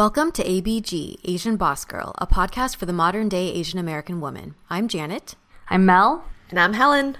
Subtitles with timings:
[0.00, 4.54] Welcome to ABG, Asian Boss Girl, a podcast for the modern day Asian American woman.
[4.70, 5.34] I'm Janet.
[5.68, 6.24] I'm Mel.
[6.48, 7.18] And I'm Helen.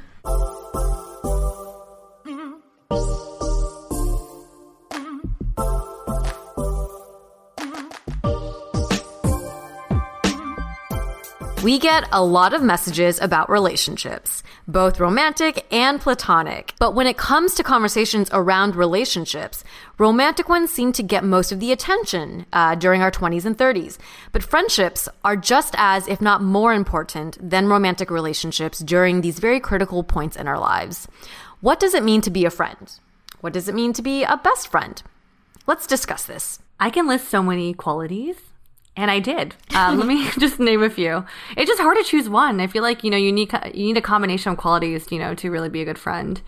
[11.63, 16.73] We get a lot of messages about relationships, both romantic and platonic.
[16.79, 19.63] But when it comes to conversations around relationships,
[19.99, 23.99] romantic ones seem to get most of the attention uh, during our 20s and 30s.
[24.33, 29.61] But friendships are just as, if not more important than romantic relationships during these very
[29.61, 31.09] critical points in our lives.
[31.61, 32.91] What does it mean to be a friend?
[33.43, 35.03] What does it mean to be a best friend?
[35.67, 36.61] Let's discuss this.
[36.79, 38.50] I can list so many qualities
[39.01, 39.55] and I did.
[39.75, 41.25] Um, let me just name a few.
[41.57, 42.61] It's just hard to choose one.
[42.61, 45.35] I feel like you know you need you need a combination of qualities, you know,
[45.35, 46.41] to really be a good friend.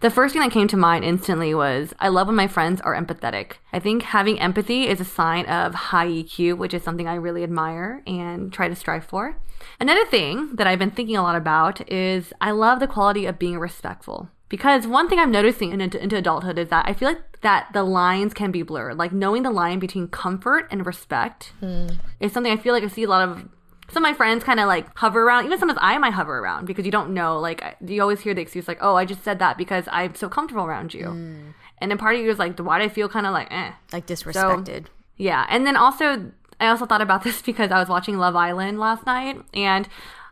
[0.00, 2.96] The first thing that came to mind instantly was I love when my friends are
[2.96, 3.52] empathetic.
[3.72, 7.44] I think having empathy is a sign of high EQ, which is something I really
[7.44, 9.36] admire and try to strive for.
[9.78, 13.38] Another thing that I've been thinking a lot about is I love the quality of
[13.38, 14.30] being respectful.
[14.50, 17.84] Because one thing I'm noticing into, into adulthood is that I feel like that the
[17.84, 18.98] lines can be blurred.
[18.98, 21.96] Like knowing the line between comfort and respect mm.
[22.18, 23.48] is something I feel like I see a lot of
[23.88, 25.46] some of my friends kind of like hover around.
[25.46, 27.38] Even sometimes I might hover around because you don't know.
[27.38, 30.28] Like you always hear the excuse like, "Oh, I just said that because I'm so
[30.28, 31.54] comfortable around you," mm.
[31.78, 33.72] and then part of you is like, "Why do I feel kind of like eh,
[33.92, 37.88] like disrespected?" So, yeah, and then also I also thought about this because I was
[37.88, 39.88] watching Love Island last night and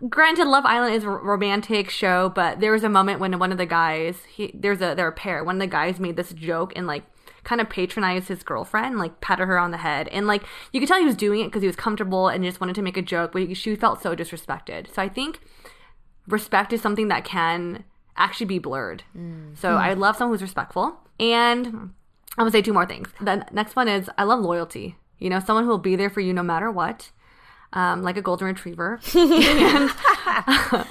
[0.08, 3.58] granted love island is a romantic show but there was a moment when one of
[3.58, 5.42] the guys he there's a they're a pair.
[5.42, 7.04] One of the guys made this joke and like
[7.44, 10.08] kind of patronized his girlfriend like patted her on the head.
[10.08, 12.60] And like you could tell he was doing it because he was comfortable and just
[12.60, 14.92] wanted to make a joke but she felt so disrespected.
[14.94, 15.40] So i think
[16.28, 17.84] respect is something that can
[18.16, 19.02] actually be blurred.
[19.16, 19.58] Mm.
[19.58, 19.76] so mm.
[19.78, 20.96] i love someone who's respectful.
[21.18, 21.94] And i'm
[22.36, 23.08] gonna say two more things.
[23.20, 24.96] The next one is i love loyalty.
[25.18, 27.10] You know someone who will be there for you no matter what
[27.72, 29.00] um, like a golden retriever.
[29.14, 29.90] and,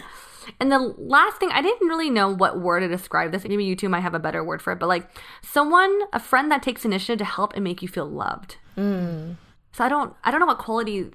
[0.60, 3.44] and the last thing, I didn't really know what word to describe this.
[3.44, 5.10] Maybe you two might have a better word for it, but like
[5.42, 8.58] someone, a friend that takes initiative to help and make you feel loved.
[8.78, 9.36] Mm.
[9.72, 11.12] So I don't, I don't know what quality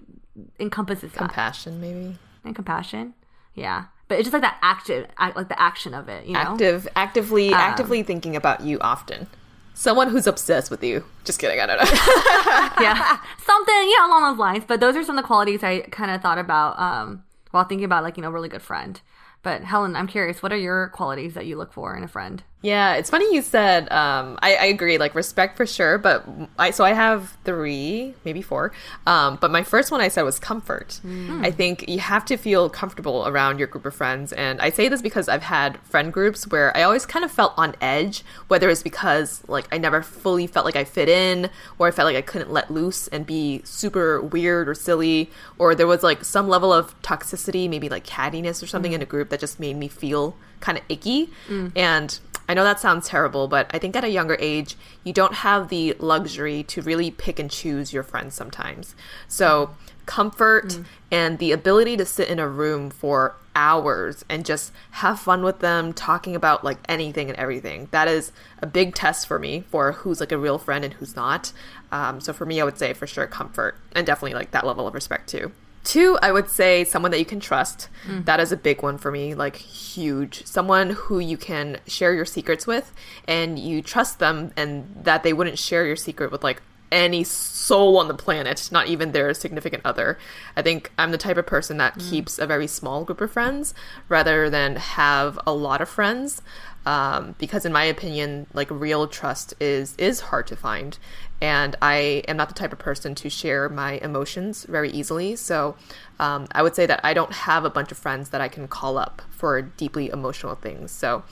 [0.59, 1.19] encompasses that.
[1.19, 1.87] compassion, that.
[1.87, 3.15] maybe, and compassion.
[3.55, 6.27] Yeah, but it's just like that active, like the action of it.
[6.27, 9.27] You know, active, actively, um, actively thinking about you often.
[9.75, 11.05] Someone who's obsessed with you.
[11.25, 11.85] Just kidding, I don't know.
[12.83, 13.19] yeah.
[13.45, 14.65] Something, yeah, along those lines.
[14.67, 17.85] But those are some of the qualities I kind of thought about um, while thinking
[17.85, 19.01] about, like, you know, really good friend.
[19.43, 22.43] But Helen, I'm curious, what are your qualities that you look for in a friend?
[22.63, 23.91] Yeah, it's funny you said.
[23.91, 25.99] Um, I, I, agree, like respect for sure.
[25.99, 26.25] But
[26.57, 28.73] I so I have three, maybe four.
[29.05, 31.01] Um, but my first one I said was comfort.
[31.05, 31.45] Mm.
[31.45, 34.89] I think you have to feel comfortable around your group of friends, and I say
[34.89, 38.71] this because I've had friend groups where I always kind of felt on edge, whether
[38.71, 42.17] it's because like I never fully felt like I fit in, or I felt like
[42.17, 46.49] I couldn't let loose and be super weird or silly, or there was like some
[46.49, 48.97] level of toxicity, maybe like cattiness or something mm.
[48.97, 51.73] in a group that just made me feel kind of icky, mm.
[51.75, 55.35] and I know that sounds terrible, but I think at a younger age, you don't
[55.35, 58.95] have the luxury to really pick and choose your friends sometimes.
[59.29, 59.75] So,
[60.07, 60.85] comfort mm.
[61.11, 65.61] and the ability to sit in a room for hours and just have fun with
[65.61, 67.89] them, talking about like anything and everything.
[67.93, 71.15] That is a big test for me for who's like a real friend and who's
[71.15, 71.53] not.
[71.93, 74.89] Um, so, for me, I would say for sure comfort and definitely like that level
[74.89, 75.53] of respect too.
[75.85, 77.89] Two, I would say someone that you can trust.
[78.25, 80.47] That is a big one for me, like huge.
[80.47, 82.93] Someone who you can share your secrets with
[83.27, 86.63] and you trust them and that they wouldn't share your secret with like
[86.93, 90.19] any soul on the planet, not even their significant other.
[90.57, 93.73] I think I'm the type of person that keeps a very small group of friends
[94.09, 96.43] rather than have a lot of friends.
[96.85, 100.99] Um, because in my opinion, like real trust is is hard to find,
[101.43, 105.35] and I am not the type of person to share my emotions very easily.
[105.35, 105.75] So
[106.21, 108.69] um, I would say that I don't have a bunch of friends that I can
[108.69, 110.93] call up for deeply emotional things.
[110.93, 111.25] So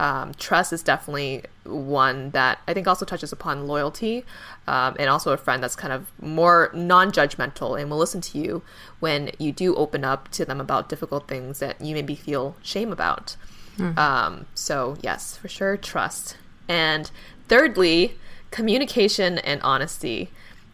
[0.00, 4.24] um, trust is definitely one that I think also touches upon loyalty,
[4.66, 8.62] um, and also a friend that's kind of more non-judgmental and will listen to you
[8.98, 12.90] when you do open up to them about difficult things that you maybe feel shame
[12.90, 13.36] about.
[13.96, 16.36] Um, so yes, for sure, trust.
[16.68, 17.08] And
[17.46, 18.16] thirdly,
[18.52, 20.30] communication and honesty.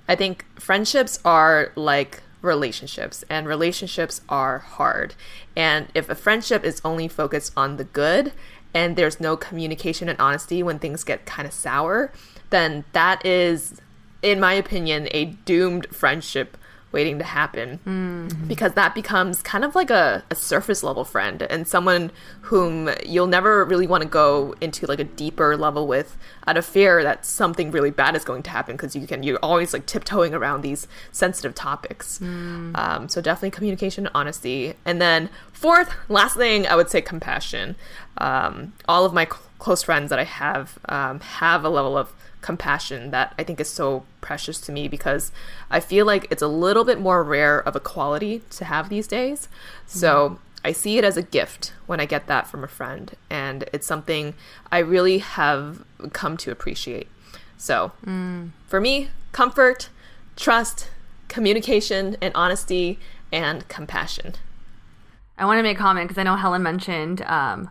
[0.06, 5.14] I think friendships are like relationships, and relationships are hard.
[5.56, 8.32] And if a friendship is only focused on the good
[8.74, 12.12] and there's no communication and honesty when things get kind of sour,
[12.50, 13.80] then that is,
[14.22, 16.56] in my opinion, a doomed friendship
[16.90, 17.78] waiting to happen.
[18.48, 22.10] Because that becomes kind of like a, a surface level friend and someone
[22.42, 26.64] whom you'll never really want to go into like a deeper level with out of
[26.64, 29.84] fear that something really bad is going to happen because you can you're always like
[29.86, 32.20] tiptoeing around these sensitive topics.
[32.22, 34.74] Um, so definitely communication honesty.
[34.84, 37.76] And then fourth last thing i would say compassion.
[38.18, 42.12] Um, all of my cl- close friends that i have um, have a level of
[42.40, 45.32] compassion that I think is so precious to me because
[45.70, 49.06] I feel like it's a little bit more rare of a quality to have these
[49.06, 49.48] days.
[49.86, 53.64] So I see it as a gift when I get that from a friend, and
[53.72, 54.34] it's something
[54.70, 57.08] I really have come to appreciate.
[57.56, 57.92] So
[58.66, 59.88] for me, comfort,
[60.36, 60.90] trust,
[61.28, 62.98] communication, and honesty,
[63.32, 64.34] and compassion.
[65.36, 67.70] I want to make a comment because I know Helen mentioned um,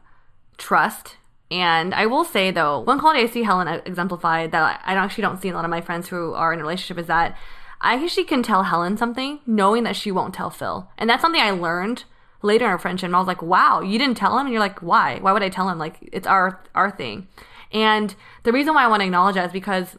[0.58, 1.18] trust.
[1.50, 5.42] And I will say though, one quality I see Helen exemplified that I actually don't
[5.42, 7.38] see a lot of my friends who are in a relationship is that
[7.80, 10.90] I actually can tell Helen something knowing that she won't tell Phil.
[10.98, 12.06] And that's something I learned
[12.42, 13.08] later in our friendship.
[13.08, 14.48] And I was like, wow, you didn't tell him?
[14.48, 15.20] And you're like, why?
[15.20, 15.78] Why would I tell him?
[15.78, 17.28] Like, it's our, our thing.
[17.72, 19.98] And the reason why I want to acknowledge that is because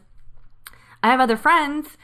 [1.01, 1.97] I have other friends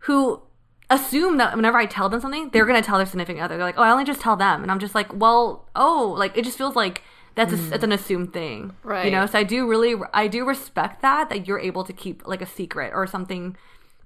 [0.00, 0.42] who
[0.88, 3.56] assume that whenever I tell them something, they're going to tell their significant other.
[3.56, 4.62] They're like, oh, I only just tell them.
[4.62, 7.02] And I'm just like, well, oh, like, it just feels like
[7.36, 7.82] that's a, it's mm.
[7.84, 8.74] an assumed thing.
[8.82, 11.92] Right you know, so I do really, I do respect that, that you're able to
[11.92, 13.56] keep like a secret or something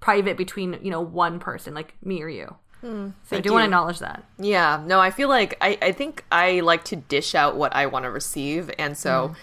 [0.00, 2.56] private between, you know, one person, like me or you.
[2.80, 3.10] Hmm.
[3.24, 4.24] so I do want to acknowledge that.
[4.38, 7.86] Yeah, no, I feel like I, I think I like to dish out what I
[7.86, 8.70] want to receive.
[8.78, 9.36] And so, what,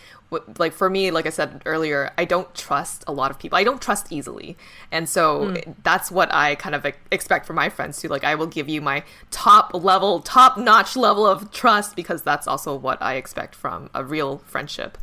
[0.58, 3.58] like, for me, like I said earlier, I don't trust a lot of people.
[3.58, 4.58] I don't trust easily.
[4.92, 8.08] And so, that's what I kind of expect from my friends too.
[8.10, 12.48] Like, I will give you my top level, top notch level of trust because that's
[12.48, 14.98] also what I expect from a real friendship.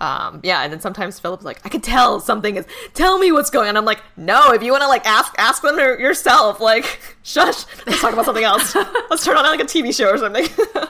[0.00, 2.66] Um, yeah, and then sometimes Philip's like, I could tell something is.
[2.94, 3.76] Tell me what's going on.
[3.76, 4.52] I'm like, no.
[4.52, 6.58] If you want to like ask, ask them your- yourself.
[6.58, 7.66] Like, shush.
[7.86, 8.74] Let's talk about something else.
[9.10, 10.46] Let's turn on like a TV show or something.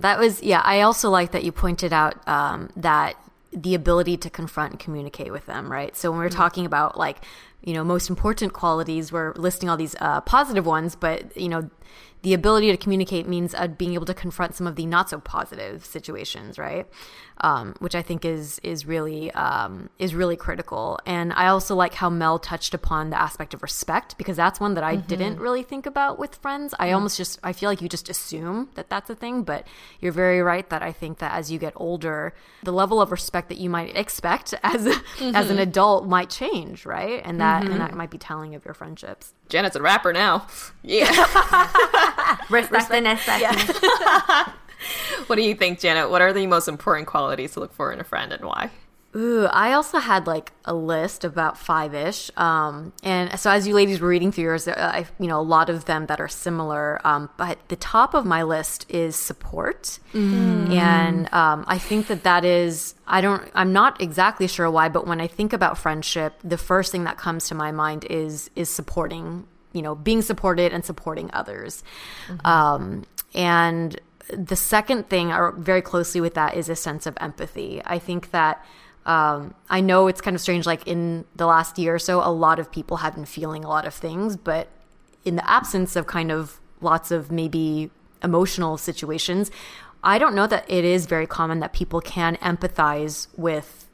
[0.00, 0.62] That was, yeah.
[0.64, 3.16] I also like that you pointed out um, that
[3.52, 5.96] the ability to confront and communicate with them, right?
[5.96, 7.24] So when we're talking about like,
[7.62, 11.68] you know, most important qualities, we're listing all these uh, positive ones, but you know,
[12.22, 15.18] the ability to communicate means uh, being able to confront some of the not so
[15.20, 16.86] positive situations, right?
[17.42, 21.00] Um, which I think is is really um, is really critical.
[21.06, 24.74] And I also like how Mel touched upon the aspect of respect because that's one
[24.74, 26.74] that I didn't really think about with friends.
[26.78, 29.66] I almost just I feel like you just assume that that's a thing, but
[30.00, 33.48] you're very right that I think that as you get older, the level of respect
[33.48, 34.86] that you might expect as
[35.20, 37.22] as an adult might change, right?
[37.24, 39.32] And that and that might be telling of your friendships.
[39.50, 40.46] Janet's a rapper now.
[40.82, 41.10] Yeah.
[42.50, 43.78] Respect, and respect.
[45.26, 46.10] what do you think, Janet?
[46.10, 48.70] What are the most important qualities to look for in a friend and why?
[49.16, 52.30] Ooh, I also had like a list about five ish.
[52.36, 55.42] Um, and so as you ladies were reading through yours, uh, I, you know, a
[55.42, 57.04] lot of them that are similar.
[57.04, 59.98] Um, but the top of my list is support.
[60.72, 65.08] And um, I think that that is, I don't, I'm not exactly sure why, but
[65.08, 68.70] when I think about friendship, the first thing that comes to my mind is, is
[68.70, 71.82] supporting, you know, being supported and supporting others.
[72.44, 77.82] Um, and the second thing, or very closely with that, is a sense of empathy.
[77.84, 78.64] I think that
[79.10, 82.30] um, I know it's kind of strange, like in the last year or so, a
[82.30, 84.68] lot of people have been feeling a lot of things, but
[85.24, 87.90] in the absence of kind of lots of maybe
[88.22, 89.50] emotional situations,
[90.04, 93.88] I don't know that it is very common that people can empathize with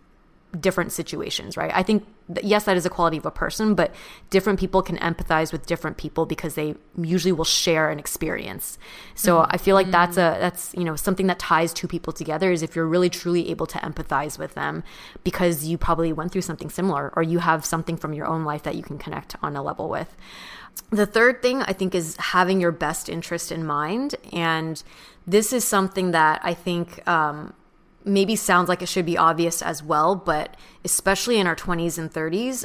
[0.60, 1.70] different situations, right?
[1.74, 3.94] I think that, yes, that is a quality of a person, but
[4.30, 8.78] different people can empathize with different people because they usually will share an experience.
[9.14, 9.50] So mm-hmm.
[9.50, 12.62] I feel like that's a that's you know something that ties two people together is
[12.62, 14.82] if you're really truly able to empathize with them
[15.24, 18.62] because you probably went through something similar or you have something from your own life
[18.62, 20.16] that you can connect on a level with.
[20.90, 24.82] The third thing I think is having your best interest in mind, and
[25.26, 27.06] this is something that I think.
[27.08, 27.54] Um,
[28.06, 32.10] maybe sounds like it should be obvious as well, but especially in our 20s and
[32.10, 32.64] 30s,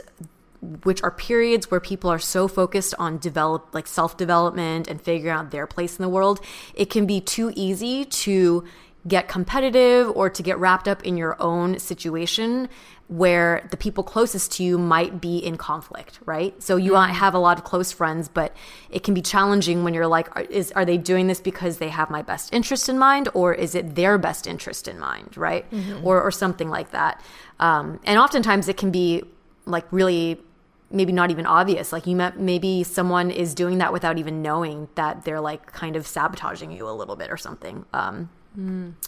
[0.83, 5.49] which are periods where people are so focused on develop like self-development and figuring out
[5.49, 6.39] their place in the world,
[6.75, 8.63] it can be too easy to
[9.07, 12.69] get competitive or to get wrapped up in your own situation
[13.11, 16.61] where the people closest to you might be in conflict, right?
[16.63, 17.11] So you mm-hmm.
[17.11, 18.55] have a lot of close friends, but
[18.89, 21.89] it can be challenging when you're like, are, is are they doing this because they
[21.89, 25.69] have my best interest in mind, or is it their best interest in mind, right?
[25.71, 26.07] Mm-hmm.
[26.07, 27.21] Or or something like that.
[27.59, 29.23] Um, and oftentimes it can be
[29.65, 30.39] like really
[30.89, 31.91] maybe not even obvious.
[31.91, 35.97] Like you met maybe someone is doing that without even knowing that they're like kind
[35.97, 37.85] of sabotaging you a little bit or something.
[37.93, 38.29] Um,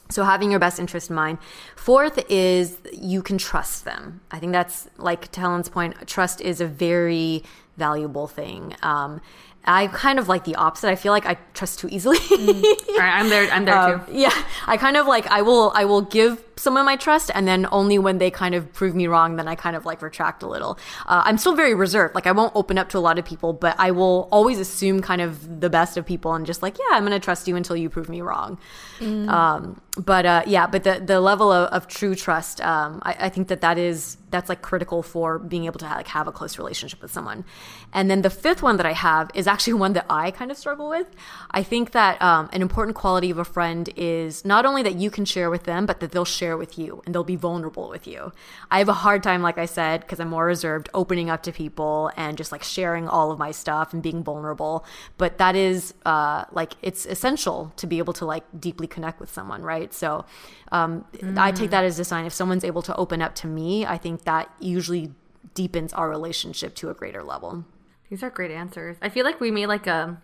[0.09, 1.37] So having your best interest in mind.
[1.75, 4.21] Fourth is you can trust them.
[4.31, 6.07] I think that's like to Helen's point.
[6.07, 7.43] Trust is a very
[7.77, 8.75] valuable thing.
[8.81, 9.21] Um,
[9.65, 10.89] I kind of like the opposite.
[10.89, 12.17] I feel like I trust too easily.
[12.17, 12.63] mm.
[12.89, 13.49] All right, I'm there.
[13.51, 14.11] I'm there um, too.
[14.13, 17.47] Yeah, I kind of like I will I will give some of my trust, and
[17.47, 20.43] then only when they kind of prove me wrong, then I kind of like retract
[20.43, 20.77] a little.
[21.05, 22.13] Uh, I'm still very reserved.
[22.13, 25.01] Like I won't open up to a lot of people, but I will always assume
[25.01, 27.77] kind of the best of people, and just like yeah, I'm gonna trust you until
[27.77, 28.57] you prove me wrong.
[28.99, 29.29] Mm.
[29.29, 33.29] Um, but uh, yeah, but the the level of, of true trust, um, I, I,
[33.29, 36.57] think that that is that's like critical for being able to like have a close
[36.57, 37.45] relationship with someone.
[37.93, 40.57] And then the fifth one that I have is actually one that I kind of
[40.57, 41.07] struggle with.
[41.51, 45.11] I think that um, an important quality of a friend is not only that you
[45.11, 48.07] can share with them, but that they'll share with you and they'll be vulnerable with
[48.07, 48.33] you.
[48.71, 51.51] I have a hard time, like I said, because I'm more reserved, opening up to
[51.51, 54.83] people and just like sharing all of my stuff and being vulnerable.
[55.17, 59.31] But that is uh, like it's essential to be able to like deeply connect with
[59.31, 59.93] someone, right?
[59.93, 60.25] So
[60.73, 61.37] um, mm.
[61.37, 62.25] I take that as a sign.
[62.25, 65.13] If someone's able to open up to me, I think that usually
[65.53, 67.65] deepens our relationship to a greater level.
[68.09, 68.97] These are great answers.
[69.01, 70.21] I feel like we made like a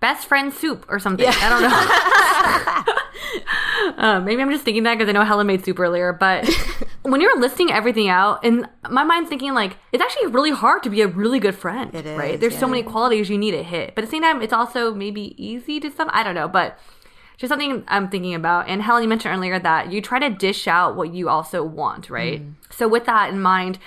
[0.00, 1.24] best friend soup or something.
[1.24, 1.34] Yeah.
[1.36, 1.62] I don't
[3.96, 4.02] know.
[4.02, 6.48] uh, maybe I'm just thinking that because I know Helen made soup earlier, but
[7.02, 10.90] when you're listing everything out, and my mind's thinking like it's actually really hard to
[10.90, 11.94] be a really good friend.
[11.94, 12.38] It is, right?
[12.38, 12.60] There's yeah.
[12.60, 15.34] so many qualities you need to hit, but at the same time, it's also maybe
[15.42, 16.10] easy to some.
[16.12, 16.78] I don't know, but
[17.36, 18.68] just something I'm thinking about.
[18.68, 22.08] And Helen, you mentioned earlier that you try to dish out what you also want,
[22.10, 22.42] right?
[22.42, 22.54] Mm.
[22.70, 23.78] So, with that in mind,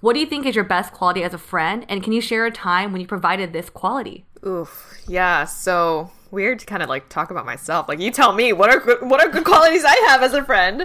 [0.00, 1.86] what do you think is your best quality as a friend?
[1.88, 4.24] And can you share a time when you provided this quality?
[4.46, 5.44] Oof, yeah.
[5.44, 7.88] So, weird to kind of like talk about myself.
[7.88, 10.44] Like you tell me what are good, what are good qualities I have as a
[10.44, 10.82] friend.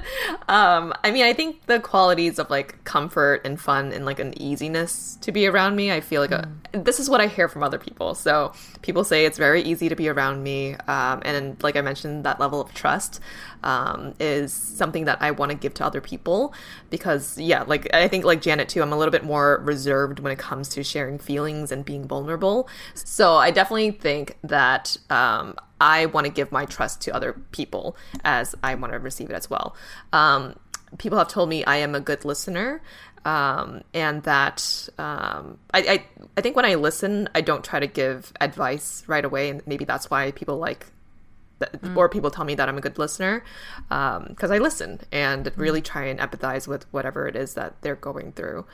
[0.48, 4.40] Um, I mean, I think the qualities of like comfort and fun and like an
[4.42, 5.92] easiness to be around me.
[5.92, 6.54] I feel like a, mm.
[6.74, 8.16] This is what I hear from other people.
[8.16, 8.52] So
[8.82, 12.40] people say it's very easy to be around me, um, and like I mentioned, that
[12.40, 13.20] level of trust
[13.64, 16.54] um, is something that I want to give to other people
[16.90, 20.32] because yeah, like I think like Janet too, I'm a little bit more reserved when
[20.32, 22.68] it comes to sharing feelings and being vulnerable.
[22.96, 24.98] So I definitely think that.
[25.10, 29.30] Um, I want to give my trust to other people as I want to receive
[29.30, 29.76] it as well.
[30.14, 30.56] Um,
[30.98, 32.82] people have told me I am a good listener.
[33.26, 37.88] Um, and that um, I, I, I think when I listen, I don't try to
[37.88, 40.88] give advice right away, and maybe that's why people like,
[41.62, 41.96] mm.
[41.96, 43.44] or people tell me that I'm a good listener,
[43.88, 47.96] because um, I listen and really try and empathize with whatever it is that they're
[47.96, 48.66] going through.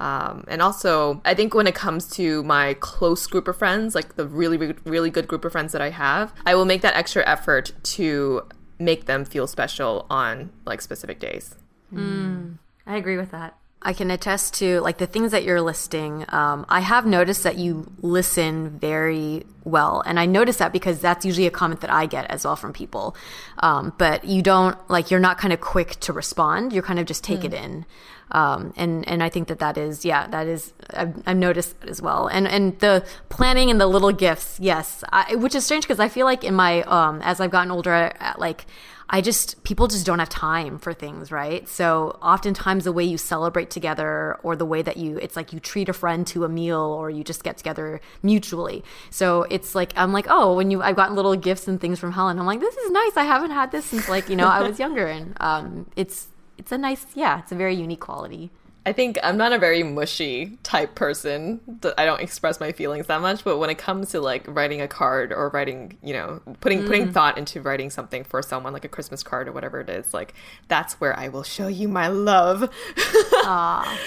[0.00, 4.14] Um, and also, I think when it comes to my close group of friends, like
[4.14, 7.26] the really, really good group of friends that I have, I will make that extra
[7.26, 8.42] effort to
[8.78, 11.56] make them feel special on like specific days.
[11.92, 13.56] Mm, I agree with that.
[13.80, 16.24] I can attest to like the things that you're listing.
[16.28, 21.24] Um, I have noticed that you listen very well, and I notice that because that's
[21.24, 23.14] usually a comment that I get as well from people.
[23.58, 26.72] Um, but you don't like you're not kind of quick to respond.
[26.72, 27.44] You kind of just take mm.
[27.44, 27.86] it in.
[28.30, 32.02] Um, and and I think that that is yeah that is I've, I've noticed as
[32.02, 35.98] well and and the planning and the little gifts yes I, which is strange because
[35.98, 38.66] I feel like in my um as I've gotten older like
[39.10, 41.68] I just people just don't have time for things right?
[41.68, 45.60] So oftentimes the way you celebrate together or the way that you it's like you
[45.60, 48.84] treat a friend to a meal or you just get together mutually.
[49.10, 52.12] So it's like I'm like oh when you I've gotten little gifts and things from
[52.12, 53.16] Helen I'm like this is nice.
[53.16, 55.06] I haven't had this since like you know I was younger.
[55.06, 58.50] And um it's it's a nice, yeah, it's a very unique quality.
[58.88, 61.60] I think I'm not a very mushy type person.
[61.98, 64.88] I don't express my feelings that much, but when it comes to like writing a
[64.88, 66.86] card or writing, you know, putting mm.
[66.86, 70.14] putting thought into writing something for someone like a Christmas card or whatever it is,
[70.14, 70.32] like
[70.68, 72.70] that's where I will show you my love.
[72.96, 73.98] Aww.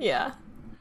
[0.00, 0.32] yeah.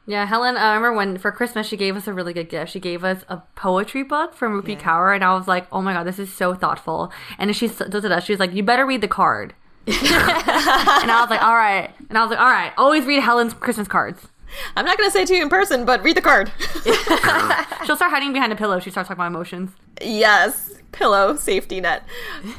[0.07, 2.71] Yeah, Helen, I remember when for Christmas she gave us a really good gift.
[2.71, 4.81] She gave us a poetry book from Rupi yeah.
[4.81, 7.11] Kaur, and I was like, oh my god, this is so thoughtful.
[7.37, 8.23] And she does it us.
[8.23, 9.55] She was like, you better read the card.
[9.87, 11.91] and I was like, all right.
[12.09, 14.27] And I was like, all right, always read Helen's Christmas cards.
[14.75, 16.51] I'm not going to say to you in person, but read the card.
[17.85, 18.79] She'll start hiding behind a pillow.
[18.79, 19.71] She starts talking about emotions.
[20.01, 22.03] Yes, pillow, safety net.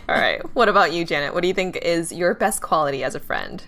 [0.09, 0.40] All right.
[0.54, 1.35] What about you, Janet?
[1.35, 3.64] What do you think is your best quality as a friend?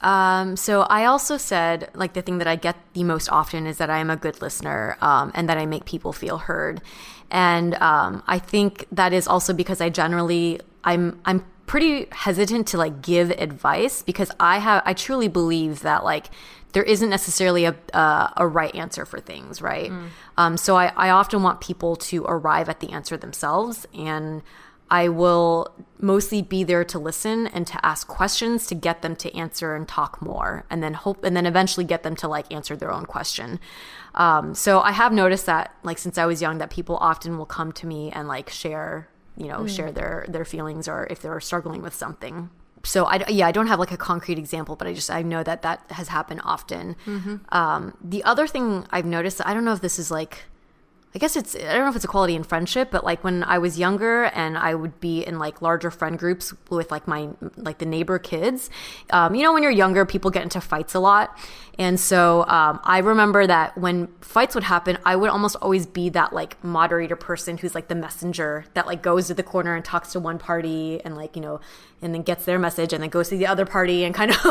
[0.00, 3.78] Um, so I also said, like, the thing that I get the most often is
[3.78, 6.82] that I am a good listener um, and that I make people feel heard.
[7.30, 12.78] And um, I think that is also because I generally, I'm, I'm pretty hesitant to
[12.78, 16.26] like give advice because I have I truly believe that like
[16.72, 19.90] there isn't necessarily a uh, a right answer for things, right?
[19.90, 20.08] Mm.
[20.36, 24.42] Um, so I, I often want people to arrive at the answer themselves, and
[24.90, 29.34] I will mostly be there to listen and to ask questions to get them to
[29.34, 32.76] answer and talk more, and then hope and then eventually get them to like answer
[32.76, 33.60] their own question.
[34.14, 37.46] Um, so I have noticed that like since I was young, that people often will
[37.46, 39.74] come to me and like share you know, mm.
[39.74, 42.50] share their their feelings or if they're struggling with something.
[42.84, 45.42] So I yeah I don't have like a concrete example, but I just I know
[45.42, 46.96] that that has happened often.
[47.06, 47.36] Mm-hmm.
[47.50, 50.44] Um, the other thing I've noticed I don't know if this is like
[51.16, 53.44] I guess it's I don't know if it's a quality in friendship, but like when
[53.44, 57.28] I was younger and I would be in like larger friend groups with like my
[57.56, 58.68] like the neighbor kids.
[59.10, 61.38] Um, you know, when you're younger, people get into fights a lot,
[61.78, 66.08] and so um, I remember that when fights would happen, I would almost always be
[66.08, 69.84] that like moderator person who's like the messenger that like goes to the corner and
[69.84, 71.60] talks to one party and like you know
[72.02, 74.44] and then gets their message and then goes to the other party and kind of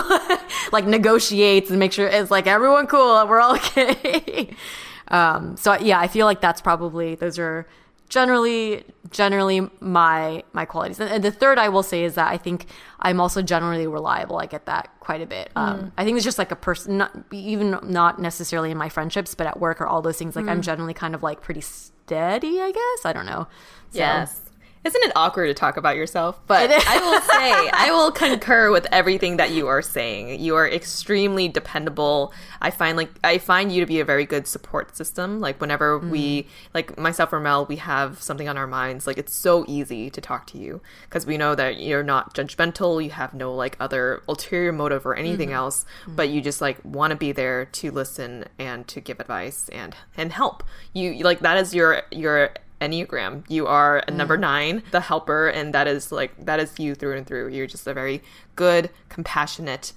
[0.72, 4.55] like negotiates and make sure it's like everyone cool, and we're all okay.
[5.10, 7.67] Um, so yeah, I feel like that's probably those are
[8.10, 11.00] generally generally my my qualities.
[11.00, 12.67] And, the third I will say is that I think
[13.00, 14.38] I'm also generally reliable.
[14.38, 15.50] I get that quite a bit.
[15.55, 15.91] Um, mm.
[15.98, 19.48] I think it's just like a person, not even not necessarily in my friendships, but
[19.48, 20.36] at work or all those things.
[20.36, 20.51] Like mm.
[20.51, 22.62] I'm generally kind of like pretty steady.
[22.62, 23.48] I guess I don't know.
[23.91, 24.41] So, yes.
[24.83, 26.41] Isn't it awkward to talk about yourself?
[26.45, 30.41] But I will say, I will concur with everything that you are saying.
[30.41, 32.34] You are extremely dependable.
[32.62, 35.39] I find like I find you to be a very good support system.
[35.39, 36.10] Like whenever mm.
[36.10, 39.08] we, like myself or Mel, we have something on our minds.
[39.08, 43.01] Like it's so easy to talk to you because we know that you're not judgmental.
[43.01, 45.53] You have no like other ulterior motive or anything mm.
[45.53, 46.15] else, mm.
[46.15, 49.95] but you just like want to be there to listen and to give advice and
[50.17, 50.62] and help.
[50.91, 52.51] You like that is your your
[52.84, 53.43] Enneagram.
[53.50, 54.15] You are a mm.
[54.15, 57.50] number nine, the helper, and that is like that is you through and through.
[57.50, 58.22] You're just a very
[58.56, 59.93] good, compassionate,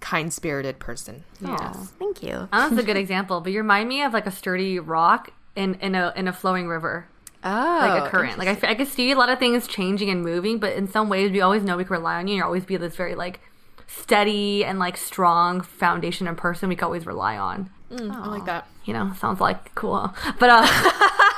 [0.00, 1.24] kind spirited person.
[1.40, 1.92] Yes.
[1.98, 2.48] Thank you.
[2.52, 3.40] That's a good example.
[3.40, 6.68] But you remind me of like a sturdy rock in, in a in a flowing
[6.68, 7.06] river.
[7.44, 8.38] Oh, like a current.
[8.38, 11.08] Like I, I could see a lot of things changing and moving, but in some
[11.08, 12.36] ways we always know we can rely on you.
[12.36, 13.40] You always be this very like
[13.88, 17.70] steady and like strong foundation and person we can always rely on.
[17.90, 18.66] Mm, I like that.
[18.84, 20.14] You know, sounds like cool.
[20.38, 20.66] But uh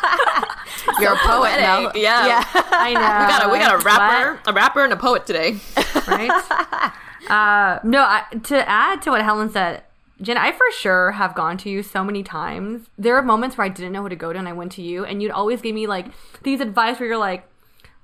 [1.01, 1.93] You're a poet now.
[1.95, 2.27] Yeah.
[2.27, 2.45] yeah.
[2.55, 3.01] I know.
[3.01, 4.51] We got a we got a rapper, what?
[4.51, 5.59] a rapper and a poet today.
[6.09, 6.93] right?
[7.29, 9.83] Uh, no, I, to add to what Helen said,
[10.21, 12.89] Jen, I for sure have gone to you so many times.
[12.99, 14.83] There are moments where I didn't know who to go to and I went to
[14.83, 16.07] you and you'd always give me like
[16.43, 17.49] these advice where you're like,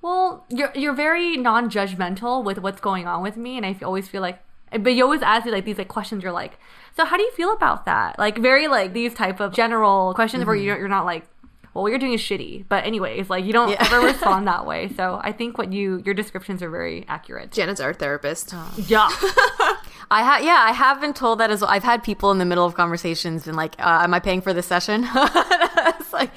[0.03, 4.23] well, you're you're very non-judgmental with what's going on with me and I always feel
[4.23, 6.59] like but you always ask me like these like questions you're like,
[6.97, 8.19] so how do you feel about that?
[8.19, 10.49] Like very like these type of general questions mm-hmm.
[10.49, 11.27] where you're, you're not like
[11.73, 12.65] well, what you're doing is shitty.
[12.69, 13.77] But anyways, like you don't yeah.
[13.81, 14.89] ever respond that way.
[14.97, 17.53] So I think what you your descriptions are very accurate.
[17.53, 18.51] Janet's our therapist.
[18.53, 18.75] Oh.
[18.77, 19.09] Yeah.
[20.13, 21.71] I have yeah, I have been told that as well.
[21.71, 24.53] I've had people in the middle of conversations and like, uh, am I paying for
[24.53, 25.07] this session?
[25.15, 26.33] it's like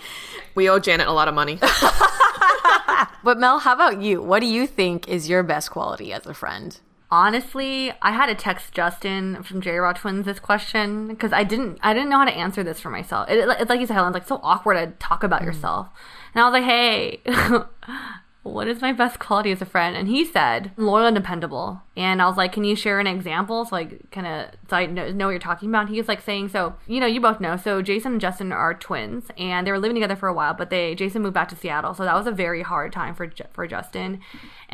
[0.54, 1.58] we owe Janet a lot of money.
[3.24, 4.22] but Mel, how about you?
[4.22, 6.80] What do you think is your best quality as a friend?
[7.14, 11.78] Honestly, I had to text Justin from J Raw Twins this question because I didn't
[11.84, 13.30] I didn't know how to answer this for myself.
[13.30, 15.46] It, it's like you said, Helen, it's like so awkward to talk about mm.
[15.46, 15.90] yourself.
[16.34, 17.22] And I was like, hey,
[18.44, 19.96] what is my best quality as a friend?
[19.96, 21.84] And he said, loyal and dependable.
[21.96, 23.64] And I was like, can you share an example?
[23.64, 25.90] So like, kind of, so I know, know what you're talking about.
[25.90, 27.56] he was like saying, so, you know, you both know.
[27.56, 30.72] So Jason and Justin are twins and they were living together for a while, but
[30.72, 31.94] they, Jason moved back to Seattle.
[31.94, 34.20] So that was a very hard time for, for Justin.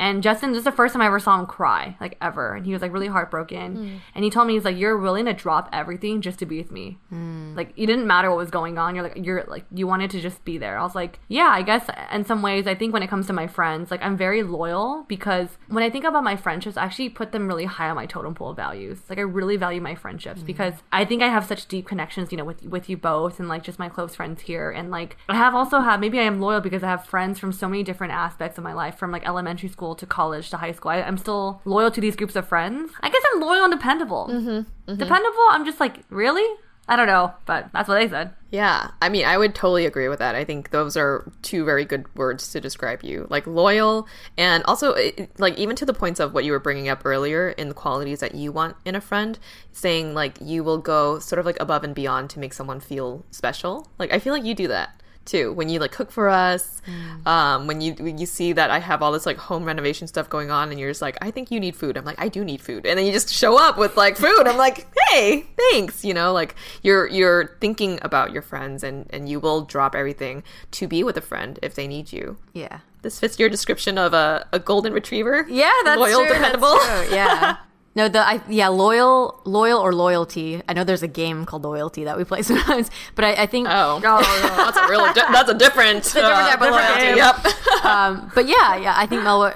[0.00, 2.54] And Justin, this is the first time I ever saw him cry, like ever.
[2.54, 3.76] And he was like really heartbroken.
[3.76, 4.00] Mm.
[4.14, 6.72] And he told me, he's like, You're willing to drop everything just to be with
[6.72, 6.96] me.
[7.12, 7.54] Mm.
[7.54, 8.94] Like, it didn't matter what was going on.
[8.94, 10.78] You're like, You're like, you wanted to just be there.
[10.78, 13.34] I was like, Yeah, I guess in some ways, I think when it comes to
[13.34, 17.10] my friends, like, I'm very loyal because when I think about my friendships, I actually
[17.10, 19.00] put them really high on my totem pole of values.
[19.10, 20.46] Like, I really value my friendships mm.
[20.46, 23.50] because I think I have such deep connections, you know, with, with you both and
[23.50, 24.70] like just my close friends here.
[24.70, 27.52] And like, I have also had, maybe I am loyal because I have friends from
[27.52, 30.72] so many different aspects of my life, from like elementary school to college to high
[30.72, 30.90] school.
[30.90, 32.92] I, am still loyal to these groups of friends.
[33.00, 34.28] I guess I'm loyal and dependable.
[34.30, 34.96] Mm-hmm, mm-hmm.
[34.96, 36.46] Dependable, I'm just like, really?
[36.90, 38.32] I don't know, but that's what they said.
[38.50, 40.34] Yeah, I mean, I would totally agree with that.
[40.34, 44.96] I think those are two very good words to describe you, like loyal, and also
[45.38, 48.18] like even to the points of what you were bringing up earlier in the qualities
[48.18, 49.38] that you want in a friend,
[49.70, 53.24] saying like you will go sort of like above and beyond to make someone feel
[53.30, 53.88] special.
[53.96, 57.26] Like I feel like you do that too when you like cook for us mm.
[57.26, 60.28] um, when you when you see that i have all this like home renovation stuff
[60.28, 61.96] going on and you're just like i think you need food.
[61.96, 62.86] I'm like i do need food.
[62.86, 64.46] And then you just show up with like food.
[64.46, 69.28] I'm like hey thanks you know like you're you're thinking about your friends and and
[69.28, 72.38] you will drop everything to be with a friend if they need you.
[72.52, 72.80] Yeah.
[73.02, 75.46] This fits your description of a, a golden retriever?
[75.48, 76.76] Yeah that's loyal true, dependable?
[76.76, 77.16] that's true.
[77.16, 77.56] yeah
[78.00, 80.62] No, the I, yeah, loyal, loyal or loyalty.
[80.66, 83.68] I know there's a game called Loyalty that we play sometimes, but I, I think
[83.68, 87.18] oh, oh that's a real di- that's a different, a different uh, type of loyalty.
[87.18, 87.84] Yep.
[87.84, 89.52] um, but yeah, yeah, I think Mel,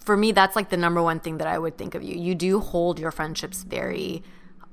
[0.00, 2.18] for me, that's like the number one thing that I would think of you.
[2.18, 4.22] You do hold your friendships very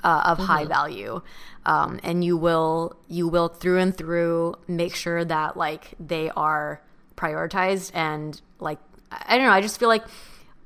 [0.03, 0.47] uh, of mm-hmm.
[0.47, 1.21] high value,
[1.65, 6.81] um, and you will you will through and through make sure that like they are
[7.15, 9.53] prioritized and like I don't know.
[9.53, 10.03] I just feel like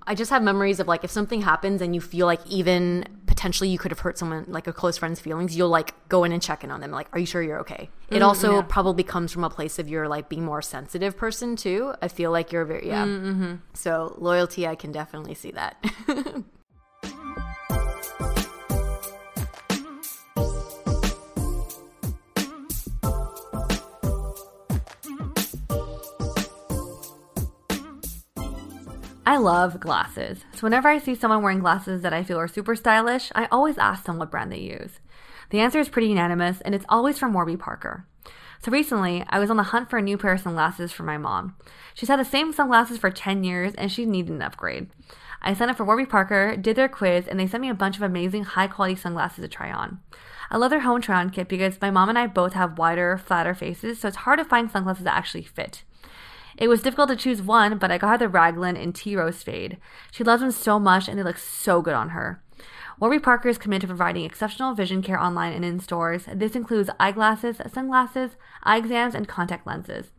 [0.08, 3.70] I just have memories of like if something happens and you feel like even potentially
[3.70, 6.42] you could have hurt someone like a close friend's feelings, you'll like go in and
[6.42, 6.92] check in on them.
[6.92, 7.90] Like, are you sure you're okay?
[8.10, 8.62] Mm, it also yeah.
[8.64, 11.94] probably comes from a place of your like being more sensitive person too.
[12.02, 13.06] I feel like you're very yeah.
[13.06, 13.56] Mm-hmm.
[13.74, 15.84] So loyalty, I can definitely see that.
[29.28, 30.46] I love glasses.
[30.54, 33.78] So whenever I see someone wearing glasses that I feel are super stylish, I always
[33.78, 35.02] ask them what brand they use.
[35.50, 38.08] The answer is pretty unanimous, and it's always from Warby Parker.
[38.64, 41.18] So recently, I was on the hunt for a new pair of sunglasses for my
[41.18, 41.58] mom.
[41.94, 44.88] She's had the same sunglasses for 10 years, and she needed an upgrade.
[45.42, 47.98] I signed up for Warby Parker, did their quiz, and they sent me a bunch
[47.98, 50.00] of amazing high quality sunglasses to try on.
[50.50, 53.18] I love their home try on kit because my mom and I both have wider,
[53.18, 55.84] flatter faces, so it's hard to find sunglasses that actually fit.
[56.58, 59.44] It was difficult to choose one, but I got her the Raglan and tea rose
[59.44, 59.78] fade.
[60.12, 62.42] She loves them so much and they look so good on her.
[63.00, 66.26] Warby Parker is committed to providing exceptional vision care online and in stores.
[66.34, 70.10] This includes eyeglasses, sunglasses, eye exams, and contact lenses.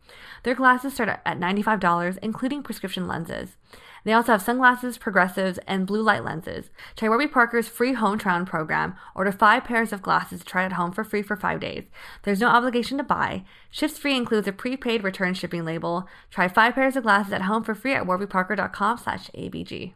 [0.44, 3.56] Their glasses start at $95, including prescription lenses.
[4.04, 6.70] They also have sunglasses, progressives, and blue light lenses.
[6.96, 8.94] Try Warby Parker's free home try on program.
[9.14, 11.84] Order five pairs of glasses to try at home for free for five days.
[12.22, 13.44] There's no obligation to buy.
[13.70, 16.06] Ships free includes a prepaid return shipping label.
[16.30, 19.94] Try five pairs of glasses at home for free at warbyparker.com slash ABG.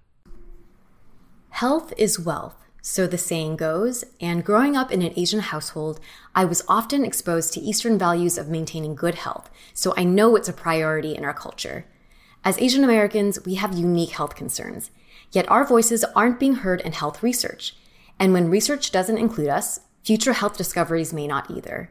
[1.50, 2.56] Health is wealth.
[2.84, 6.00] So the saying goes, and growing up in an Asian household,
[6.34, 10.48] I was often exposed to Eastern values of maintaining good health, so I know it's
[10.48, 11.86] a priority in our culture.
[12.44, 14.90] As Asian Americans, we have unique health concerns,
[15.30, 17.76] yet our voices aren't being heard in health research.
[18.18, 21.90] And when research doesn't include us, future health discoveries may not either.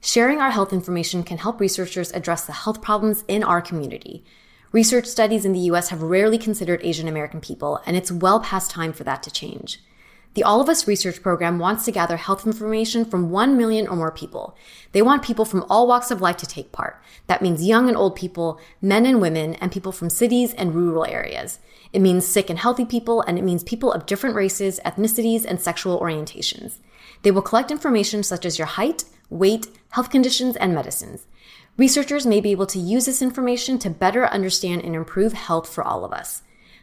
[0.00, 4.24] Sharing our health information can help researchers address the health problems in our community.
[4.72, 8.72] Research studies in the US have rarely considered Asian American people, and it's well past
[8.72, 9.78] time for that to change.
[10.34, 13.96] The All of Us research program wants to gather health information from 1 million or
[13.96, 14.56] more people.
[14.92, 17.02] They want people from all walks of life to take part.
[17.26, 21.04] That means young and old people, men and women, and people from cities and rural
[21.04, 21.58] areas.
[21.92, 25.60] It means sick and healthy people, and it means people of different races, ethnicities, and
[25.60, 26.78] sexual orientations.
[27.20, 31.26] They will collect information such as your height, weight, health conditions, and medicines.
[31.76, 35.84] Researchers may be able to use this information to better understand and improve health for
[35.84, 36.42] all of us.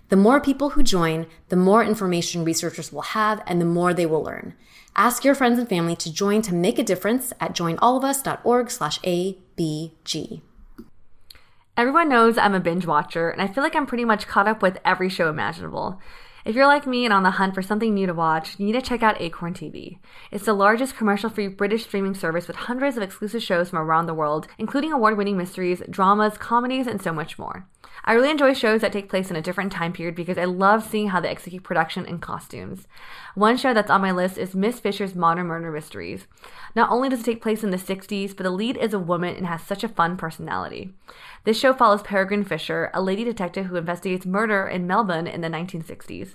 [0.09, 4.07] The more people who join, the more information researchers will have and the more they
[4.07, 4.55] will learn.
[4.95, 10.41] Ask your friends and family to join to make a difference at joinallofus.org slash ABG.
[11.77, 14.61] Everyone knows I'm a binge watcher, and I feel like I'm pretty much caught up
[14.61, 16.01] with every show imaginable.
[16.43, 18.73] If you're like me and on the hunt for something new to watch, you need
[18.73, 19.99] to check out Acorn TV.
[20.31, 24.07] It's the largest commercial free British streaming service with hundreds of exclusive shows from around
[24.07, 27.67] the world, including award winning mysteries, dramas, comedies, and so much more.
[28.09, 30.83] I really enjoy shows that take place in a different time period because I love
[30.83, 32.87] seeing how they execute production and costumes.
[33.35, 36.25] One show that's on my list is Miss Fisher's Modern Murder Mysteries.
[36.75, 39.35] Not only does it take place in the 60s, but the lead is a woman
[39.35, 40.91] and has such a fun personality.
[41.43, 45.47] This show follows Peregrine Fisher, a lady detective who investigates murder in Melbourne in the
[45.47, 46.33] 1960s.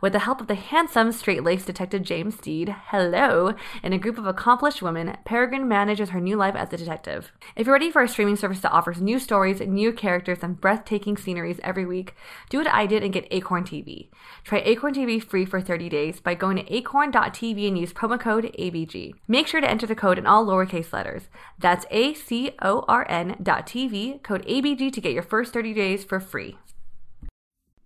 [0.00, 4.16] With the help of the handsome, straight laced detective James Steed, hello, and a group
[4.16, 7.30] of accomplished women, Peregrine manages her new life as a detective.
[7.56, 11.09] If you're ready for a streaming service that offers new stories, new characters, and breathtaking
[11.16, 12.14] sceneries every week,
[12.48, 14.08] do what I did and get Acorn TV.
[14.44, 18.54] Try Acorn TV free for 30 days by going to acorn.tv and use promo code
[18.58, 19.12] ABG.
[19.28, 21.24] Make sure to enter the code in all lowercase letters.
[21.58, 26.04] That's A C O R N TV, code ABG to get your first 30 days
[26.04, 26.58] for free.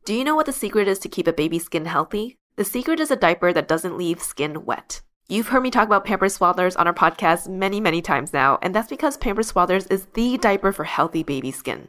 [0.05, 2.37] Do you know what the secret is to keep a baby's skin healthy?
[2.57, 5.01] The secret is a diaper that doesn't leave skin wet.
[5.27, 8.75] You've heard me talk about Pampers Swaddlers on our podcast many, many times now, and
[8.75, 11.89] that's because Pampers Swaddlers is the diaper for healthy baby skin.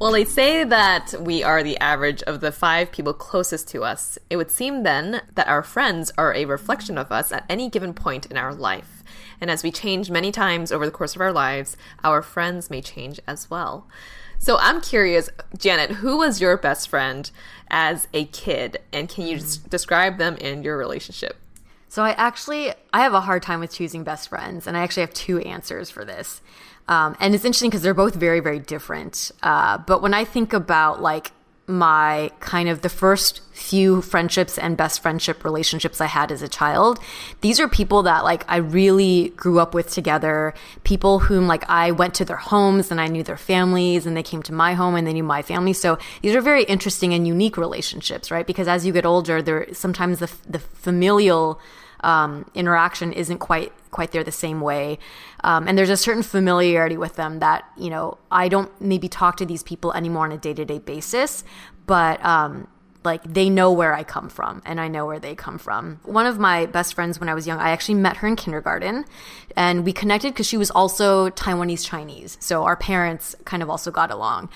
[0.00, 4.18] Well, they say that we are the average of the five people closest to us.
[4.30, 7.92] It would seem then that our friends are a reflection of us at any given
[7.92, 9.04] point in our life.
[9.42, 12.80] And as we change many times over the course of our lives, our friends may
[12.80, 13.86] change as well.
[14.38, 17.30] So I'm curious, Janet, who was your best friend
[17.68, 18.78] as a kid?
[18.94, 19.68] And can you mm.
[19.68, 21.36] describe them in your relationship?
[21.90, 25.02] So I actually I have a hard time with choosing best friends, and I actually
[25.02, 26.40] have two answers for this.
[26.90, 29.30] Um, and it's interesting because they're both very, very different.
[29.42, 31.32] Uh, but when I think about like
[31.70, 36.48] my kind of the first few friendships and best friendship relationships I had as a
[36.48, 36.98] child.
[37.42, 41.92] These are people that like I really grew up with together, people whom like I
[41.92, 44.96] went to their homes and I knew their families and they came to my home
[44.96, 45.72] and they knew my family.
[45.72, 48.46] So these are very interesting and unique relationships, right?
[48.46, 51.60] Because as you get older, there sometimes the the familial
[52.00, 54.98] um, interaction isn't quite quite there the same way.
[55.42, 59.36] Um, and there's a certain familiarity with them that you know I don't maybe talk
[59.38, 61.44] to these people anymore on a day to day basis,
[61.86, 62.68] but um,
[63.04, 66.00] like they know where I come from and I know where they come from.
[66.04, 69.04] One of my best friends when I was young, I actually met her in kindergarten
[69.56, 72.36] and we connected because she was also Taiwanese Chinese.
[72.40, 74.50] So our parents kind of also got along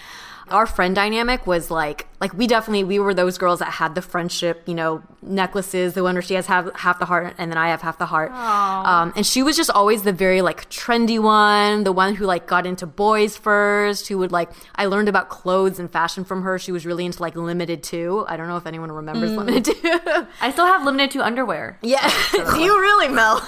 [0.49, 4.01] our friend dynamic was like like we definitely we were those girls that had the
[4.01, 7.59] friendship you know necklaces the one where she has half, half the heart and then
[7.59, 8.33] i have half the heart.
[8.33, 12.47] Um, and she was just always the very like trendy one the one who like
[12.47, 16.59] got into boys first who would like i learned about clothes and fashion from her.
[16.59, 19.37] She was really into like limited too i don't know if anyone remembers mm.
[19.37, 19.77] limited too
[20.41, 21.79] i still have limited too underwear.
[21.83, 22.11] Yeah.
[22.33, 23.47] Do you really mel?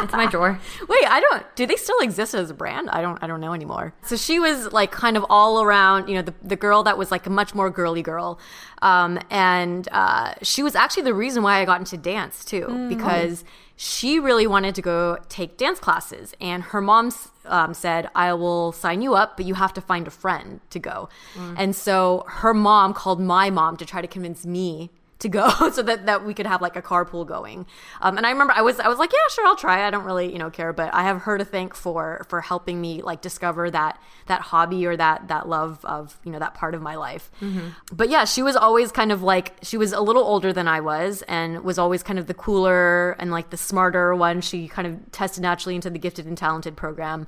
[0.00, 0.58] It's my drawer.
[0.88, 2.90] Wait i don't do they still exist as a brand?
[2.90, 3.94] I don't i don't know anymore.
[4.02, 7.10] So she was like kind of all around you know, the, the girl that was
[7.10, 8.38] like a much more girly girl.
[8.80, 12.88] Um, and uh, she was actually the reason why I got into dance too, mm.
[12.88, 13.44] because
[13.76, 16.34] she really wanted to go take dance classes.
[16.40, 17.12] And her mom
[17.44, 20.78] um, said, I will sign you up, but you have to find a friend to
[20.78, 21.08] go.
[21.34, 21.54] Mm.
[21.58, 24.90] And so her mom called my mom to try to convince me
[25.22, 27.66] to go so that, that we could have like a carpool going.
[28.00, 29.86] Um, and I remember I was I was like, yeah, sure, I'll try.
[29.86, 32.80] I don't really you know care, but I have her to thank for for helping
[32.80, 36.74] me like discover that that hobby or that that love of you know that part
[36.74, 37.30] of my life.
[37.40, 37.68] Mm-hmm.
[37.92, 40.80] But yeah, she was always kind of like she was a little older than I
[40.80, 44.40] was and was always kind of the cooler and like the smarter one.
[44.40, 47.26] She kind of tested naturally into the gifted and talented program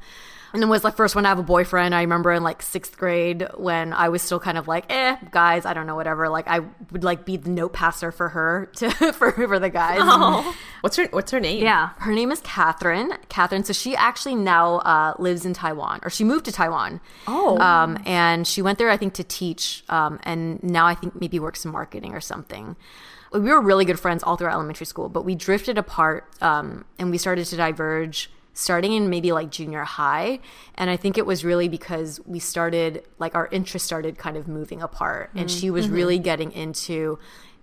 [0.54, 1.94] and then was like first one to have a boyfriend.
[1.94, 5.66] I remember in like sixth grade when I was still kind of like, eh, guys,
[5.66, 6.28] I don't know, whatever.
[6.28, 6.60] Like I
[6.92, 9.98] would like be the note passer for her to for for the guys.
[10.00, 10.56] Oh.
[10.80, 11.62] What's her What's her name?
[11.62, 13.12] Yeah, her name is Catherine.
[13.28, 13.64] Catherine.
[13.64, 17.00] So she actually now uh, lives in Taiwan, or she moved to Taiwan.
[17.26, 17.58] Oh.
[17.58, 19.82] Um, and she went there, I think, to teach.
[19.88, 22.76] Um, and now I think maybe works in marketing or something
[23.32, 27.10] we were really good friends all through elementary school, but we drifted apart um, and
[27.10, 30.40] we started to diverge starting in maybe like junior high.
[30.76, 34.48] And I think it was really because we started, like, our interests started kind of
[34.48, 35.28] moving apart.
[35.28, 35.38] Mm-hmm.
[35.38, 35.94] And she was mm-hmm.
[35.94, 37.18] really getting into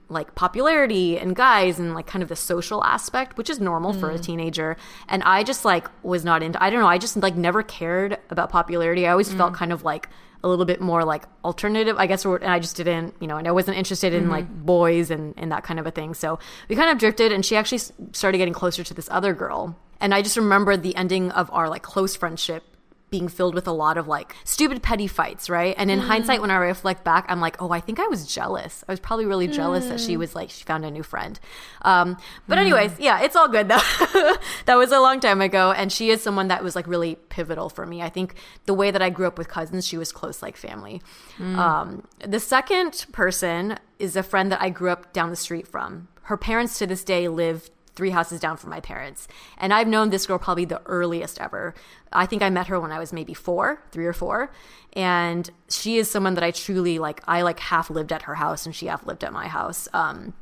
[0.10, 3.99] like popularity and guys and like kind of the social aspect, which is normal mm.
[3.99, 4.21] for a mm.
[4.21, 4.75] teenager.
[5.08, 8.17] And I just like was not into I don't know, I just like never cared
[8.30, 9.08] about popularity.
[9.08, 9.38] I always mm.
[9.38, 10.10] felt kind of like
[10.43, 13.47] a little bit more like alternative, I guess, and I just didn't, you know, and
[13.47, 14.32] I wasn't interested in mm-hmm.
[14.32, 16.13] like boys and, and that kind of a thing.
[16.13, 17.80] So we kind of drifted, and she actually
[18.12, 19.77] started getting closer to this other girl.
[20.01, 22.63] And I just remember the ending of our like close friendship
[23.11, 25.75] being filled with a lot of like stupid petty fights, right?
[25.77, 26.03] And in mm.
[26.07, 28.85] hindsight, when I reflect back, I'm like, oh, I think I was jealous.
[28.87, 29.89] I was probably really jealous mm.
[29.89, 30.19] that she mm.
[30.19, 31.37] was like she found a new friend.
[31.81, 32.61] Um, but mm.
[32.61, 33.75] anyways, yeah, it's all good though.
[34.65, 37.67] that was a long time ago, and she is someone that was like really pivotal
[37.67, 38.01] for me.
[38.01, 38.35] I think
[38.65, 41.01] the way that I grew up with cousins, she was close like family.
[41.37, 41.57] Mm.
[41.57, 46.07] Um, the second person is a friend that I grew up down the street from.
[46.23, 49.27] Her parents to this day live three houses down from my parents.
[49.58, 51.73] And I've known this girl probably the earliest ever.
[52.12, 54.51] I think I met her when I was maybe four, three or four.
[54.93, 58.65] And she is someone that I truly like, I like half lived at her house
[58.65, 59.88] and she half lived at my house.
[59.93, 60.34] Um,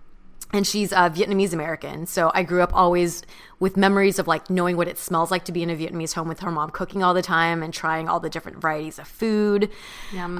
[0.52, 2.06] and she's a Vietnamese American.
[2.08, 3.22] So I grew up always
[3.60, 6.28] with memories of like knowing what it smells like to be in a Vietnamese home
[6.28, 9.70] with her mom cooking all the time and trying all the different varieties of food.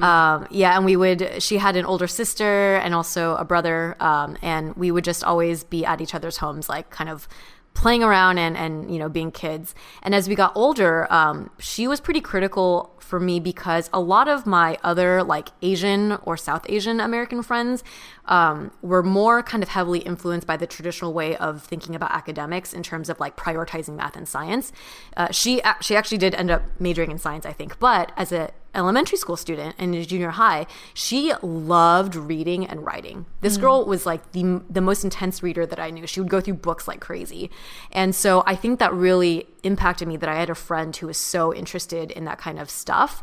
[0.02, 1.42] Um, yeah, and we would.
[1.42, 5.64] She had an older sister and also a brother, um, and we would just always
[5.64, 7.28] be at each other's homes, like kind of
[7.74, 11.86] playing around and and you know being kids and as we got older um, she
[11.86, 16.64] was pretty critical for me because a lot of my other like asian or south
[16.68, 17.82] asian american friends
[18.30, 22.72] um, were more kind of heavily influenced by the traditional way of thinking about academics
[22.72, 24.72] in terms of like prioritizing math and science.
[25.16, 28.52] Uh, she she actually did end up majoring in science, I think, but as a
[28.74, 33.26] elementary school student and in junior high, she loved reading and writing.
[33.40, 33.62] This mm.
[33.62, 36.06] girl was like the the most intense reader that I knew.
[36.06, 37.50] She would go through books like crazy.
[37.92, 41.18] And so I think that really impacted me that I had a friend who was
[41.18, 43.22] so interested in that kind of stuff.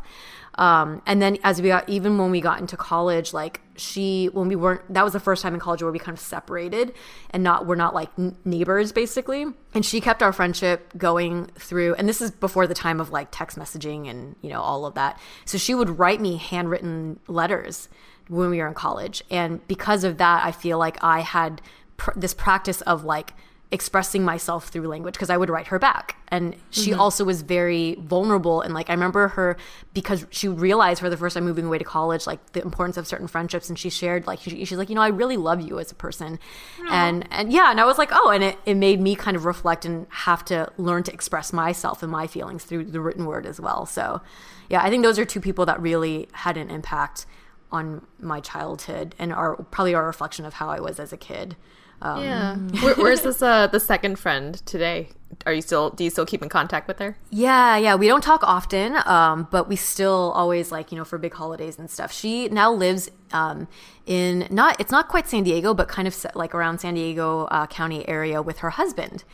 [0.58, 4.48] Um, and then as we got, even when we got into college, like she, when
[4.48, 6.92] we weren't, that was the first time in college where we kind of separated
[7.30, 8.10] and not, we're not like
[8.44, 9.46] neighbors basically.
[9.72, 13.28] And she kept our friendship going through, and this is before the time of like
[13.30, 15.20] text messaging and, you know, all of that.
[15.44, 17.88] So she would write me handwritten letters
[18.26, 19.22] when we were in college.
[19.30, 21.62] And because of that, I feel like I had
[21.96, 23.32] pr- this practice of like,
[23.70, 26.16] expressing myself through language because I would write her back.
[26.28, 27.00] And she mm-hmm.
[27.00, 28.62] also was very vulnerable.
[28.62, 29.58] And like, I remember her
[29.92, 33.06] because she realized for the first time moving away to college, like the importance of
[33.06, 33.68] certain friendships.
[33.68, 35.94] And she shared, like, she, she's like, you know, I really love you as a
[35.94, 36.38] person.
[36.78, 36.90] Aww.
[36.90, 39.44] And, and yeah, and I was like, oh, and it, it made me kind of
[39.44, 43.44] reflect and have to learn to express myself and my feelings through the written word
[43.44, 43.84] as well.
[43.84, 44.22] So
[44.70, 47.26] yeah, I think those are two people that really had an impact
[47.70, 51.54] on my childhood and are probably a reflection of how I was as a kid.
[52.00, 52.56] Um, yeah.
[52.82, 55.08] Where, where's this uh the second friend today?
[55.46, 57.16] Are you still do you still keep in contact with her?
[57.30, 57.94] Yeah, yeah.
[57.96, 61.78] We don't talk often, um, but we still always like, you know, for big holidays
[61.78, 62.12] and stuff.
[62.12, 63.68] She now lives um
[64.06, 67.66] in not it's not quite San Diego, but kind of like around San Diego uh,
[67.66, 69.24] County area with her husband.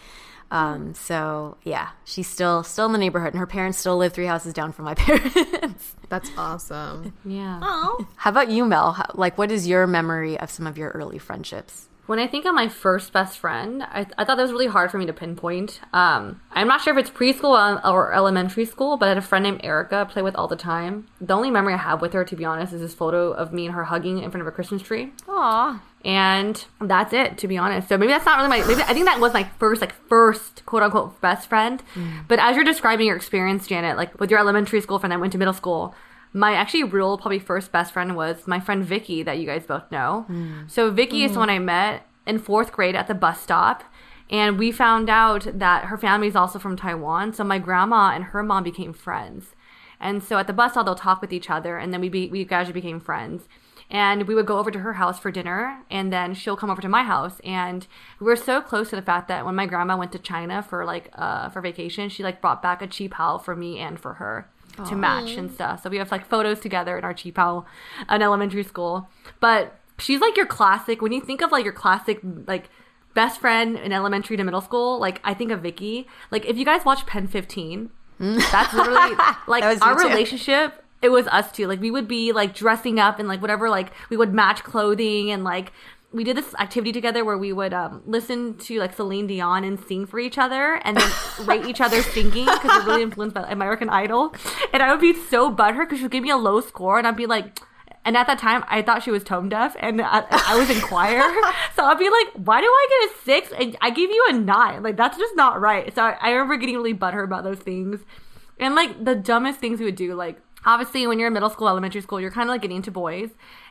[0.50, 4.26] Um, so yeah, she's still still in the neighborhood, and her parents still live three
[4.26, 5.94] houses down from my parents.
[6.08, 7.14] That's awesome.
[7.24, 7.60] Yeah.
[7.62, 8.06] Oh.
[8.16, 8.92] How about you, Mel?
[8.92, 11.88] How, like, what is your memory of some of your early friendships?
[12.06, 14.90] When I think of my first best friend, I, I thought that was really hard
[14.90, 15.80] for me to pinpoint.
[15.92, 19.42] Um, I'm not sure if it's preschool or elementary school, but I had a friend
[19.42, 21.06] named Erica I play with all the time.
[21.20, 23.66] The only memory I have with her, to be honest, is this photo of me
[23.66, 25.12] and her hugging in front of a Christmas tree.
[25.26, 25.80] Aww.
[26.04, 27.88] And that's it, to be honest.
[27.88, 28.66] So maybe that's not really my.
[28.66, 31.82] Maybe, I think that was my first, like, first quote unquote best friend.
[31.94, 32.28] Mm.
[32.28, 35.32] But as you're describing your experience, Janet, like with your elementary school friend, I went
[35.32, 35.94] to middle school
[36.34, 39.90] my actually real probably first best friend was my friend Vicky that you guys both
[39.90, 40.26] know.
[40.28, 40.68] Mm.
[40.68, 41.30] So Vicky mm.
[41.30, 43.84] is one I met in fourth grade at the bus stop.
[44.28, 47.34] And we found out that her family is also from Taiwan.
[47.34, 49.54] So my grandma and her mom became friends.
[50.00, 51.78] And so at the bus stop, they'll talk with each other.
[51.78, 53.46] And then we, be, we gradually became friends.
[53.88, 55.82] And we would go over to her house for dinner.
[55.88, 57.38] And then she'll come over to my house.
[57.44, 57.86] And
[58.18, 60.84] we were so close to the fact that when my grandma went to China for
[60.84, 64.14] like, uh, for vacation, she like brought back a chi pao for me and for
[64.14, 65.82] her to match and stuff.
[65.82, 67.66] So we have like photos together in our chi pao
[68.10, 69.08] in elementary school.
[69.40, 72.68] But she's like your classic when you think of like your classic like
[73.14, 74.98] best friend in elementary to middle school.
[74.98, 76.06] Like I think of Vicky.
[76.30, 80.82] Like if you guys watch Pen Fifteen, that's literally like our relationship.
[81.02, 81.66] It was us too.
[81.66, 83.68] Like we would be like dressing up and like whatever.
[83.68, 85.72] Like we would match clothing and like
[86.14, 89.78] we did this activity together where we would um, listen to like Celine Dion and
[89.80, 93.42] sing for each other and then rate each other's singing because we're really influenced by
[93.50, 94.32] American Idol.
[94.72, 97.06] And I would be so butthurt because she would give me a low score and
[97.06, 97.58] I'd be like,
[98.04, 100.78] and at that time, I thought she was tone deaf, and I, I was in
[100.82, 101.20] choir.
[101.74, 103.52] so I'd be like, "Why do I get a six?
[103.58, 104.82] And I give you a nine?
[104.82, 108.00] Like that's just not right." So I, I remember getting really butthurt about those things,
[108.60, 110.12] and like the dumbest things we would do.
[110.12, 112.90] Like obviously, when you're in middle school, elementary school, you're kind of like getting into
[112.90, 113.30] boys,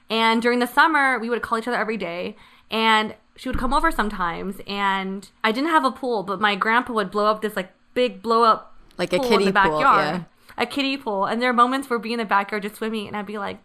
[0.10, 2.36] and during the summer, we would call each other every day.
[2.72, 6.94] and she would come over sometimes, and I didn't have a pool, but my grandpa
[6.94, 10.24] would blow up this like big blow up Like a kiddie in the pool, yeah.
[10.58, 13.08] a kiddie pool, and there are moments where we'd be in the backyard just swimming,
[13.08, 13.60] and I'd be like.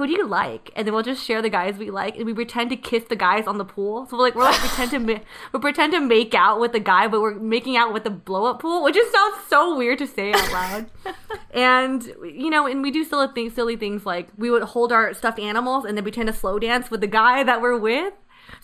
[0.00, 0.70] Who do you like?
[0.74, 3.16] And then we'll just share the guys we like, and we pretend to kiss the
[3.16, 4.06] guys on the pool.
[4.06, 5.20] So we're like, we're like pretend to ma-
[5.52, 8.46] we pretend to make out with the guy, but we're making out with the blow
[8.46, 10.90] up pool, which just sounds so weird to say out loud.
[11.50, 15.12] and you know, and we do silly things, silly things like we would hold our
[15.12, 18.14] stuffed animals and then pretend to slow dance with the guy that we're with.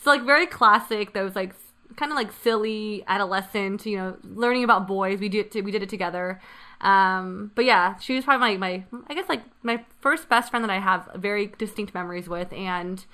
[0.02, 1.12] So like very classic.
[1.12, 1.52] Those like
[1.96, 5.20] kind of like silly adolescent, you know, learning about boys.
[5.20, 6.40] We did we did it together.
[6.80, 10.64] Um, but yeah, she was probably my, my I guess like my first best friend
[10.64, 13.04] that I have very distinct memories with, and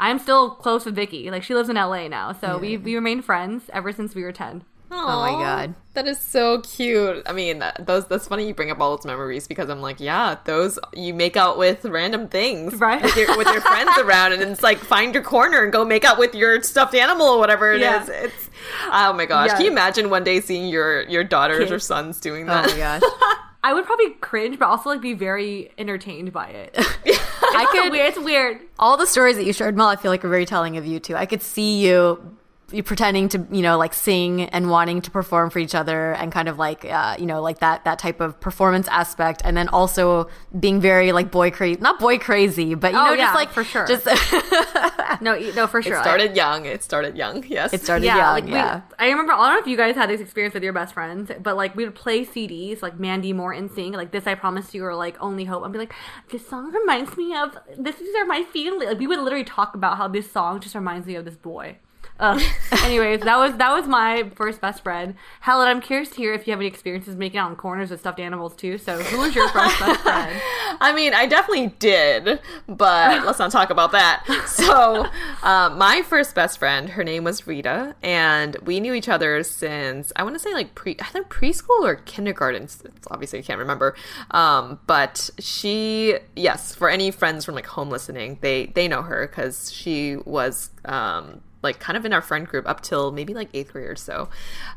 [0.00, 1.30] I'm still close with Vicky.
[1.30, 4.32] Like she lives in LA now, so we we remain friends ever since we were
[4.32, 4.64] ten.
[4.94, 5.74] Oh my god.
[5.94, 7.22] That is so cute.
[7.26, 10.00] I mean, that- those that's funny you bring up all those memories because I'm like,
[10.00, 13.02] yeah, those you make out with random things, Right.
[13.02, 16.04] With your, with your friends around, and it's like find your corner and go make
[16.04, 18.08] out with your stuffed animal or whatever it is.
[18.08, 18.24] Yeah.
[18.24, 18.50] It's
[18.90, 19.48] oh my gosh.
[19.48, 19.56] Yeah.
[19.56, 22.68] Can you imagine one day seeing your your daughters or sons doing oh that?
[22.68, 23.02] Oh my gosh.
[23.64, 26.74] I would probably cringe, but also like be very entertained by it.
[26.76, 28.08] I it's could weird.
[28.08, 28.60] It's weird.
[28.78, 30.98] all the stories that you shared, Mel, I feel like are very telling of you
[30.98, 31.14] too.
[31.14, 32.36] I could see you
[32.70, 36.32] you pretending to you know like sing and wanting to perform for each other and
[36.32, 39.68] kind of like uh, you know like that that type of performance aspect and then
[39.68, 43.34] also being very like boy crazy not boy crazy but you Oh, know yeah, just
[43.34, 43.86] like for sure.
[43.86, 44.06] just
[45.20, 45.98] No, no, for sure.
[45.98, 46.64] It started young.
[46.64, 47.44] It started young.
[47.46, 47.72] Yes.
[47.74, 49.32] it started yeah, young like we- yeah I remember.
[49.34, 51.76] I don't know if you guys had this experience with your best friends, but like
[51.76, 54.94] we would play CDs, like Mandy Moore and sing, like "This I Promise You" or
[54.94, 55.94] like "Only Hope." I'd be like,
[56.30, 57.96] "This song reminds me of this.
[57.96, 61.06] These are my feelings." Like we would literally talk about how this song just reminds
[61.06, 61.76] me of this boy.
[62.22, 62.40] Ugh.
[62.84, 65.16] Anyways, that was that was my first best friend.
[65.40, 67.98] Helen, I'm curious to hear if you have any experiences making out in corners with
[67.98, 68.78] stuffed animals too.
[68.78, 70.40] So, who was your first best friend?
[70.80, 74.24] I mean, I definitely did, but let's not talk about that.
[74.46, 75.06] So,
[75.42, 80.12] uh, my first best friend, her name was Rita, and we knew each other since
[80.14, 82.62] I want to say like pre either preschool or kindergarten.
[82.62, 83.96] It's obviously, I can't remember.
[84.30, 89.26] Um, but she, yes, for any friends from like home listening, they they know her
[89.26, 90.70] because she was.
[90.84, 93.96] Um, like kind of in our friend group up till maybe like eighth grade or
[93.96, 94.28] so.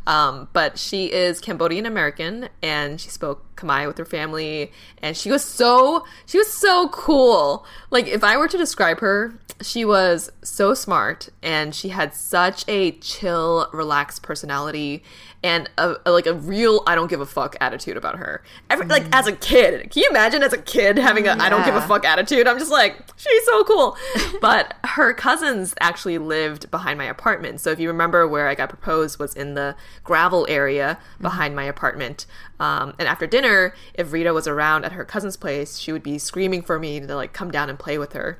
[0.07, 5.31] Um, but she is Cambodian American and she spoke Khmer with her family and she
[5.31, 7.65] was so she was so cool.
[7.89, 12.65] Like if I were to describe her, she was so smart and she had such
[12.67, 15.03] a chill, relaxed personality
[15.43, 18.43] and a, a- like a real I don't give a fuck attitude about her.
[18.69, 18.91] Every, mm-hmm.
[18.91, 21.75] Like as a kid, can you imagine as a kid having a I don't give
[21.75, 22.47] a fuck attitude?
[22.47, 23.95] I'm just like she's so cool.
[24.41, 27.61] but her cousins actually lived behind my apartment.
[27.61, 31.21] So if you remember where I got proposed was in the gravel area mm-hmm.
[31.21, 32.25] behind my apartment.
[32.59, 36.17] Um, and after dinner, if Rita was around at her cousin's place, she would be
[36.17, 38.39] screaming for me to like come down and play with her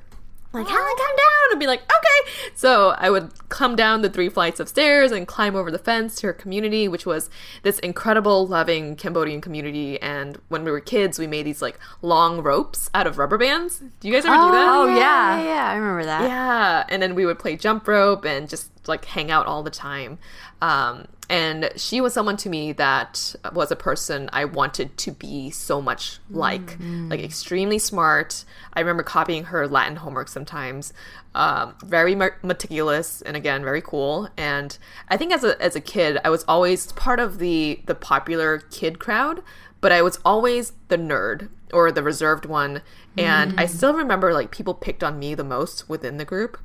[0.56, 2.30] like Helen, come down, and be like, okay.
[2.54, 6.16] So I would come down the three flights of stairs and climb over the fence
[6.16, 7.28] to her community, which was
[7.62, 10.00] this incredible, loving Cambodian community.
[10.00, 13.82] And when we were kids, we made these like long ropes out of rubber bands.
[14.00, 14.68] Do you guys ever do that?
[14.68, 14.96] oh yeah.
[14.96, 18.70] yeah yeah I remember that Yeah, and then we would play jump rope and just
[18.88, 20.18] like hang out all the time.
[20.62, 25.50] Um, and she was someone to me that was a person I wanted to be
[25.50, 26.78] so much like,
[27.08, 28.44] like extremely smart.
[28.72, 30.92] I remember copying her Latin homework sometimes.
[31.34, 34.28] Um, very meticulous and again very cool.
[34.36, 34.78] And
[35.08, 38.60] I think as a as a kid, I was always part of the the popular
[38.70, 39.42] kid crowd,
[39.80, 42.82] but I was always the nerd or the reserved one.
[43.18, 46.58] And I still remember like people picked on me the most within the group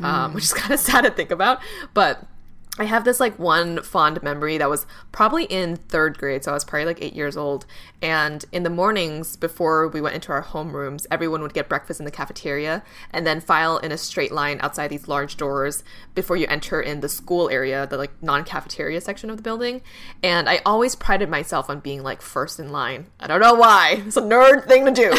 [0.00, 1.60] um, which is kind of sad to think about.
[1.94, 2.22] But
[2.78, 6.54] I have this like one fond memory that was probably in third grade, so I
[6.54, 7.66] was probably like eight years old.
[8.00, 12.04] And in the mornings before we went into our homerooms, everyone would get breakfast in
[12.04, 15.82] the cafeteria and then file in a straight line outside these large doors
[16.14, 19.82] before you enter in the school area, the like non cafeteria section of the building.
[20.22, 23.06] And I always prided myself on being like first in line.
[23.18, 24.02] I don't know why.
[24.08, 25.10] It's a nerd thing to do.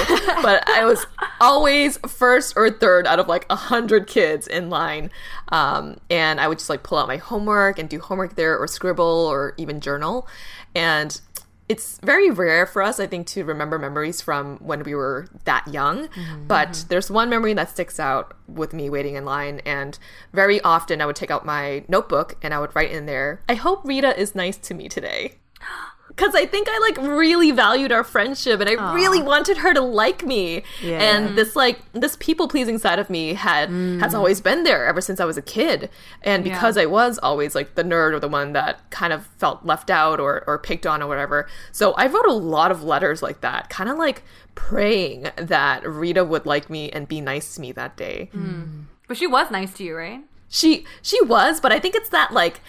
[0.41, 1.05] but I was
[1.39, 5.11] always first or third out of like a hundred kids in line.
[5.49, 8.67] Um, and I would just like pull out my homework and do homework there or
[8.67, 10.27] scribble or even journal.
[10.75, 11.19] And
[11.67, 15.67] it's very rare for us, I think, to remember memories from when we were that
[15.67, 16.09] young.
[16.47, 19.61] But there's one memory that sticks out with me waiting in line.
[19.65, 19.97] And
[20.33, 23.53] very often I would take out my notebook and I would write in there, I
[23.53, 25.35] hope Rita is nice to me today
[26.19, 29.79] because I think I like really valued our friendship and I really wanted her to
[29.79, 30.63] like me.
[30.83, 30.99] Yeah.
[30.99, 34.13] And this like this people pleasing side of me had has mm.
[34.13, 35.89] always been there ever since I was a kid.
[36.21, 39.65] And because I was always like the nerd or the one that kind of felt
[39.65, 41.47] left out or or picked on or whatever.
[41.71, 44.23] So I wrote a lot of letters like that, kind of like
[44.55, 48.29] praying that Rita would like me and be nice to me that day.
[48.33, 48.81] Hmm.
[49.07, 50.21] But she was nice to you, right?
[50.49, 52.59] She she was, but I think it's that like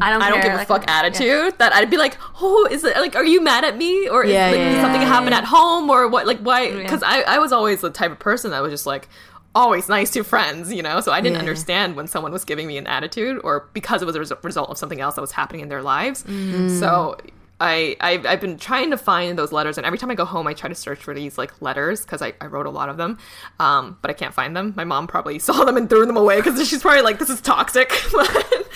[0.00, 0.98] I don't care, give a like, fuck yeah.
[0.98, 4.22] attitude that I'd be like, oh, is it like, are you mad at me or
[4.22, 5.38] is like, yeah, something yeah, happen yeah.
[5.38, 6.26] at home or what?
[6.26, 6.70] Like why?
[6.72, 9.08] Because I I was always the type of person that was just like
[9.52, 11.00] always nice to friends, you know.
[11.00, 11.40] So I didn't Yeah.
[11.40, 14.70] understand when someone was giving me an attitude or because it was a res- result
[14.70, 16.22] of something else that was happening in their lives.
[16.24, 16.78] Mm.
[16.78, 17.16] So.
[17.60, 20.46] I, I've, I've been trying to find those letters, and every time I go home,
[20.46, 22.96] I try to search for these like letters because I, I wrote a lot of
[22.96, 23.18] them,
[23.58, 24.72] um, but I can't find them.
[24.76, 27.40] My mom probably saw them and threw them away because she's probably like, "This is
[27.40, 27.92] toxic."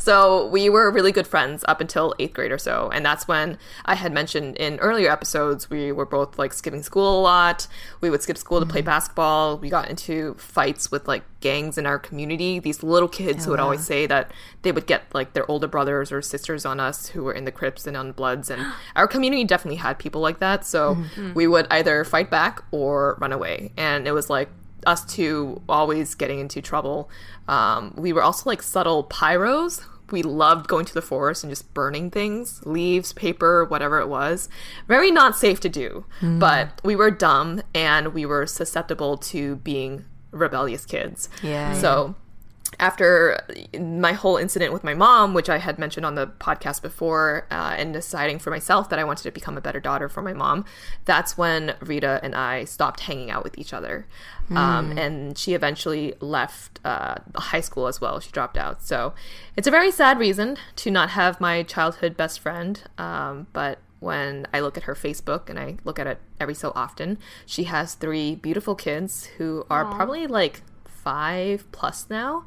[0.00, 3.58] so we were really good friends up until eighth grade or so, and that's when
[3.84, 7.66] I had mentioned in earlier episodes we were both like skipping school a lot.
[8.00, 8.86] We would skip school to play mm-hmm.
[8.86, 9.58] basketball.
[9.58, 12.58] We got into fights with like gangs in our community.
[12.58, 14.32] These little kids oh, who would always say that
[14.62, 17.52] they would get like their older brothers or sisters on us who were in the
[17.52, 20.64] Crips and on the Bloods, and our community definitely had people like that.
[20.64, 21.34] So mm-hmm.
[21.34, 24.48] we would either fight back or run away, and it was like
[24.86, 27.10] us two always getting into trouble.
[27.48, 29.82] Um, we were also like subtle pyros.
[30.10, 34.48] We loved going to the forest and just burning things, leaves, paper, whatever it was.
[34.88, 40.04] Very not safe to do, but we were dumb and we were susceptible to being
[40.32, 41.28] rebellious kids.
[41.42, 41.78] Yeah.
[41.78, 42.16] So
[42.78, 43.40] after
[43.78, 47.74] my whole incident with my mom, which I had mentioned on the podcast before, uh,
[47.76, 50.64] and deciding for myself that I wanted to become a better daughter for my mom,
[51.04, 54.06] that's when Rita and I stopped hanging out with each other.
[54.56, 58.18] Um, and she eventually left uh, high school as well.
[58.20, 58.82] She dropped out.
[58.82, 59.14] So
[59.56, 62.82] it's a very sad reason to not have my childhood best friend.
[62.98, 66.72] Um, but when I look at her Facebook and I look at it every so
[66.74, 72.44] often, she has three beautiful kids who are probably like five plus now.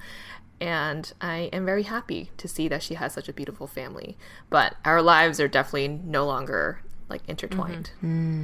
[0.59, 4.17] And I am very happy to see that she has such a beautiful family.
[4.49, 6.79] But our lives are definitely no longer
[7.09, 7.91] like intertwined.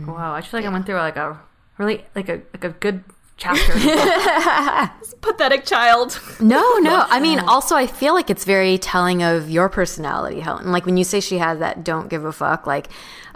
[0.05, 1.39] Wow, I feel like I went through like a
[1.77, 3.03] really like a like a good
[3.39, 3.73] chapter.
[5.21, 6.19] Pathetic child.
[6.39, 7.05] No, no.
[7.09, 10.71] I mean, also, I feel like it's very telling of your personality, Helen.
[10.71, 12.87] Like when you say she has that don't give a fuck, like,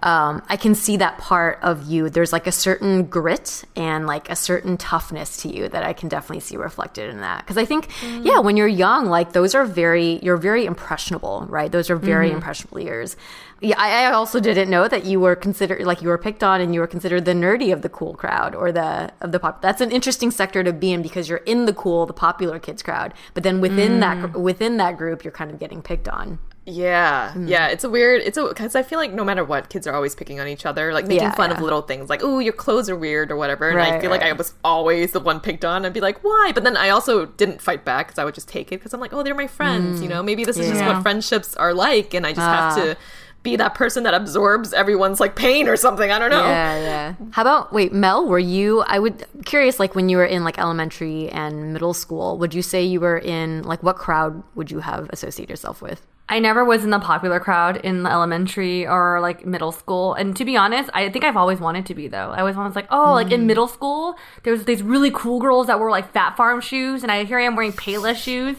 [0.04, 2.10] um, I can see that part of you.
[2.10, 6.10] There's like a certain grit and like a certain toughness to you that I can
[6.10, 7.40] definitely see reflected in that.
[7.40, 8.26] Because I think, mm.
[8.26, 11.72] yeah, when you're young, like those are very, you're very impressionable, right?
[11.72, 12.36] Those are very mm-hmm.
[12.36, 13.16] impressionable years.
[13.62, 16.60] Yeah, I, I also didn't know that you were considered like you were picked on
[16.60, 19.62] and you were considered the nerdy of the cool crowd or the of the pop.
[19.62, 22.84] That's an interesting sector to be in because you're in the cool, the popular kids
[22.84, 24.34] crowd, but then within that mm.
[24.34, 26.40] within that group, you're kind of getting picked on.
[26.66, 27.48] Yeah, hmm.
[27.48, 28.22] yeah, it's a weird.
[28.22, 30.66] It's a because I feel like no matter what, kids are always picking on each
[30.66, 33.36] other, like making Yeah, fun of little things, like "oh, your clothes are weird" or
[33.36, 33.70] whatever.
[33.70, 35.86] And I Right, feel like I was always the one picked on.
[35.86, 38.48] I'd be like, "Why?" But then I also didn't fight back because I would just
[38.48, 40.14] take it because I'm like, "Oh, they're my friends," you hmm.
[40.14, 40.24] know.
[40.24, 43.00] Maybe this is just what friendships are like, and I just have to ah.
[43.44, 46.12] be that person that absorbs everyone's like pain or something.
[46.12, 46.46] I don't know.
[46.46, 47.16] Yeah, yeah.
[47.32, 48.26] How about wait, Mel?
[48.26, 48.84] Were you?
[48.88, 52.62] I would curious, like when you were in like elementary and middle school, would you
[52.62, 56.08] say you were in like what crowd would you have associated yourself with?
[56.30, 60.14] I never was in the popular crowd in elementary or like middle school.
[60.14, 62.32] And to be honest, I think I've always wanted to be though.
[62.32, 63.46] I always was like, oh, like in mm.
[63.46, 67.12] middle school, there was these really cool girls that were like Phat Farm shoes, and
[67.12, 68.56] I here I am wearing Payless shoes,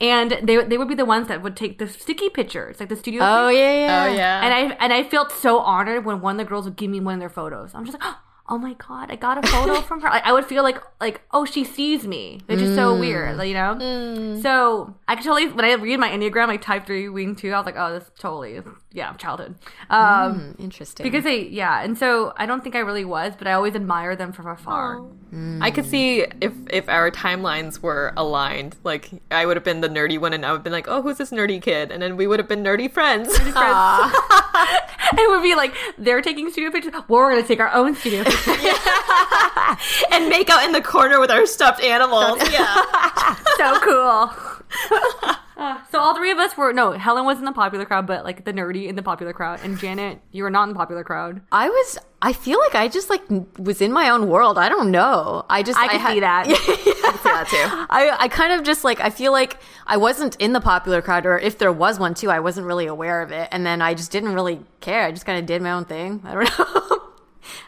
[0.00, 2.96] and they they would be the ones that would take the sticky pictures, like the
[2.96, 3.20] studio.
[3.22, 4.04] Oh pic- yeah, yeah.
[4.04, 4.44] Oh yeah.
[4.44, 7.00] And I and I felt so honored when one of the girls would give me
[7.00, 7.74] one of their photos.
[7.74, 10.10] I'm just like, oh Oh my god, I got a photo from her.
[10.10, 13.48] Like I would feel like like oh she sees me, which is so weird, like,
[13.48, 13.78] you know.
[13.80, 14.42] Mm.
[14.42, 17.56] So I could totally when I read my enneagram like type three wing two, I
[17.56, 18.60] was like, oh, this totally
[18.92, 19.54] yeah childhood.
[19.88, 21.02] Um, mm, Interesting.
[21.02, 24.16] because they yeah, and so I don't think I really was, but I always admire
[24.16, 25.02] them from afar.
[25.34, 29.88] I could see if if our timelines were aligned, like I would have been the
[29.88, 32.18] nerdy one, and I would have been like, "Oh, who's this nerdy kid?" And then
[32.18, 33.32] we would have been nerdy friends.
[33.38, 36.92] and it would be like they're taking studio pictures.
[37.08, 38.56] Well, we're gonna take our own studio pictures.
[40.12, 42.38] and make out in the corner with our stuffed animals.
[42.52, 43.36] Yeah.
[43.56, 45.32] so cool.
[45.62, 46.92] Uh, so all three of us were no.
[46.92, 49.78] Helen was in the popular crowd, but like the nerdy in the popular crowd, and
[49.78, 51.40] Janet, you were not in the popular crowd.
[51.52, 51.98] I was.
[52.24, 53.22] I feel like I just like
[53.58, 54.56] was in my own world.
[54.56, 55.44] I don't know.
[55.50, 56.46] I just I can had- see that.
[56.48, 56.92] I could see
[57.30, 57.86] that too.
[57.90, 61.26] I, I kind of just like I feel like I wasn't in the popular crowd,
[61.26, 63.94] or if there was one too, I wasn't really aware of it, and then I
[63.94, 65.04] just didn't really care.
[65.04, 66.20] I just kind of did my own thing.
[66.24, 66.91] I don't know.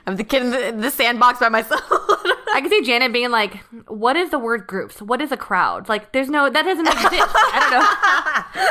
[0.06, 1.82] I'm the kid in the, the sandbox by myself.
[1.90, 3.56] I can see Janet being like,
[3.88, 5.02] "What is the word groups?
[5.02, 5.88] What is a crowd?
[5.88, 7.12] Like, there's no that doesn't exist.
[7.12, 7.86] I don't know.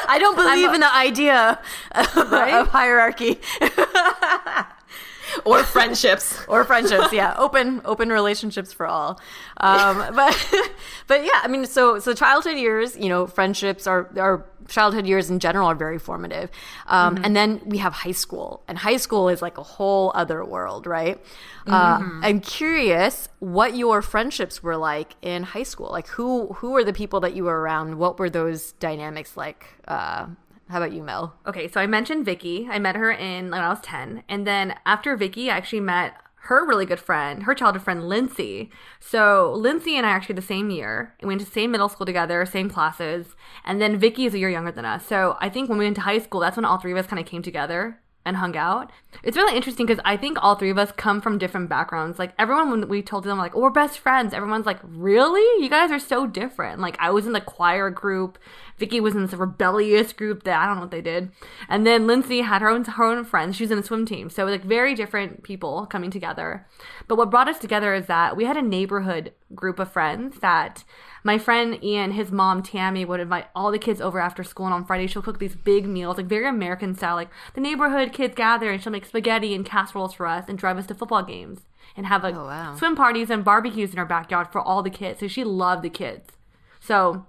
[0.13, 1.59] I don't believe in the idea
[1.91, 2.53] of, Right?
[2.53, 3.39] of hierarchy.
[5.45, 6.43] or friendships.
[6.47, 7.11] or friendships.
[7.11, 9.19] Yeah, open open relationships for all.
[9.57, 10.53] Um, but
[11.07, 15.29] but yeah, I mean, so so childhood years, you know, friendships are are childhood years
[15.29, 16.49] in general are very formative.
[16.87, 20.43] Um, And then we have high school, and high school is like a whole other
[20.43, 21.23] world, right?
[21.67, 25.89] Uh, I'm curious what your friendships were like in high school.
[25.91, 27.97] Like who who were the people that you were around?
[27.97, 29.65] What were those dynamics like?
[29.87, 30.27] Uh,
[30.69, 31.35] how about you, Mel?
[31.45, 32.67] Okay, so I mentioned Vicky.
[32.69, 34.23] I met her in when I was 10.
[34.27, 36.15] And then after Vicky, I actually met
[36.47, 38.69] her really good friend, her childhood friend, Lindsay.
[38.99, 41.15] So Lindsay and I are actually the same year.
[41.21, 43.35] We went to same middle school together, same classes.
[43.63, 45.05] And then Vicky is a year younger than us.
[45.05, 47.07] So I think when we went to high school, that's when all three of us
[47.07, 48.91] kind of came together and hung out.
[49.21, 52.17] It's really interesting because I think all three of us come from different backgrounds.
[52.19, 55.63] Like everyone, when we told them like, "Oh, we're best friends," everyone's like, "Really?
[55.63, 58.37] You guys are so different." Like I was in the choir group,
[58.77, 61.31] Vicky was in this rebellious group that I don't know what they did,
[61.69, 63.55] and then Lindsay had her own her own friends.
[63.55, 66.65] She was in the swim team, so like very different people coming together.
[67.07, 70.83] But what brought us together is that we had a neighborhood group of friends that
[71.23, 74.73] my friend Ian, his mom Tammy, would invite all the kids over after school, and
[74.73, 77.15] on Friday she'll cook these big meals, like very American style.
[77.15, 80.77] Like the neighborhood kids gather, and she'll make spaghetti and casseroles for us, and drive
[80.77, 81.61] us to football games,
[81.95, 82.75] and have like Oh, wow.
[82.75, 85.19] swim parties and barbecues in her backyard for all the kids.
[85.21, 86.31] So she loved the kids.
[86.79, 87.25] So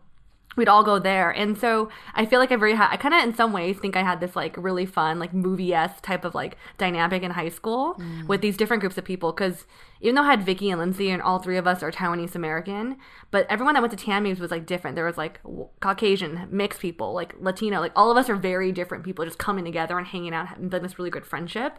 [0.57, 3.23] we'd all go there and so i feel like i very ha- i kind of
[3.23, 6.57] in some ways think i had this like really fun like movie-esque type of like
[6.79, 8.27] dynamic in high school mm.
[8.29, 9.67] with these different groups of people because
[10.05, 12.97] even though i had vicky and lindsay and all three of us are taiwanese american
[13.33, 14.95] but everyone that went to tammy's was like different.
[14.95, 15.41] There was like
[15.81, 19.65] caucasian mixed people like latino like all of us are very different people just coming
[19.65, 21.79] together and hanging out and building this really good friendship.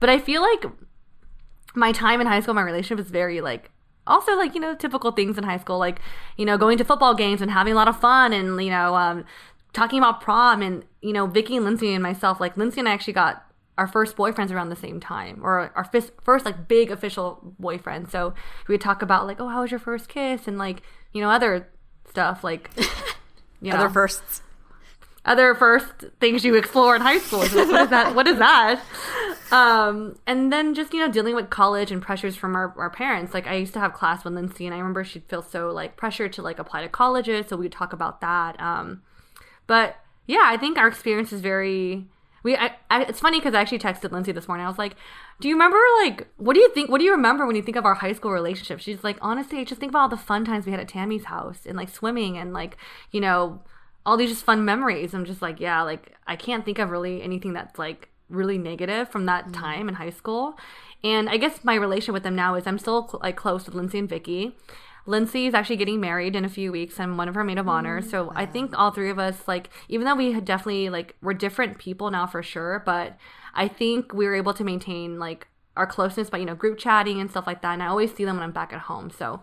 [0.00, 0.64] But i feel like
[1.76, 3.70] my time in high school, my relationship is very like
[4.06, 6.00] also like you know typical things in high school, like
[6.36, 8.94] you know going to football games and having a lot of fun, and you know
[8.96, 9.24] um,
[9.72, 12.92] talking about prom, and you know Vicky and Lindsay and myself, like Lindsay and I
[12.92, 13.44] actually got
[13.78, 18.10] our first boyfriends around the same time, or our first, first like big official boyfriend.
[18.10, 18.34] So
[18.68, 21.30] we would talk about like, oh, how was your first kiss, and like you know
[21.30, 21.68] other
[22.08, 22.70] stuff like.
[23.62, 24.42] You know, Other firsts.
[25.24, 25.86] other first
[26.20, 27.40] things you explore in high school.
[27.44, 28.14] So what is that?
[28.14, 28.84] What is that?
[29.50, 33.32] Um, and then just you know dealing with college and pressures from our, our parents.
[33.32, 35.96] Like I used to have class with Lindsay, and I remember she'd feel so like
[35.96, 37.46] pressured to like apply to colleges.
[37.48, 38.60] So we'd talk about that.
[38.60, 39.02] Um,
[39.66, 39.96] but
[40.26, 42.06] yeah, I think our experience is very.
[42.46, 44.64] We, I, I, it's funny because I actually texted Lindsay this morning.
[44.64, 44.94] I was like,
[45.40, 46.88] "Do you remember like what do you think?
[46.88, 49.58] What do you remember when you think of our high school relationship?" She's like, "Honestly,
[49.58, 51.88] I just think about all the fun times we had at Tammy's house and like
[51.88, 52.76] swimming and like
[53.10, 53.62] you know
[54.06, 57.20] all these just fun memories." I'm just like, yeah, like I can't think of really
[57.20, 59.52] anything that's like really negative from that mm.
[59.52, 60.56] time in high school.
[61.02, 63.74] And I guess my relation with them now is I'm still cl- like close with
[63.74, 64.56] Lindsay and Vicky.
[65.06, 67.00] Lindsay is actually getting married in a few weeks.
[67.00, 68.00] I'm one of her maid of honor.
[68.00, 71.16] Mm, so I think all three of us, like, even though we had definitely, like,
[71.22, 73.16] we're different people now for sure, but
[73.54, 77.20] I think we were able to maintain, like, our closeness by, you know, group chatting
[77.20, 77.74] and stuff like that.
[77.74, 79.10] And I always see them when I'm back at home.
[79.10, 79.42] So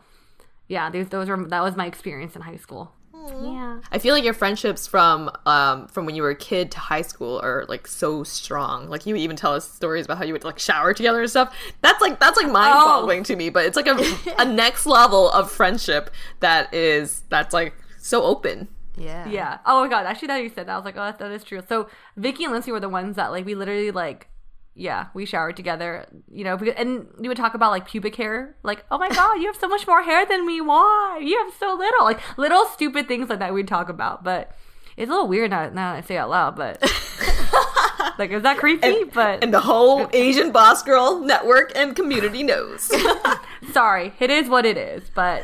[0.67, 2.93] yeah, these, those are, that was my experience in high school.
[3.41, 3.79] Yeah.
[3.91, 7.01] I feel like your friendships from um from when you were a kid to high
[7.01, 8.89] school are like so strong.
[8.89, 11.55] Like you even tell us stories about how you would like shower together and stuff.
[11.81, 13.97] That's like that's like mind boggling to me, but it's like a
[14.39, 16.09] a next level of friendship
[16.39, 18.67] that is that's like so open.
[18.97, 19.27] Yeah.
[19.27, 19.57] Yeah.
[19.65, 20.05] Oh my god.
[20.05, 21.61] Actually, that you said that, I was like, oh, that, that is true.
[21.67, 24.27] So Vicky and Lindsay were the ones that like we literally like,
[24.75, 26.05] yeah, we showered together.
[26.31, 28.55] You know, because, and we would talk about like pubic hair.
[28.63, 30.61] Like, oh my god, you have so much more hair than me.
[30.61, 31.19] Why?
[31.21, 32.03] You have so little.
[32.03, 34.23] Like little stupid things like that we'd talk about.
[34.23, 34.55] But
[34.97, 36.55] it's a little weird now, now that I say it out loud.
[36.55, 36.81] But
[38.17, 39.03] like, is that creepy?
[39.05, 42.91] but And the whole Asian Boss Girl network and community knows.
[43.71, 45.03] sorry, it is what it is.
[45.13, 45.43] But.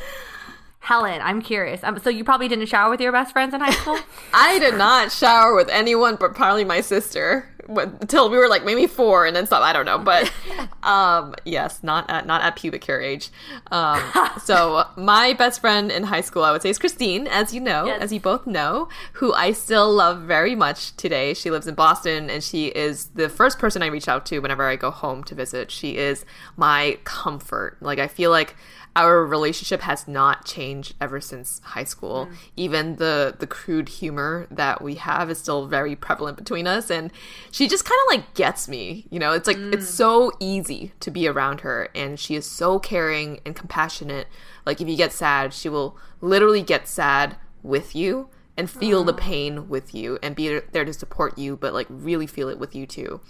[0.81, 1.83] Helen, I'm curious.
[1.83, 3.99] Um, so you probably didn't shower with your best friends in high school?
[4.33, 8.87] I did not shower with anyone but probably my sister until we were like maybe
[8.87, 9.61] four and then stop.
[9.61, 10.31] I don't know, but
[10.83, 13.29] um, yes, not at not at pubic hair age.
[13.71, 14.01] Um,
[14.43, 17.85] so my best friend in high school, I would say, is Christine, as you know,
[17.85, 18.01] Yes.
[18.01, 21.33] as you both know, who I still love very much today.
[21.33, 24.67] She lives in Boston, and she is the first person I reach out to whenever
[24.67, 25.71] I go home to visit.
[25.71, 26.25] She is
[26.57, 27.77] my comfort.
[27.81, 28.55] Like I feel like
[28.95, 32.27] our relationship has not changed ever since high school.
[32.27, 32.35] Mm.
[32.57, 37.11] Even the the crude humor that we have is still very prevalent between us and
[37.51, 39.05] she just kind of like gets me.
[39.09, 39.95] You know, it's like it's mm.
[39.95, 44.27] so easy to be around her and she is so caring and compassionate.
[44.65, 49.13] Like if you get sad, she will literally get sad with you and feel the
[49.13, 52.75] pain with you and be there to support you but like really feel it with
[52.75, 53.21] you too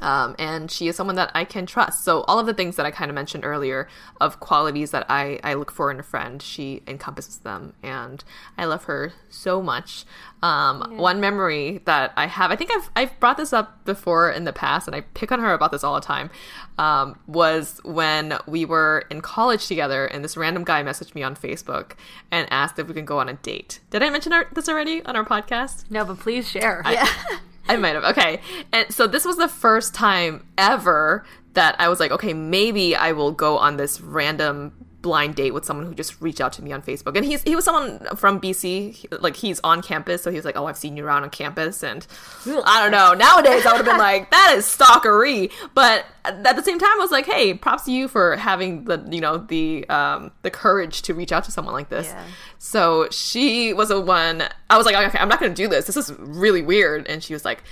[0.00, 2.04] Um, and she is someone that I can trust.
[2.04, 3.88] So all of the things that I kind of mentioned earlier
[4.20, 8.24] of qualities that I, I look for in a friend, she encompasses them, and
[8.56, 10.04] I love her so much.
[10.42, 10.98] Um, yeah.
[10.98, 14.52] One memory that I have, I think I've I've brought this up before in the
[14.52, 16.30] past, and I pick on her about this all the time.
[16.78, 21.36] Um, was when we were in college together, and this random guy messaged me on
[21.36, 21.92] Facebook
[22.30, 23.78] and asked if we can go on a date.
[23.90, 25.90] Did I mention our, this already on our podcast?
[25.90, 26.82] No, but please share.
[26.84, 27.38] I, yeah.
[27.68, 28.04] I might have.
[28.04, 28.40] Okay.
[28.72, 33.12] And so this was the first time ever that I was like, okay, maybe I
[33.12, 34.72] will go on this random
[35.02, 37.16] blind date with someone who just reached out to me on Facebook.
[37.16, 40.56] And he's he was someone from BC, like he's on campus, so he was like,
[40.56, 42.06] "Oh, I've seen you around on campus." And
[42.46, 43.12] I don't know.
[43.12, 46.98] Nowadays, I would have been like, "That is stalkery." But at the same time, I
[46.98, 51.02] was like, "Hey, props to you for having the you know the um the courage
[51.02, 52.24] to reach out to someone like this." Yeah.
[52.58, 54.44] So she was a one.
[54.70, 55.86] I was like, "Okay, I'm not going to do this.
[55.86, 57.62] This is really weird." And she was like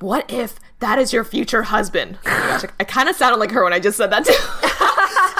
[0.00, 2.18] what if that is your future husband?
[2.26, 4.32] Oh I, I kind of sounded like her when I just said that too.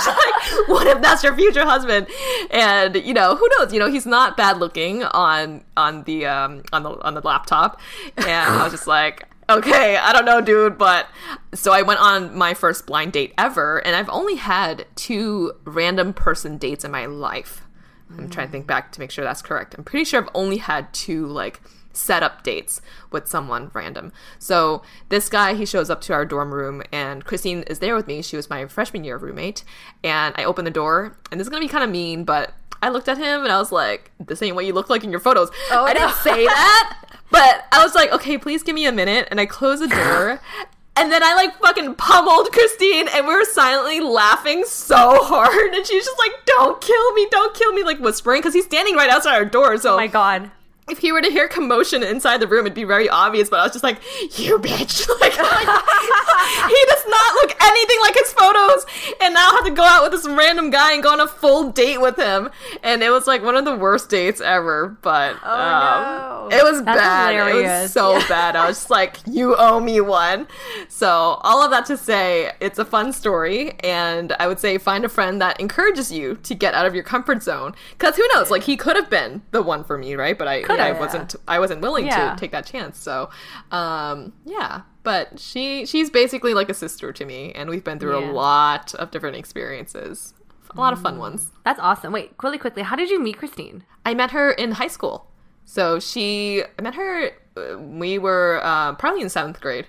[0.07, 2.07] like, what if that's your future husband?
[2.51, 3.73] And you know, who knows?
[3.73, 7.81] You know, he's not bad looking on on the um on the on the laptop.
[8.17, 11.09] And I was just like, okay, I don't know, dude, but
[11.55, 16.13] so I went on my first blind date ever, and I've only had two random
[16.13, 17.63] person dates in my life.
[18.11, 19.75] I'm trying to think back to make sure that's correct.
[19.77, 21.61] I'm pretty sure I've only had two like
[21.97, 22.81] set up dates
[23.11, 24.13] with someone random.
[24.39, 28.07] So this guy, he shows up to our dorm room, and Christine is there with
[28.07, 28.23] me.
[28.23, 29.65] She was my freshman year roommate,
[30.05, 32.91] and I open the door, and this is gonna be kind of mean, but I
[32.91, 35.21] looked at him and I was like, "This ain't what you look like in your
[35.21, 36.01] photos." Oh, I no.
[36.01, 36.99] didn't say that,
[37.31, 40.41] but I was like, "Okay, please give me a minute," and I close the door.
[40.99, 45.75] And then I like fucking pummeled Christine, and we were silently laughing so hard.
[45.75, 48.97] And she's just like, "Don't kill me, don't kill me!" Like whispering because he's standing
[48.97, 49.77] right outside our door.
[49.77, 50.51] So, oh my god,
[50.89, 53.49] if he were to hear commotion inside the room, it'd be very obvious.
[53.49, 54.01] But I was just like,
[54.39, 55.67] "You bitch!" Like, like
[56.69, 58.87] he does not look anything like his photos,
[59.21, 61.27] and now I have to go out with this random guy and go on a
[61.27, 62.51] full date with him.
[62.83, 64.97] And it was like one of the worst dates ever.
[65.03, 66.57] But oh, um, no.
[66.57, 67.35] it was That's bad.
[67.35, 67.81] Hilarious.
[67.81, 68.29] It was so yeah.
[68.29, 68.57] bad.
[68.57, 70.47] I was just like, "You owe me one."
[70.89, 75.05] So all of that to say, it's a fun story, and I would say find
[75.05, 77.75] a friend that encourages you to get out of your comfort zone.
[77.93, 78.51] Because who knows?
[78.51, 80.39] Like he could have been the one for me, right?
[80.39, 80.63] But I.
[80.63, 82.35] Could I wasn't I wasn't willing yeah.
[82.35, 82.99] to take that chance.
[82.99, 83.31] So,
[83.71, 84.83] um, yeah.
[85.03, 88.31] But she she's basically like a sister to me, and we've been through yeah.
[88.31, 90.35] a lot of different experiences,
[90.71, 91.53] a lot of fun ones.
[91.65, 92.13] That's awesome.
[92.13, 93.85] Wait, really quickly, how did you meet Christine?
[94.05, 95.31] I met her in high school.
[95.65, 97.31] So she, I met her.
[97.57, 99.87] Uh, we were uh, probably in seventh grade.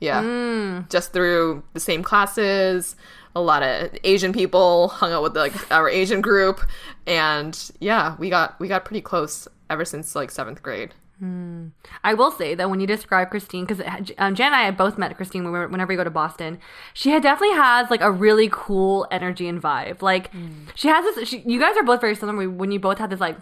[0.00, 0.90] Yeah, mm.
[0.90, 2.96] just through the same classes
[3.34, 6.60] a lot of Asian people, hung out with like our Asian group,
[7.06, 10.94] and yeah, we got we got pretty close ever since like seventh grade.
[11.18, 11.68] Hmm.
[12.02, 13.80] I will say that when you describe Christine, because
[14.18, 16.10] um, Jan and I had both met Christine when we were, whenever we go to
[16.10, 16.58] Boston,
[16.94, 20.02] she had definitely has like a really cool energy and vibe.
[20.02, 20.66] Like mm.
[20.74, 21.28] she has this.
[21.28, 22.48] She, you guys are both very similar.
[22.50, 23.36] When you both have this like,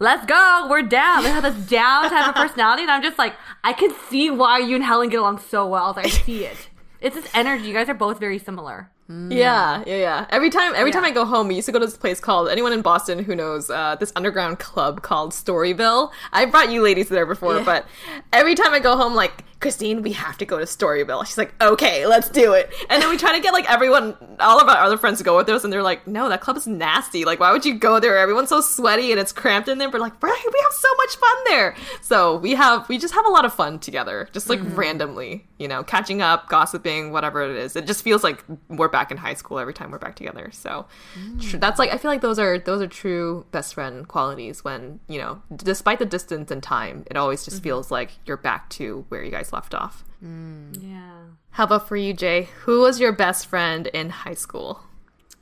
[0.00, 1.22] let's go, we're down.
[1.22, 4.58] They have this down type of personality, and I'm just like, I can see why
[4.58, 5.94] you and Helen get along so well.
[5.96, 6.68] I see it.
[7.00, 7.66] It's this energy.
[7.66, 8.90] You guys are both very similar.
[9.10, 9.34] Mm.
[9.34, 10.26] Yeah, yeah, yeah.
[10.30, 10.94] Every time, every yeah.
[10.94, 12.48] time I go home, we used to go to this place called.
[12.48, 16.10] Anyone in Boston who knows uh, this underground club called Storyville?
[16.32, 17.64] I brought you ladies there before, yeah.
[17.64, 17.86] but
[18.32, 21.24] every time I go home, like Christine, we have to go to Storyville.
[21.24, 22.70] She's like, okay, let's do it.
[22.90, 25.38] And then we try to get like everyone, all of our other friends to go
[25.38, 27.24] with us, and they're like, no, that club is nasty.
[27.24, 28.18] Like, why would you go there?
[28.18, 29.90] Everyone's so sweaty and it's cramped in there.
[29.90, 31.76] But like, right, we have so much fun there.
[32.02, 34.76] So we have, we just have a lot of fun together, just like mm-hmm.
[34.76, 37.74] randomly, you know, catching up, gossiping, whatever it is.
[37.74, 40.50] It just feels like we're back in high school every time we're back together.
[40.52, 40.84] So
[41.18, 41.58] mm.
[41.58, 44.62] that's like, I feel like those are those are true best friend qualities.
[44.62, 47.64] When you know, despite the distance and time, it always just mm-hmm.
[47.64, 50.04] feels like you're back to where you guys left off.
[50.22, 50.90] Mm.
[50.90, 51.14] Yeah.
[51.50, 52.48] How about for you, Jay?
[52.64, 54.80] Who was your best friend in high school?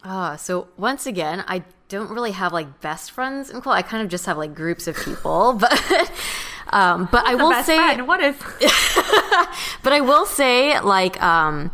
[0.04, 3.72] Ah, uh, so once again, I don't really have like best friends in school.
[3.72, 6.12] I kind of just have like groups of people, but
[6.68, 8.08] um, but What's I will say friend?
[8.08, 8.36] what is.
[9.82, 11.70] but I will say like um,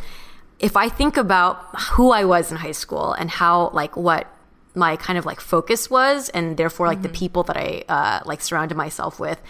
[0.59, 4.27] if I think about who I was in high school and how like what
[4.75, 7.13] my kind of like focus was, and therefore like mm-hmm.
[7.13, 9.41] the people that I uh, like surrounded myself with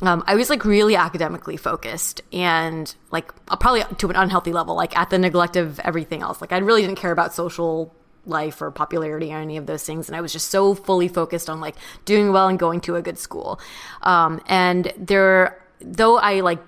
[0.00, 4.74] um, I was like really academically focused and like uh, probably to an unhealthy level,
[4.74, 6.40] like at the neglect of everything else.
[6.40, 7.94] Like I really didn't care about social
[8.26, 10.08] life or popularity or any of those things.
[10.08, 13.02] And I was just so fully focused on like doing well and going to a
[13.02, 13.60] good school.
[14.02, 16.60] Um, and there, though I like,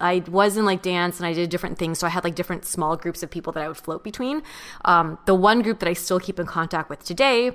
[0.00, 1.98] I was in like dance and I did different things.
[1.98, 4.42] So I had like different small groups of people that I would float between.
[4.84, 7.52] Um, the one group that I still keep in contact with today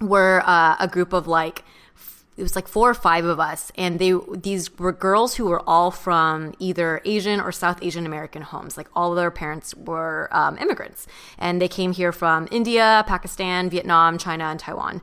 [0.00, 1.64] were uh, a group of like
[2.36, 5.62] it was like four or five of us and they these were girls who were
[5.68, 8.76] all from either asian or south asian american homes.
[8.76, 11.06] Like all of their parents were um, immigrants.
[11.38, 15.02] And they came here from india pakistan vietnam china and taiwan.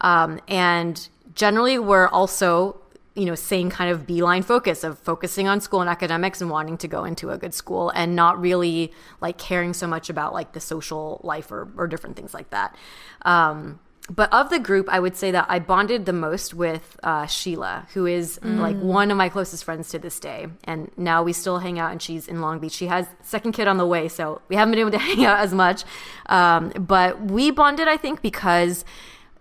[0.00, 2.80] Um, and generally were also
[3.14, 6.76] you know same kind of beeline focus of focusing on school and academics and wanting
[6.76, 10.52] to go into a good school and not really like caring so much about like
[10.52, 12.76] the social life or, or different things like that.
[13.22, 13.78] Um,
[14.10, 17.86] but of the group, I would say that I bonded the most with uh, Sheila,
[17.94, 18.58] who is mm.
[18.58, 20.48] like one of my closest friends to this day.
[20.64, 22.72] And now we still hang out, and she's in Long Beach.
[22.72, 25.40] She has second kid on the way, so we haven't been able to hang out
[25.40, 25.84] as much.
[26.26, 28.84] Um, but we bonded, I think, because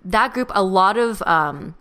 [0.05, 1.75] that group, a lot of, um,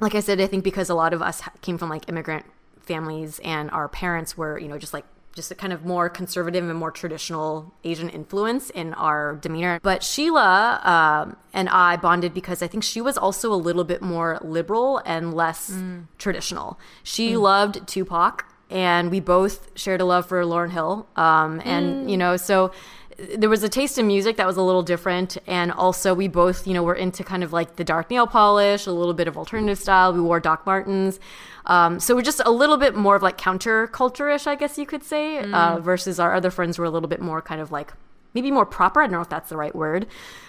[0.00, 2.44] like I said, I think because a lot of us came from like immigrant
[2.80, 5.04] families, and our parents were, you know, just like
[5.36, 9.78] just a kind of more conservative and more traditional Asian influence in our demeanor.
[9.82, 14.02] But Sheila um, and I bonded because I think she was also a little bit
[14.02, 16.06] more liberal and less mm.
[16.18, 16.80] traditional.
[17.02, 17.40] She mm.
[17.40, 21.06] loved Tupac, and we both shared a love for Lauryn Hill.
[21.14, 22.10] Um, and, mm.
[22.10, 22.72] you know, so
[23.16, 26.66] there was a taste in music that was a little different and also we both
[26.66, 29.36] you know were into kind of like the dark nail polish a little bit of
[29.36, 30.12] alternative style.
[30.12, 31.18] We wore doc martens.
[31.66, 35.02] Um, so we're just a little bit more of like counterculture-ish i guess you could
[35.02, 35.52] say mm.
[35.52, 37.92] uh, versus our other friends were a little bit more kind of like
[38.36, 39.00] maybe more proper.
[39.00, 40.06] I don't know if that's the right word.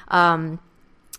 [0.09, 0.59] Um,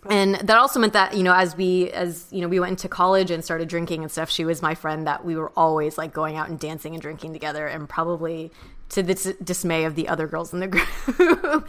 [0.09, 2.87] and that also meant that you know as we as you know we went into
[2.87, 6.13] college and started drinking and stuff she was my friend that we were always like
[6.13, 8.49] going out and dancing and drinking together and probably
[8.89, 10.67] to the dismay of the other girls in the
[11.17, 11.67] group.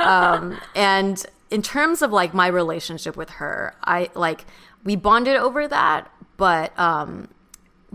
[0.00, 4.44] um, and in terms of like my relationship with her, I like
[4.82, 7.28] we bonded over that, but um,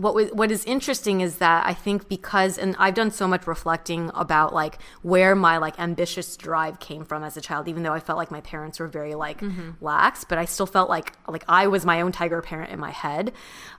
[0.00, 3.46] what was, what is interesting is that I think because and I've done so much
[3.46, 7.92] reflecting about like where my like ambitious drive came from as a child even though
[7.92, 9.72] I felt like my parents were very like mm-hmm.
[9.82, 12.90] lax but I still felt like like I was my own tiger parent in my
[12.90, 13.32] head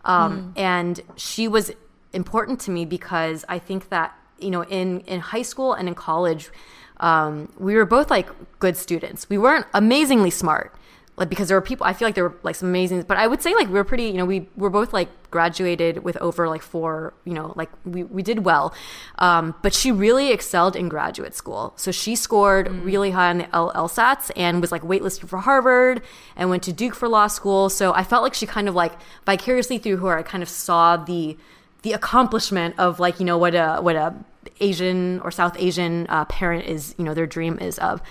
[0.06, 0.60] um, mm.
[0.60, 1.72] and she was
[2.14, 5.96] important to me because I think that you know, in in high school and in
[5.96, 6.50] college,
[6.98, 8.28] um, we were both like
[8.60, 9.30] good students.
[9.30, 10.74] We weren't amazingly smart,
[11.18, 11.86] like because there were people.
[11.86, 13.84] I feel like there were like some amazing, but I would say like we were
[13.84, 14.06] pretty.
[14.06, 17.14] You know, we were both like graduated with over like four.
[17.26, 18.74] You know, like we we did well.
[19.20, 21.74] Um, but she really excelled in graduate school.
[21.76, 22.86] So she scored mm.
[22.86, 26.02] really high on the LSATs and was like waitlisted for Harvard
[26.36, 27.70] and went to Duke for law school.
[27.70, 28.94] So I felt like she kind of like
[29.26, 31.38] vicariously through her, I kind of saw the
[31.82, 34.14] the accomplishment of like you know what a what a
[34.60, 38.02] Asian or South Asian uh, parent is, you know, their dream is of.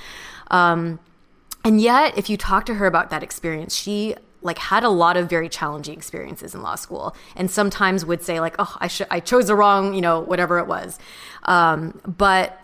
[0.51, 0.99] Um,
[1.65, 5.17] and yet, if you talk to her about that experience, she like had a lot
[5.17, 9.07] of very challenging experiences in law school, and sometimes would say like, "Oh, I should,
[9.11, 10.99] I chose the wrong, you know, whatever it was."
[11.45, 12.59] Um, but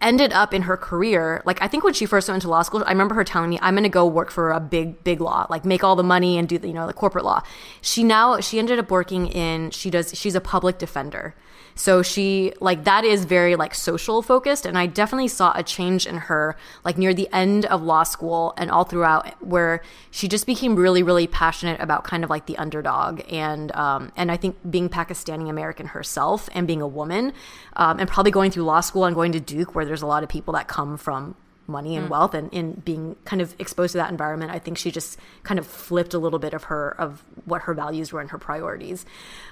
[0.00, 2.84] ended up in her career like i think when she first went into law school
[2.86, 5.44] i remember her telling me i'm going to go work for a big big law
[5.50, 7.42] like make all the money and do the you know the corporate law
[7.80, 11.34] she now she ended up working in she does she's a public defender
[11.78, 16.06] so she like that is very like social focused and I definitely saw a change
[16.08, 20.44] in her like near the end of law school and all throughout where she just
[20.44, 24.56] became really really passionate about kind of like the underdog and um and I think
[24.68, 27.32] being Pakistani American herself and being a woman
[27.76, 30.24] um, and probably going through law school and going to Duke where there's a lot
[30.24, 31.36] of people that come from
[31.68, 32.10] money and mm.
[32.10, 35.58] wealth and in being kind of exposed to that environment i think she just kind
[35.58, 39.06] of flipped a little bit of her of what her values were and her priorities.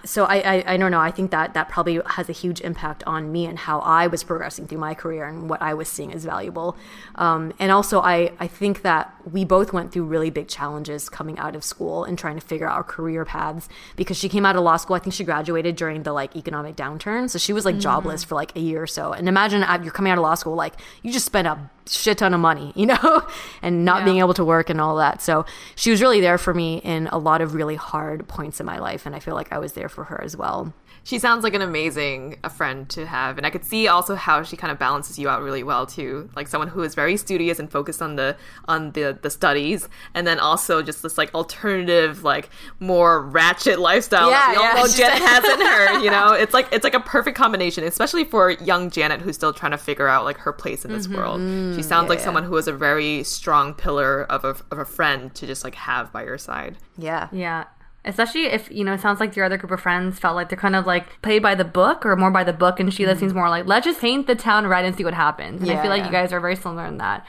[0.04, 1.00] So I, I, I don't know.
[1.00, 4.22] I think that that probably has a huge impact on me and how i was
[4.22, 6.76] progressing through my career and what i was seeing as valuable.
[7.14, 11.38] Um, and also i i think that we both went through really big challenges coming
[11.38, 14.56] out of school and trying to figure out our career paths because she came out
[14.56, 14.96] of law school.
[14.96, 17.28] I think she graduated during the like economic downturn.
[17.28, 17.80] So she was like mm-hmm.
[17.80, 19.12] jobless for like a year or so.
[19.12, 21.58] And imagine uh, you're coming out of law school like you just spent a
[21.88, 23.26] shit ton of money, you know,
[23.62, 24.04] and not yeah.
[24.04, 25.22] being able to work and all that.
[25.22, 28.66] So she was really there for me in a lot of really hard points in
[28.66, 29.06] my life.
[29.06, 30.72] And I feel like I was there for her as well
[31.06, 34.42] she sounds like an amazing a friend to have and i could see also how
[34.42, 37.60] she kind of balances you out really well too like someone who is very studious
[37.60, 42.24] and focused on the on the the studies and then also just this like alternative
[42.24, 46.32] like more ratchet lifestyle yeah, that we all know janet has in her you know
[46.32, 49.78] it's like it's like a perfect combination especially for young janet who's still trying to
[49.78, 51.18] figure out like her place in this mm-hmm.
[51.18, 51.40] world
[51.76, 52.24] she sounds yeah, like yeah.
[52.24, 55.74] someone who is a very strong pillar of a, of a friend to just like
[55.74, 57.64] have by your side yeah yeah
[58.04, 60.58] especially if you know it sounds like your other group of friends felt like they're
[60.58, 63.20] kind of like played by the book or more by the book and sheila mm-hmm.
[63.20, 65.78] seems more like let's just paint the town red and see what happens and yeah,
[65.78, 66.06] i feel like yeah.
[66.06, 67.26] you guys are very similar in that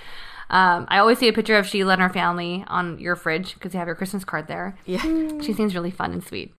[0.50, 3.74] um, I always see a picture of Sheila and her family on your fridge because
[3.74, 4.78] you have your Christmas card there.
[4.86, 5.02] Yeah.
[5.41, 6.54] She seems really fun and sweet.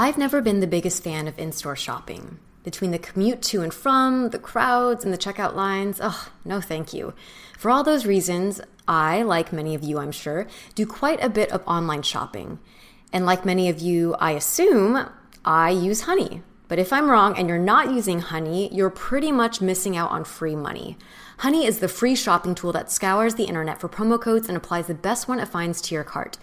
[0.00, 2.38] I've never been the biggest fan of in store shopping.
[2.62, 6.94] Between the commute to and from, the crowds, and the checkout lines, oh, no thank
[6.94, 7.14] you.
[7.58, 10.46] For all those reasons, I, like many of you, I'm sure,
[10.76, 12.60] do quite a bit of online shopping.
[13.12, 15.04] And like many of you, I assume
[15.44, 16.42] I use Honey.
[16.68, 20.22] But if I'm wrong and you're not using Honey, you're pretty much missing out on
[20.22, 20.96] free money.
[21.38, 24.86] Honey is the free shopping tool that scours the internet for promo codes and applies
[24.86, 26.38] the best one it finds to your cart.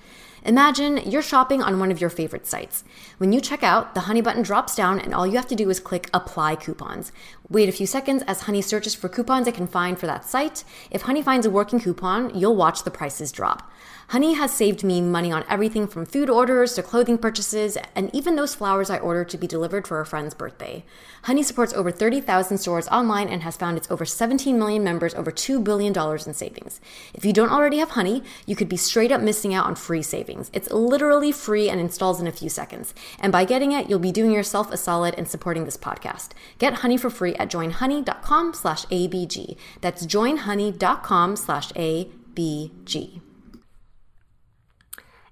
[0.46, 2.84] Imagine you're shopping on one of your favorite sites.
[3.18, 5.72] When you check out, the Honey button drops down and all you have to do
[5.72, 7.12] is click Apply Coupons.
[7.48, 10.64] Wait a few seconds as Honey searches for coupons it can find for that site.
[10.90, 13.72] If Honey finds a working coupon, you'll watch the prices drop.
[14.10, 18.36] Honey has saved me money on everything from food orders to clothing purchases, and even
[18.36, 20.86] those flowers I ordered to be delivered for a friend's birthday.
[21.24, 25.32] Honey supports over 30,000 stores online and has found its over 17 million members over
[25.32, 26.80] $2 billion in savings.
[27.16, 30.04] If you don't already have Honey, you could be straight up missing out on free
[30.04, 30.52] savings.
[30.54, 32.94] It's literally free and installs in a few seconds.
[33.20, 36.30] And by getting it, you'll be doing yourself a solid and supporting this podcast.
[36.60, 39.58] Get Honey for free at joinhoney.com slash ABG.
[39.82, 43.22] That's joinhoney.com slash ABG.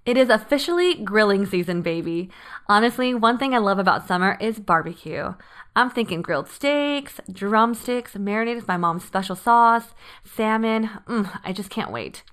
[0.05, 2.29] It is officially grilling season, baby.
[2.67, 5.33] Honestly, one thing I love about summer is barbecue.
[5.75, 9.93] I'm thinking grilled steaks, drumsticks, marinated with my mom's special sauce,
[10.23, 10.89] salmon.
[11.07, 12.23] Mm, I just can't wait.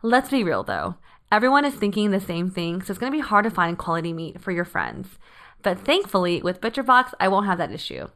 [0.00, 0.94] Let's be real though.
[1.32, 4.12] Everyone is thinking the same thing, so it's going to be hard to find quality
[4.12, 5.08] meat for your friends.
[5.62, 8.08] But thankfully, with ButcherBox, I won't have that issue.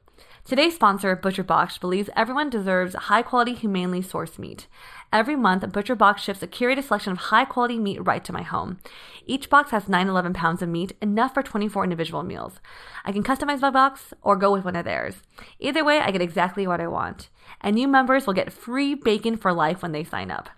[0.46, 4.68] Today's sponsor, ButcherBox, believes everyone deserves high quality, humanely sourced meat.
[5.12, 8.78] Every month, ButcherBox ships a curated selection of high quality meat right to my home.
[9.26, 12.60] Each box has 9 11 pounds of meat, enough for 24 individual meals.
[13.04, 15.16] I can customize my box or go with one of theirs.
[15.58, 17.28] Either way, I get exactly what I want.
[17.60, 20.48] And new members will get free bacon for life when they sign up.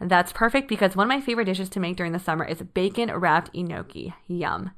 [0.00, 3.10] That's perfect because one of my favorite dishes to make during the summer is bacon
[3.10, 4.14] wrapped enoki.
[4.28, 4.70] Yum.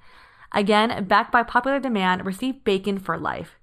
[0.53, 3.56] Again, backed by popular demand, receive bacon for life.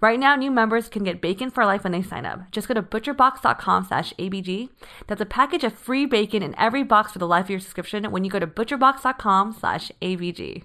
[0.00, 2.50] Right now, new members can get bacon for life when they sign up.
[2.50, 4.68] Just go to butcherbox.com slash ABG.
[5.06, 8.10] That's a package of free bacon in every box for the life of your subscription
[8.10, 10.64] when you go to butcherbox.com slash ABG.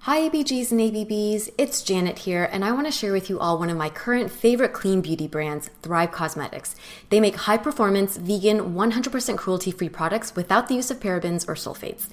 [0.00, 1.50] Hi, ABGs and ABBs.
[1.58, 4.30] It's Janet here, and I want to share with you all one of my current
[4.30, 6.76] favorite clean beauty brands, Thrive Causemetics.
[7.10, 11.54] They make high performance, vegan, 100% cruelty free products without the use of parabens or
[11.54, 12.06] sulfates.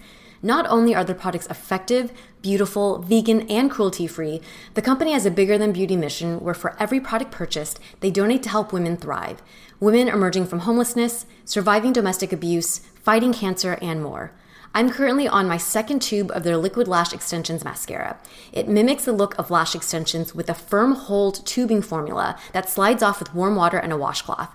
[0.46, 4.42] Not only are their products effective, beautiful, vegan, and cruelty free,
[4.74, 8.44] the company has a bigger than beauty mission where for every product purchased, they donate
[8.44, 9.42] to help women thrive.
[9.80, 14.34] Women emerging from homelessness, surviving domestic abuse, fighting cancer, and more.
[14.76, 18.18] I'm currently on my second tube of their Liquid Lash Extensions mascara.
[18.52, 23.04] It mimics the look of lash extensions with a firm hold tubing formula that slides
[23.04, 24.50] off with warm water and a washcloth.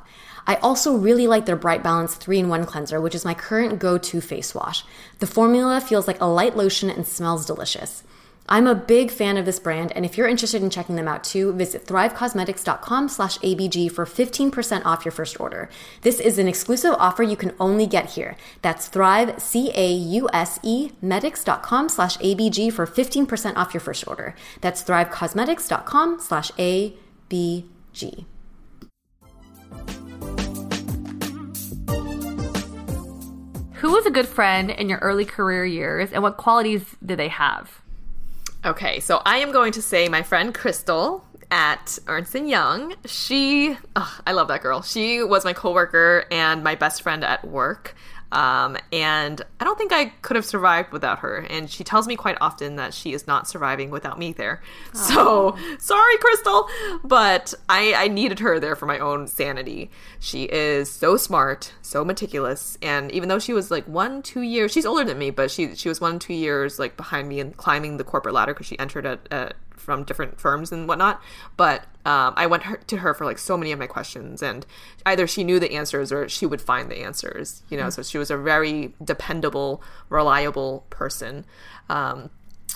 [0.49, 3.79] I also really like their Bright Balance 3 in 1 cleanser, which is my current
[3.79, 4.83] go to face wash.
[5.19, 8.03] The formula feels like a light lotion and smells delicious.
[8.49, 11.23] I'm a big fan of this brand, and if you're interested in checking them out
[11.23, 15.69] too, visit thrivecausemetics.com slash ABG for 15% off your first order.
[16.01, 18.39] This is an exclusive offer you can only get here.
[18.63, 24.35] That's Thrive, C-A-U-S-E, medics.com slash ABG for 15% off your first order.
[24.63, 28.25] That's thrivecausemetics.com slash ABG.
[33.79, 37.29] Who was a good friend in your early career years and what qualities did they
[37.29, 37.81] have?
[38.64, 42.97] Okay, so I am going to say my friend Crystal at Ernst & Young.
[43.05, 44.83] She, oh, I love that girl.
[44.83, 47.95] She was my coworker and my best friend at work.
[48.31, 51.39] Um, and I don't think I could have survived without her.
[51.49, 54.62] And she tells me quite often that she is not surviving without me there.
[54.93, 54.97] Aww.
[54.97, 56.68] So sorry, Crystal,
[57.05, 59.91] but I, I needed her there for my own sanity.
[60.20, 64.72] She is so smart, so meticulous, and even though she was like one, two years,
[64.72, 67.57] she's older than me, but she she was one, two years like behind me and
[67.57, 69.55] climbing the corporate ladder because she entered at, at
[69.89, 71.18] from different firms and whatnot.
[71.57, 74.66] But um, I went her, to her for like so many of my questions, and
[75.07, 77.62] either she knew the answers or she would find the answers.
[77.70, 78.03] You know, mm-hmm.
[78.03, 81.47] so she was a very dependable, reliable person.
[81.89, 82.28] Um,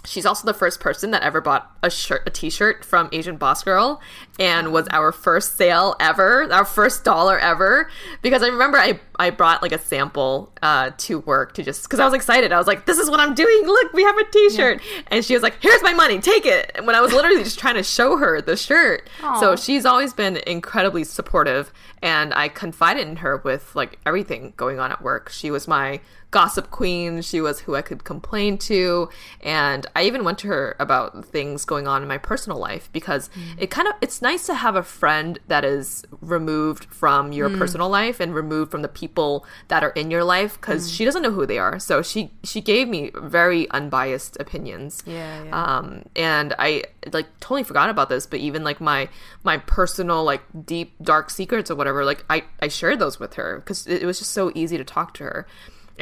[0.05, 3.63] She's also the first person that ever bought a shirt, a T-shirt from Asian Boss
[3.63, 4.01] Girl,
[4.39, 7.89] and was our first sale ever, our first dollar ever.
[8.21, 12.01] Because I remember I I brought like a sample uh, to work to just because
[12.01, 12.53] I was excited.
[12.53, 13.65] I was like, "This is what I'm doing!
[13.65, 15.03] Look, we have a T-shirt!" Yeah.
[15.09, 17.61] And she was like, "Here's my money, take it." And when I was literally just
[17.61, 19.39] trying to show her the shirt, Aww.
[19.39, 21.73] so she's always been incredibly supportive,
[22.03, 25.29] and I confided in her with like everything going on at work.
[25.29, 26.01] She was my
[26.33, 27.23] gossip queen.
[27.23, 29.09] She was who I could complain to.
[29.41, 33.29] And I even went to her about things going on in my personal life because
[33.29, 33.43] mm.
[33.57, 37.59] it kind of, it's nice to have a friend that is removed from your mm.
[37.59, 40.97] personal life and removed from the people that are in your life because mm.
[40.97, 41.79] she doesn't know who they are.
[41.79, 45.03] So she she gave me very unbiased opinions.
[45.07, 45.63] Yeah, yeah.
[45.63, 49.09] Um, and I like totally forgot about this, but even like my
[49.45, 53.59] my personal like deep dark secrets or whatever, like I I shared those with her
[53.59, 55.47] because it, it, was just so easy to talk to her,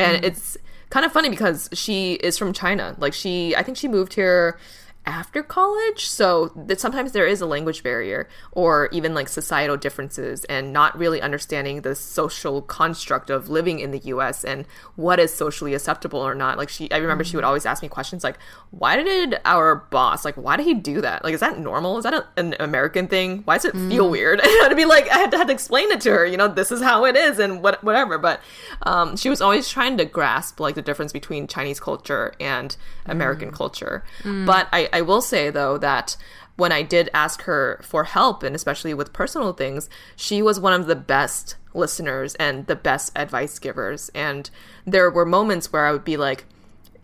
[0.01, 0.27] and mm.
[0.27, 0.57] it's
[0.91, 2.97] kind of funny because she is from China.
[2.99, 4.59] Like she, I think she moved here
[5.07, 10.45] after college so that sometimes there is a language barrier or even like societal differences
[10.45, 15.33] and not really understanding the social construct of living in the US and what is
[15.33, 17.31] socially acceptable or not like she I remember mm-hmm.
[17.31, 18.39] she would always ask me questions like
[18.73, 22.05] why did our boss like why did he do that like is that normal is
[22.05, 23.89] that a, an American thing why does it mm.
[23.89, 26.27] feel weird and to be like I had, to, had to explain it to her
[26.27, 28.41] you know this is how it is and what whatever but
[28.83, 32.77] um, she was always trying to grasp like the difference between Chinese culture and
[33.07, 33.55] American mm.
[33.55, 34.45] culture mm.
[34.45, 36.17] but I I will say though that
[36.57, 40.75] when I did ask her for help, and especially with personal things, she was one
[40.75, 44.11] of the best listeners and the best advice givers.
[44.15, 44.51] And
[44.85, 46.45] there were moments where I would be like,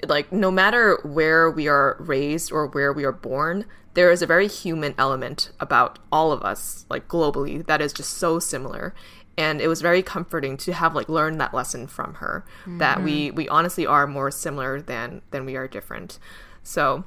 [0.06, 3.64] like no matter where we are raised or where we are born,
[3.94, 8.12] there is a very human element about all of us, like globally, that is just
[8.12, 8.94] so similar.
[9.38, 12.78] And it was very comforting to have like learned that lesson from her mm-hmm.
[12.78, 16.18] that we we honestly are more similar than than we are different.
[16.62, 17.04] So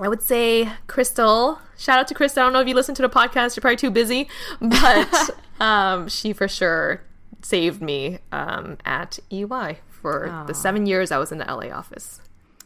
[0.00, 1.58] I would say Crystal.
[1.76, 2.42] Shout out to Crystal.
[2.42, 3.56] I don't know if you listen to the podcast.
[3.56, 4.28] You're probably too busy,
[4.60, 5.30] but
[5.60, 7.02] um, she for sure
[7.42, 10.46] saved me um, at EY for Aww.
[10.46, 12.20] the seven years I was in the LA office.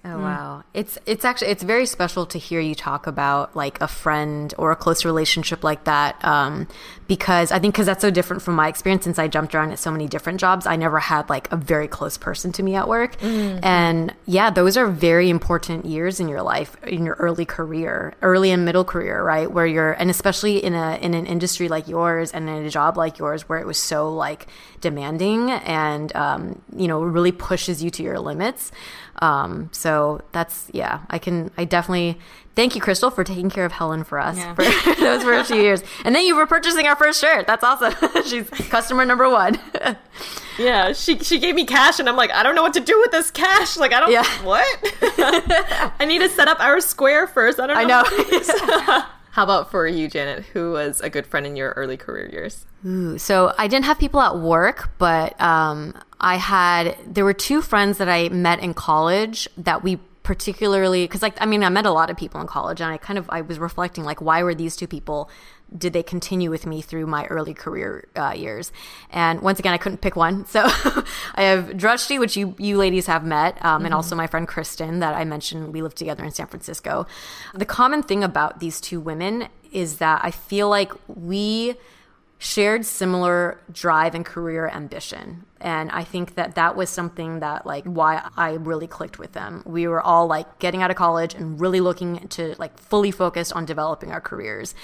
[0.06, 0.20] Oh mm.
[0.20, 0.64] wow.
[0.74, 4.70] It's it's actually it's very special to hear you talk about like a friend or
[4.70, 6.68] a close relationship like that um,
[7.08, 9.78] because I think because that's so different from my experience since I jumped around at
[9.78, 12.86] so many different jobs I never had like a very close person to me at
[12.86, 13.64] work mm-hmm.
[13.64, 18.50] and yeah those are very important years in your life in your early career early
[18.50, 22.30] and middle career right where you're and especially in a in an industry like yours
[22.30, 24.48] and in a job like yours where it was so like
[24.82, 28.70] demanding and um, you know really pushes you to your limits
[29.20, 32.18] um, so that's yeah, I can I definitely
[32.54, 34.54] thank you, Crystal, for taking care of Helen for us yeah.
[34.54, 34.62] for
[35.00, 35.82] those first few years.
[36.04, 37.46] And then you were purchasing our first shirt.
[37.46, 37.94] That's awesome.
[38.26, 39.58] She's customer number one.
[40.58, 42.98] yeah, she she gave me cash, and I'm like, I don't know what to do
[43.00, 43.76] with this cash.
[43.76, 44.12] Like, I don't.
[44.12, 44.24] Yeah.
[44.44, 44.66] What?
[46.00, 47.60] I need to set up our square first.
[47.60, 47.88] I don't.
[47.88, 48.02] know.
[48.06, 49.04] I know.
[49.34, 50.44] How about for you, Janet?
[50.52, 52.66] Who was a good friend in your early career years?
[52.86, 57.60] Ooh, so I didn't have people at work, but um, I had there were two
[57.60, 61.84] friends that I met in college that we particularly because like I mean I met
[61.84, 64.42] a lot of people in college and I kind of I was reflecting like why
[64.42, 65.30] were these two people
[65.76, 68.72] did they continue with me through my early career uh, years?
[69.10, 70.46] And once again I couldn't pick one.
[70.54, 73.86] So I have Drashti which you you ladies have met um, mm-hmm.
[73.86, 77.06] and also my friend Kristen that I mentioned we lived together in San Francisco.
[77.54, 81.74] The common thing about these two women is that I feel like we
[82.44, 85.46] shared similar drive and career ambition.
[85.62, 89.62] And i think that that was something that like why i really clicked with them.
[89.64, 93.54] We were all like getting out of college and really looking to like fully focused
[93.54, 94.74] on developing our careers.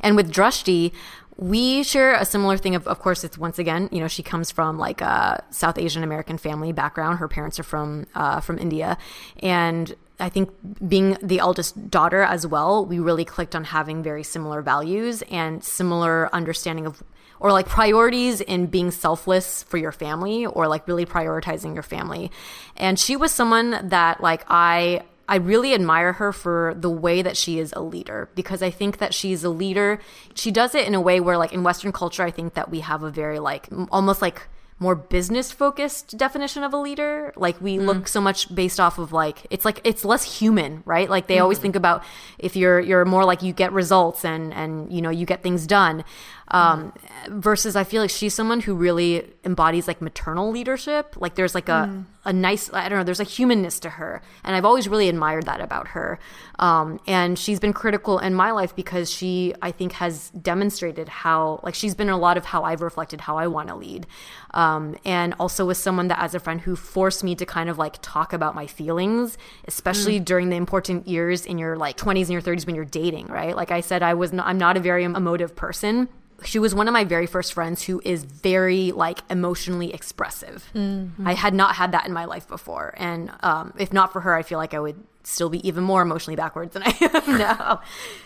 [0.00, 0.92] And with drashti
[1.36, 4.52] we share a similar thing of, of course it's once again you know she comes
[4.52, 7.18] from like a south asian american family background.
[7.18, 8.96] Her parents are from uh, from india.
[9.42, 10.50] And I think
[10.86, 15.62] being the eldest daughter as well, we really clicked on having very similar values and
[15.64, 17.02] similar understanding of
[17.40, 22.30] or like priorities in being selfless for your family or like really prioritizing your family.
[22.76, 27.36] And she was someone that like I I really admire her for the way that
[27.36, 29.98] she is a leader because I think that she's a leader.
[30.34, 32.78] She does it in a way where like in western culture I think that we
[32.78, 34.48] have a very like almost like
[34.82, 37.32] more business focused definition of a leader.
[37.36, 37.86] Like we mm.
[37.86, 41.08] look so much based off of like it's like it's less human, right?
[41.08, 41.42] Like they mm-hmm.
[41.42, 42.02] always think about
[42.38, 45.66] if you're you're more like you get results and and you know you get things
[45.66, 46.04] done.
[46.52, 46.92] Um,
[47.28, 51.14] versus I feel like she's someone who really embodies like maternal leadership.
[51.16, 52.04] Like there's like a mm.
[52.26, 55.46] a nice I don't know there's a humanness to her, and I've always really admired
[55.46, 56.18] that about her.
[56.58, 61.60] Um, and she's been critical in my life because she I think has demonstrated how
[61.62, 64.06] like she's been a lot of how I've reflected how I want to lead.
[64.52, 67.78] Um, and also was someone that as a friend who forced me to kind of
[67.78, 70.24] like talk about my feelings, especially mm.
[70.26, 73.56] during the important years in your like 20s and your 30s when you're dating, right?
[73.56, 76.08] Like I said, I was not, I'm not a very emotive person
[76.44, 80.68] she was one of my very first friends who is very like emotionally expressive.
[80.74, 81.26] Mm-hmm.
[81.26, 84.34] I had not had that in my life before, and um, if not for her,
[84.34, 87.80] I feel like I would still be even more emotionally backwards than I am now.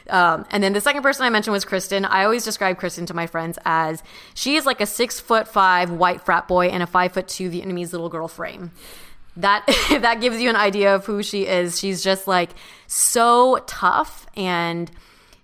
[0.09, 2.05] Um, and then the second person I mentioned was Kristen.
[2.05, 4.03] I always describe Kristen to my friends as
[4.35, 7.51] she is like a six foot five white frat boy and a five foot two
[7.51, 8.73] Vietnamese little girl frame.
[9.37, 11.79] That that gives you an idea of who she is.
[11.79, 12.51] She's just like
[12.87, 14.91] so tough and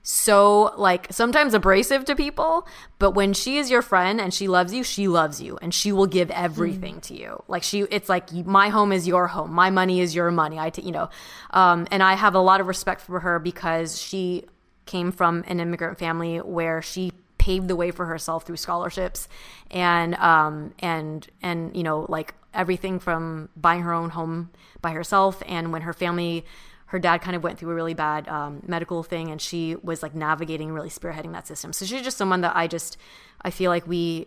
[0.02, 2.66] so like sometimes abrasive to people,
[2.98, 5.92] but when she is your friend and she loves you, she loves you and she
[5.92, 7.02] will give everything mm.
[7.02, 7.42] to you.
[7.46, 10.58] Like she, it's like my home is your home, my money is your money.
[10.58, 11.08] I, t- you know,
[11.50, 14.44] um, and I have a lot of respect for her because she
[14.86, 19.26] came from an immigrant family where she paved the way for herself through scholarships
[19.68, 24.48] and um and and you know like everything from buying her own home
[24.80, 26.44] by herself and when her family
[26.92, 30.02] her dad kind of went through a really bad um, medical thing and she was
[30.02, 32.98] like navigating really spearheading that system so she's just someone that i just
[33.40, 34.26] i feel like we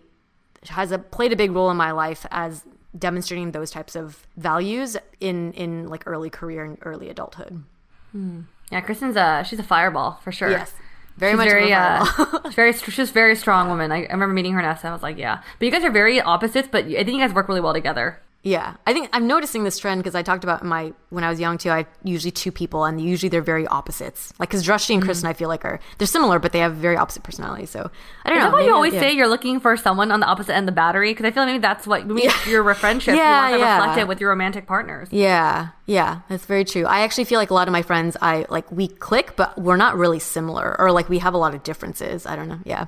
[0.70, 2.64] has a, played a big role in my life as
[2.98, 7.64] demonstrating those types of values in in like early career and early adulthood
[8.12, 8.42] hmm.
[8.72, 10.74] yeah kristen's a she's a fireball for sure yes
[11.18, 12.06] very she's much very, uh,
[12.52, 13.90] very, she's very strong woman.
[13.90, 14.84] I, I remember meeting her in SF.
[14.84, 15.44] I was like, yeah.
[15.58, 18.20] But you guys are very opposites, but I think you guys work really well together.
[18.46, 21.40] Yeah, I think I'm noticing this trend because I talked about my when I was
[21.40, 21.72] young too.
[21.72, 24.32] I usually two people, and usually they're very opposites.
[24.38, 25.32] Like because Drashti and Kristen, mm-hmm.
[25.32, 27.72] I feel like are they're similar, but they have very opposite personalities.
[27.72, 27.90] So
[28.24, 28.52] I don't Is know.
[28.52, 29.00] That why you always yeah.
[29.00, 31.12] say you're looking for someone on the opposite end of the battery?
[31.12, 32.32] Because I feel like maybe that's what yeah.
[32.48, 33.78] your friendship yeah, you want to yeah.
[33.78, 35.08] reflect it with your romantic partners.
[35.10, 36.86] Yeah, yeah, that's very true.
[36.86, 39.76] I actually feel like a lot of my friends, I like we click, but we're
[39.76, 42.28] not really similar, or like we have a lot of differences.
[42.28, 42.60] I don't know.
[42.64, 42.86] Yeah,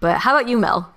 [0.00, 0.92] but how about you, Mel?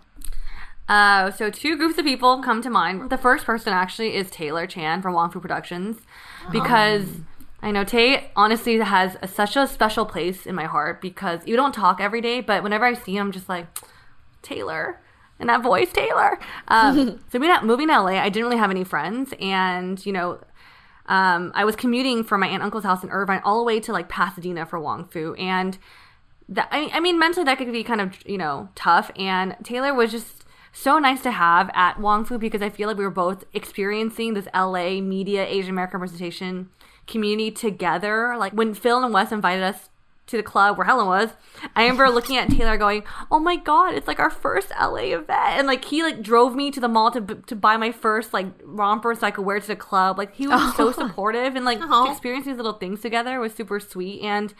[0.89, 3.11] Uh, so two groups of people come to mind.
[3.11, 5.97] The first person actually is Taylor Chan from Wong Fu Productions,
[6.51, 7.23] because oh.
[7.61, 11.55] I know Tay honestly has a, such a special place in my heart because you
[11.55, 13.67] don't talk every day, but whenever I see him, I'm just like
[14.41, 14.99] Taylor
[15.39, 16.39] and that voice, Taylor.
[16.67, 20.39] Um, so moving, moving to LA, I didn't really have any friends, and you know,
[21.05, 23.79] um, I was commuting from my aunt and uncle's house in Irvine all the way
[23.81, 25.77] to like Pasadena for Wong Fu, and
[26.47, 29.11] that I, I mean, mentally that could be kind of you know tough.
[29.15, 30.38] And Taylor was just
[30.71, 34.33] so nice to have at Wong Fu because I feel like we were both experiencing
[34.33, 36.69] this LA media Asian American representation
[37.07, 38.35] community together.
[38.37, 39.89] Like when Phil and Wes invited us
[40.27, 41.29] to the club where Helen was,
[41.75, 45.57] I remember looking at Taylor going, "Oh my god, it's like our first LA event!"
[45.57, 48.47] And like he like drove me to the mall to to buy my first like
[48.63, 50.17] romper so I could wear it to the club.
[50.17, 50.73] Like he was oh.
[50.77, 52.05] so supportive and like oh.
[52.05, 54.21] to experience these little things together was super sweet.
[54.21, 54.53] And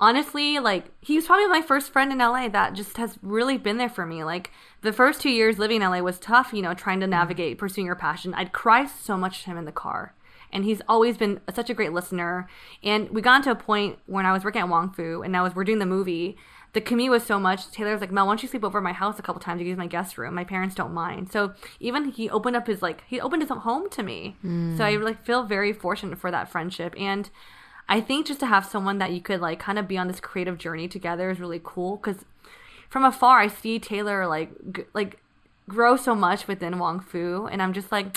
[0.00, 3.78] honestly, like he was probably my first friend in LA that just has really been
[3.78, 4.24] there for me.
[4.24, 4.50] Like
[4.82, 7.86] the first two years living in LA was tough, you know, trying to navigate pursuing
[7.86, 8.34] your passion.
[8.34, 10.14] I'd cry so much to him in the car.
[10.52, 12.48] And he's always been such a great listener.
[12.82, 15.42] And we got to a point when I was working at Wong Fu and I
[15.42, 16.36] was we're doing the movie.
[16.72, 17.70] The commute was so much.
[17.70, 19.60] Taylor was like, Mel, why don't you sleep over at my house a couple times
[19.60, 20.34] to use my guest room?
[20.34, 21.32] My parents don't mind.
[21.32, 24.36] So even he opened up his like he opened his home to me.
[24.44, 24.76] Mm.
[24.76, 26.94] So I like feel very fortunate for that friendship.
[26.98, 27.30] And
[27.88, 30.20] I think just to have someone that you could like kind of be on this
[30.20, 32.24] creative journey together is really cool because
[32.88, 35.20] from afar I see Taylor like g- like
[35.68, 38.16] grow so much within Wong Fu, and I'm just like.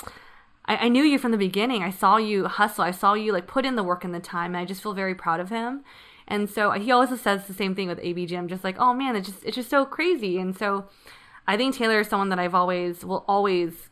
[0.66, 1.82] I, I knew you from the beginning.
[1.82, 2.84] I saw you hustle.
[2.84, 4.54] I saw you like put in the work and the time.
[4.54, 5.84] And I just feel very proud of him.
[6.30, 9.16] And so uh, he also says the same thing with ABG, just like, oh man,
[9.16, 10.38] it's just it's just so crazy.
[10.38, 10.86] And so
[11.48, 13.90] I think Taylor is someone that I've always will always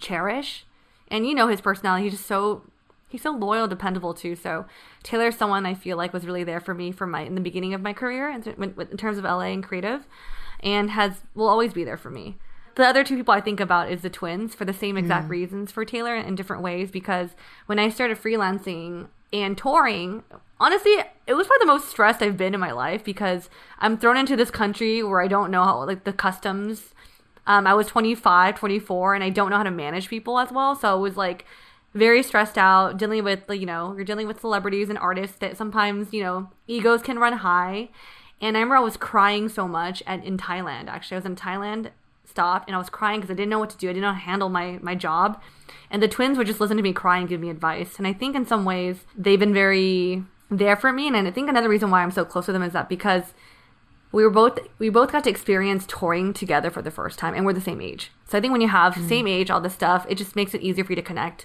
[0.00, 0.66] cherish.
[1.08, 2.62] And you know his personality, he's just so
[3.08, 4.36] he's so loyal, dependable too.
[4.36, 4.66] So
[5.02, 7.74] Taylor's someone I feel like was really there for me from my in the beginning
[7.74, 10.06] of my career in, in terms of LA and creative,
[10.60, 12.36] and has will always be there for me.
[12.74, 15.30] The other two people I think about is the twins for the same exact mm.
[15.30, 17.30] reasons for Taylor in different ways because
[17.66, 20.24] when I started freelancing and touring,
[20.58, 20.92] honestly,
[21.26, 23.48] it was probably the most stressed I've been in my life because
[23.78, 26.94] I'm thrown into this country where I don't know how like the customs.
[27.46, 30.74] Um, I was 25, 24, and I don't know how to manage people as well.
[30.74, 31.44] So it was like
[31.94, 36.12] very stressed out, dealing with, you know, you're dealing with celebrities and artists that sometimes,
[36.12, 37.88] you know, egos can run high.
[38.40, 40.88] And I remember I was crying so much at, in Thailand.
[40.88, 41.90] Actually, I was in Thailand,
[42.24, 43.88] stopped, and I was crying because I didn't know what to do.
[43.88, 45.40] I didn't know how to handle my, my job.
[45.90, 47.96] And the twins would just listen to me cry and give me advice.
[47.98, 51.06] And I think in some ways they've been very there for me.
[51.06, 53.34] And I think another reason why I'm so close to them is that because
[54.14, 57.44] we were both we both got to experience touring together for the first time and
[57.44, 59.08] we're the same age so i think when you have mm.
[59.08, 61.44] same age all this stuff it just makes it easier for you to connect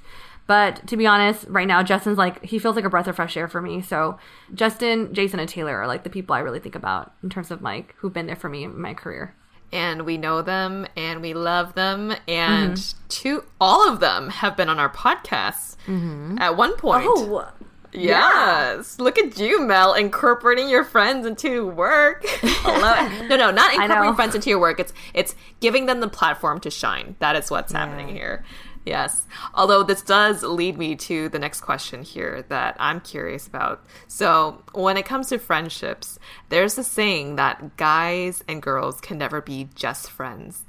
[0.49, 3.37] but to be honest, right now Justin's like he feels like a breath of fresh
[3.37, 3.83] air for me.
[3.83, 4.17] So
[4.55, 7.61] Justin, Jason, and Taylor are like the people I really think about in terms of
[7.61, 9.35] like who've been there for me in my career.
[9.71, 12.15] And we know them and we love them.
[12.27, 13.07] And mm-hmm.
[13.09, 16.39] two all of them have been on our podcast mm-hmm.
[16.39, 17.05] at one point.
[17.07, 17.47] Oh
[17.91, 18.95] Yes.
[18.97, 19.03] Yeah.
[19.03, 22.25] Look at you, Mel, incorporating your friends into work.
[22.65, 24.79] no, no, not incorporating friends into your work.
[24.79, 27.15] It's it's giving them the platform to shine.
[27.19, 27.79] That is what's yeah.
[27.85, 28.43] happening here.
[28.85, 29.25] Yes.
[29.53, 33.85] Although this does lead me to the next question here that I'm curious about.
[34.07, 36.17] So, when it comes to friendships,
[36.49, 40.65] there's a saying that guys and girls can never be just friends.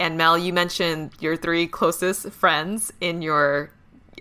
[0.00, 3.70] And Mel, you mentioned your three closest friends in your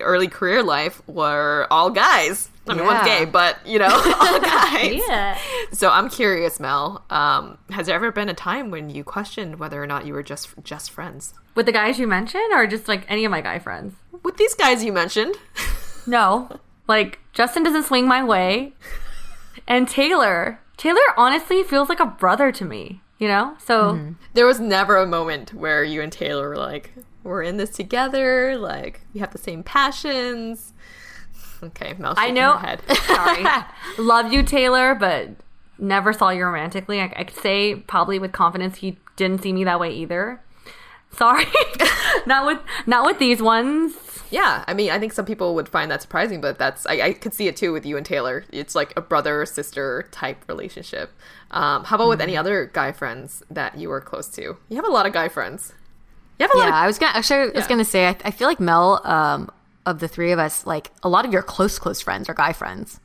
[0.01, 2.49] early career life were all guys.
[2.69, 3.87] I mean, one's gay, but you know,
[4.19, 5.01] all guys.
[5.07, 5.37] Yeah.
[5.71, 7.03] So I'm curious, Mel.
[7.09, 10.23] Um, has there ever been a time when you questioned whether or not you were
[10.23, 13.59] just just friends With the guys you mentioned, or just like any of my guy
[13.59, 13.95] friends?
[14.23, 15.35] with these guys you mentioned?
[16.07, 16.49] No.
[16.87, 18.71] Like, Justin doesn't swing my way.
[19.67, 20.59] And Taylor.
[20.77, 23.55] Taylor honestly feels like a brother to me, you know?
[23.63, 26.93] So, There was never a moment where you and Taylor were like,
[27.27, 30.73] "We're in this together." Like we have the same passions.
[31.63, 32.13] Okay, Mel.
[32.15, 32.61] I know.
[33.07, 33.43] Sorry.
[33.97, 35.29] Love you, Taylor, but
[35.79, 37.01] never saw you romantically.
[37.01, 40.39] I, I could say probably with confidence he didn't see me that way either.
[41.11, 41.45] Sorry.
[42.25, 43.93] not with not with these ones.
[44.29, 47.13] Yeah, I mean, I think some people would find that surprising, but that's I, I
[47.13, 48.45] could see it too with you and Taylor.
[48.51, 51.11] It's like a brother sister type relationship.
[51.49, 54.57] Um, how about with any other guy friends that you were close to?
[54.69, 55.73] You have a lot of guy friends.
[56.39, 56.63] You have a lot.
[56.65, 57.67] Yeah, Of, I was gonna actually I was Yeah.
[57.67, 59.49] gonna say I, I feel like Mel, um,
[59.85, 62.53] of the three of us, like a lot of your close close friends are guy
[62.53, 62.99] friends.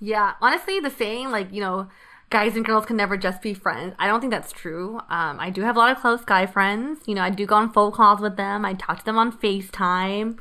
[0.00, 1.88] Yeah, honestly, the saying like you know,
[2.30, 3.94] guys and girls can never just be friends.
[3.98, 5.00] I don't think that's true.
[5.08, 7.00] Um, I do have a lot of close guy friends.
[7.06, 8.64] You know, I do go on phone calls with them.
[8.64, 10.38] I talk to them on Facetime.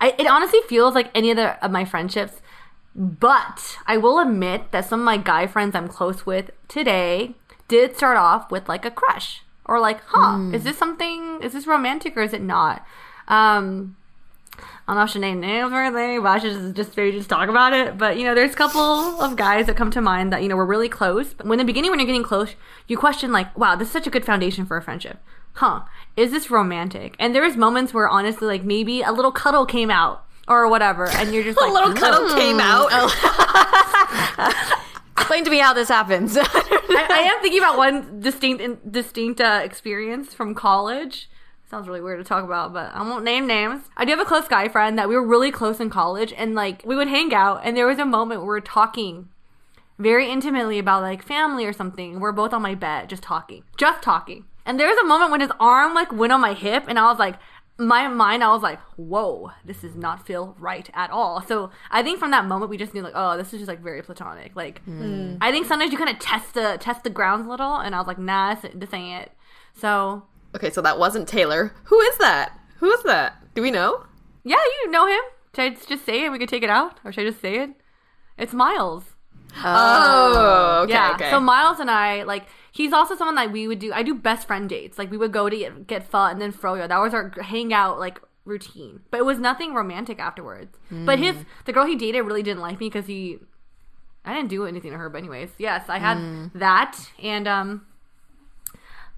[0.00, 2.40] I, it honestly feels like any other of my friendships.
[2.94, 7.34] But I will admit that some of my guy friends I'm close with today
[7.66, 9.42] did start off with like a crush
[9.72, 11.40] or like, huh, is this something?
[11.42, 12.84] Is this romantic or is it not?
[13.26, 13.96] Um,
[14.58, 16.96] I don't know if I should name names or anything, but I should just, just
[16.96, 17.96] maybe just talk about it.
[17.96, 20.56] But you know, there's a couple of guys that come to mind that you know
[20.56, 21.32] were really close.
[21.32, 22.54] But when in the beginning, when you're getting close,
[22.86, 25.18] you question like, "Wow, this is such a good foundation for a friendship."
[25.54, 25.84] Huh?
[26.18, 27.16] Is this romantic?
[27.18, 31.08] And there was moments where honestly, like maybe a little cuddle came out or whatever,
[31.08, 32.90] and you're just like, a little cuddle came out.
[35.22, 36.36] Explain to me how this happens.
[36.40, 41.30] I, I am thinking about one distinct distinct uh, experience from college.
[41.70, 43.84] Sounds really weird to talk about, but I won't name names.
[43.96, 46.56] I do have a close guy friend that we were really close in college, and
[46.56, 49.28] like we would hang out, and there was a moment where we were talking
[49.96, 52.18] very intimately about like family or something.
[52.18, 54.46] We're both on my bed, just talking, just talking.
[54.66, 57.04] And there was a moment when his arm like went on my hip, and I
[57.04, 57.36] was like,
[57.86, 61.42] my mind, I was like, whoa, this does not feel right at all.
[61.42, 63.80] So I think from that moment, we just knew like, oh, this is just like
[63.80, 64.54] very platonic.
[64.56, 65.36] Like, hmm.
[65.40, 67.98] I think sometimes you kind of test the test the grounds a little, and I
[67.98, 69.32] was like, nah, this, this ain't it.
[69.74, 71.72] So okay, so that wasn't Taylor.
[71.84, 72.58] Who is that?
[72.78, 73.36] Who is that?
[73.54, 74.04] Do we know?
[74.44, 75.22] yeah, you know him.
[75.54, 76.32] Should I just say it?
[76.32, 77.70] We could take it out, or should I just say it?
[78.38, 79.04] It's Miles.
[79.64, 81.12] Oh, okay, yeah.
[81.14, 81.30] okay.
[81.30, 83.92] So Miles and I, like, he's also someone that we would do.
[83.92, 84.98] I do best friend dates.
[84.98, 86.88] Like, we would go to get, get pho and then froyo.
[86.88, 89.00] That was our hangout like routine.
[89.10, 90.76] But it was nothing romantic afterwards.
[91.06, 91.36] But his
[91.66, 93.38] the girl he dated really didn't like me because he.
[94.24, 96.16] I didn't do anything to her, but anyways, yes, I had
[96.54, 97.86] that, and um,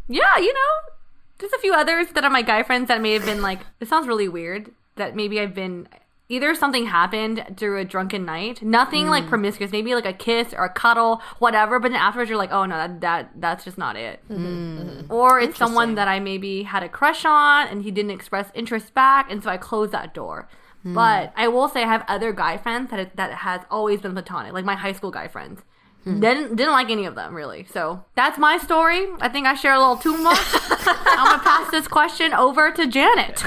[0.09, 0.95] yeah, you know,
[1.39, 3.61] there's a few others that are my guy friends that may have been like.
[3.81, 5.89] It sounds really weird that maybe I've been
[6.29, 9.29] either something happened through a drunken night, nothing like mm.
[9.29, 11.79] promiscuous, maybe like a kiss or a cuddle, whatever.
[11.79, 14.21] But then afterwards, you're like, oh no, that that that's just not it.
[14.29, 14.45] Mm-hmm.
[14.45, 14.89] Mm-hmm.
[14.89, 15.13] Mm-hmm.
[15.13, 18.95] Or it's someone that I maybe had a crush on and he didn't express interest
[18.95, 20.49] back, and so I closed that door.
[20.85, 20.95] Mm.
[20.95, 24.53] But I will say I have other guy friends that that has always been platonic,
[24.53, 25.63] like my high school guy friends.
[26.05, 26.21] Hmm.
[26.21, 27.67] Didn't didn't like any of them really.
[27.73, 29.07] So that's my story.
[29.21, 30.39] I think I share a little too much.
[30.87, 33.43] I'm gonna pass this question over to Janet.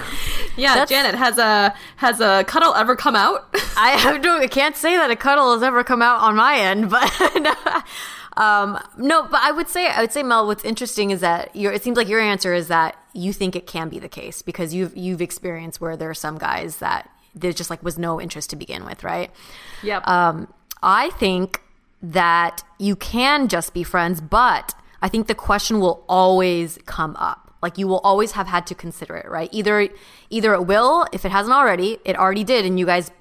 [0.58, 3.48] Yeah, Janet has a has a cuddle ever come out?
[3.78, 6.58] I have no, I can't say that a cuddle has ever come out on my
[6.58, 7.86] end, but
[8.36, 9.24] um, no.
[9.24, 10.46] But I would say I would say Mel.
[10.48, 13.68] What's interesting is that your it seems like your answer is that you think it
[13.68, 17.52] can be the case because you've you've experienced where there are some guys that there
[17.52, 19.32] just like was no interest to begin with, right?
[19.84, 20.08] Yep.
[20.08, 21.62] Um, I think
[22.02, 27.47] that you can just be friends, but I think the question will always come up.
[27.68, 29.50] Like you will always have had to consider it, right?
[29.52, 29.90] Either
[30.30, 33.12] either it will, if it hasn't already, it already did, and you guys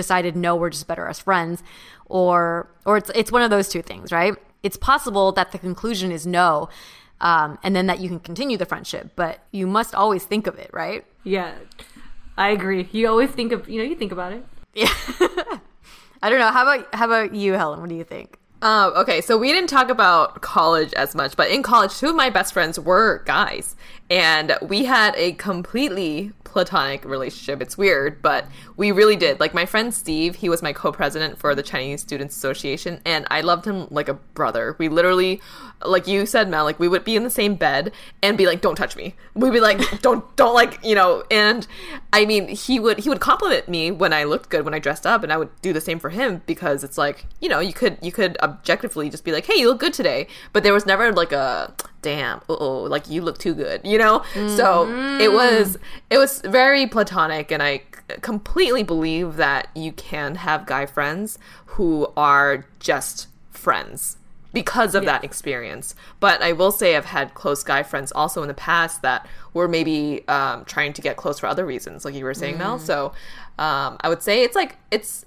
[0.00, 1.62] decided no, we're just better as friends,
[2.06, 4.34] or or it's it's one of those two things, right?
[4.62, 6.70] It's possible that the conclusion is no,
[7.20, 10.58] um, and then that you can continue the friendship, but you must always think of
[10.58, 11.04] it, right?
[11.24, 11.52] yeah,
[12.38, 12.88] I agree.
[12.90, 14.42] You always think of you know you think about it.
[14.74, 14.94] Yeah,
[16.22, 16.52] I don't know.
[16.56, 17.80] How about how about you, Helen?
[17.82, 18.39] What do you think?
[18.62, 22.16] Um, okay, so we didn't talk about college as much, but in college, two of
[22.16, 23.74] my best friends were guys,
[24.10, 27.62] and we had a completely platonic relationship.
[27.62, 28.46] It's weird, but
[28.76, 29.38] we really did.
[29.38, 33.40] Like my friend Steve, he was my co-president for the Chinese Students Association, and I
[33.40, 34.74] loved him like a brother.
[34.78, 35.40] We literally,
[35.84, 38.60] like you said, Mel, like we would be in the same bed and be like,
[38.60, 41.22] "Don't touch me." We'd be like, "Don't, don't like," you know.
[41.30, 41.66] And
[42.12, 45.06] I mean, he would he would compliment me when I looked good when I dressed
[45.06, 47.72] up, and I would do the same for him because it's like, you know, you
[47.72, 50.84] could you could objectively just be like, "Hey, you look good today," but there was
[50.84, 51.72] never like a
[52.02, 54.22] damn, oh, like you look too good, you know?
[54.34, 54.88] So
[55.20, 55.78] it was
[56.10, 61.38] it was very platonic and I c- completely believe that you can have guy friends
[61.66, 64.16] who are just friends
[64.52, 65.94] because of that experience.
[66.18, 69.68] But I will say I've had close guy friends also in the past that were
[69.68, 72.78] maybe um, trying to get close for other reasons, like you were saying, Mel.
[72.78, 73.12] So
[73.58, 75.24] um, I would say it's like it's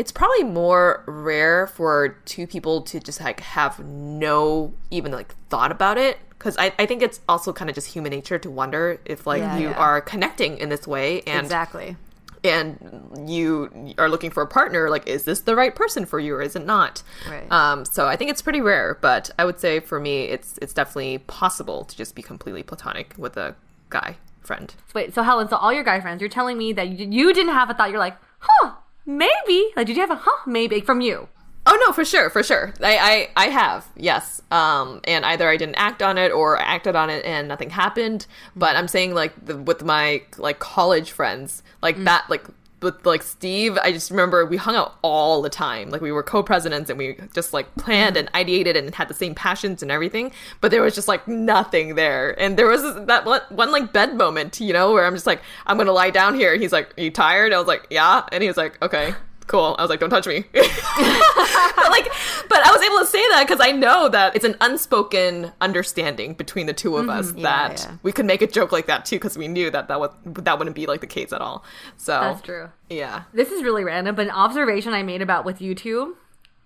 [0.00, 5.70] it's probably more rare for two people to just like have no even like thought
[5.70, 8.98] about it because I, I think it's also kind of just human nature to wonder
[9.04, 9.74] if like Yeah, you yeah.
[9.86, 11.96] are connecting in this way and exactly.
[12.42, 16.34] and you are looking for a partner like is this the right person for you
[16.34, 17.50] or is it not Right.
[17.52, 20.72] um so i think it's pretty rare but i would say for me it's it's
[20.72, 23.54] definitely possible to just be completely platonic with a
[23.90, 27.06] guy friend Wait, so Helen, so all your guy friends, you're telling me that you,
[27.18, 27.90] you didn't have a thought.
[27.90, 28.72] You're like, huh,
[29.18, 29.70] maybe.
[29.76, 31.28] Like, did you have a huh, maybe from you?
[31.66, 32.72] Oh no, for sure, for sure.
[32.82, 34.40] I, I I have yes.
[34.50, 37.70] Um, and either I didn't act on it or I acted on it and nothing
[37.70, 38.26] happened.
[38.56, 42.44] But I'm saying like the, with my like college friends, like that, like
[42.82, 45.90] with like Steve, I just remember we hung out all the time.
[45.90, 49.34] Like we were co-presidents and we just like planned and ideated and had the same
[49.34, 50.32] passions and everything.
[50.60, 52.38] But there was just like nothing there.
[52.40, 55.42] And there was that one, one like bed moment, you know, where I'm just like,
[55.66, 56.52] I'm gonna lie down here.
[56.52, 57.52] And he's like, Are you tired?
[57.52, 58.26] I was like, Yeah.
[58.32, 59.14] And he was like, Okay.
[59.50, 59.74] Cool.
[59.80, 60.44] I was like, don't touch me.
[60.52, 62.06] but like,
[62.48, 66.34] but I was able to say that because I know that it's an unspoken understanding
[66.34, 67.18] between the two of mm-hmm.
[67.18, 67.96] us that yeah.
[68.04, 70.12] we could make a joke like that too because we knew that that would
[70.44, 71.64] that wouldn't be like the case at all.
[71.96, 72.68] So That's true.
[72.88, 73.24] Yeah.
[73.32, 76.16] This is really random, but an observation I made about with you two.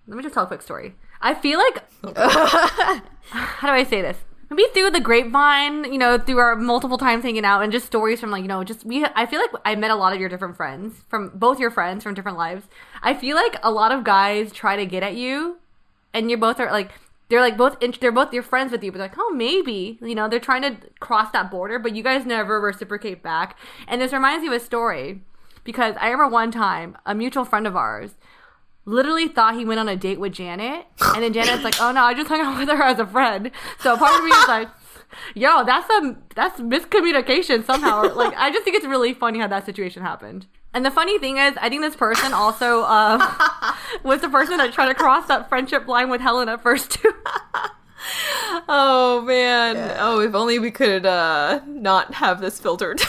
[0.05, 0.93] Let me just tell a quick story.
[1.21, 2.15] I feel like
[3.29, 4.17] how do I say this?
[4.49, 8.19] Maybe through the grapevine, you know, through our multiple times hanging out and just stories
[8.19, 10.29] from like, you know, just we I feel like I met a lot of your
[10.29, 12.67] different friends from both your friends from different lives.
[13.01, 15.57] I feel like a lot of guys try to get at you
[16.13, 16.91] and you both are like
[17.29, 19.99] they're like both int- they're both your friends with you but they're like oh maybe
[20.01, 23.57] you know they're trying to cross that border but you guys never reciprocate back
[23.87, 25.21] and this reminds me of a story
[25.63, 28.11] because i remember one time a mutual friend of ours
[28.85, 30.85] literally thought he went on a date with janet
[31.15, 33.51] and then janet's like oh no i just hung out with her as a friend.
[33.79, 34.69] So part of me is like
[35.33, 38.13] yo that's a that's miscommunication somehow.
[38.15, 40.45] Like i just think it's really funny how that situation happened.
[40.73, 43.17] And the funny thing is i think this person also uh,
[44.03, 47.11] was the person that tried to cross that friendship line with helen at first too.
[48.67, 49.95] Oh man.
[49.99, 53.01] Oh, if only we could uh not have this filtered.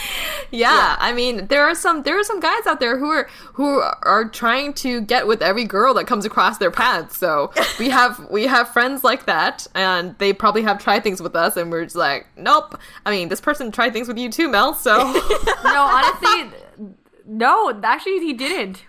[0.50, 3.80] yeah, I mean, there are some there are some guys out there who are who
[4.02, 7.16] are trying to get with every girl that comes across their path.
[7.16, 11.34] So we have we have friends like that, and they probably have tried things with
[11.36, 12.78] us, and we're just like, nope.
[13.04, 14.74] I mean, this person tried things with you too, Mel.
[14.74, 14.96] So
[15.64, 16.50] no honestly
[17.26, 18.84] no actually he didn't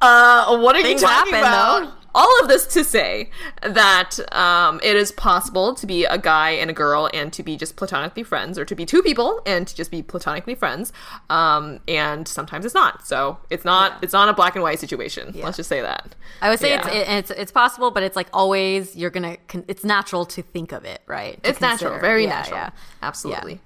[0.00, 1.80] Uh, what are Things you talking happen, about?
[1.84, 1.92] though.
[2.20, 3.30] All of this to say
[3.62, 7.56] that um, it is possible to be a guy and a girl and to be
[7.56, 10.92] just platonically friends, or to be two people and to just be platonically friends.
[11.30, 13.06] Um, and sometimes it's not.
[13.06, 14.02] So it's not.
[14.02, 15.32] It's not a black and white situation.
[15.34, 16.14] Let's just say that.
[16.42, 16.86] I would say Yeah.
[16.88, 19.36] it's it, it's it's possible, but it's like always you're gonna.
[19.48, 21.40] Con- it's natural to think of it, right?
[21.44, 22.58] To It's natural, very Yeah, natural.
[22.58, 22.70] Yeah.
[23.02, 23.60] Absolutely.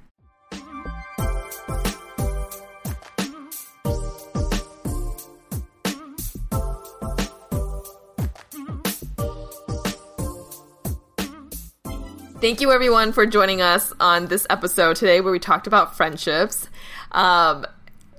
[12.43, 16.69] Thank you, everyone, for joining us on this episode today where we talked about friendships.
[17.13, 17.65] Um,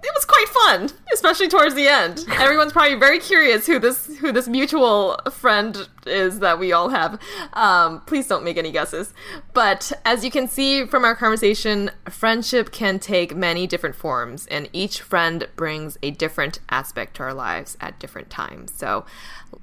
[0.04, 2.26] it was quite fun, especially towards the end.
[2.34, 7.20] Everyone's probably very curious who this who this mutual friend is that we all have.
[7.54, 9.14] Um, please don't make any guesses.
[9.54, 14.70] But as you can see from our conversation, friendship can take many different forms, and
[14.74, 18.74] each friend brings a different aspect to our lives at different times.
[18.74, 19.06] So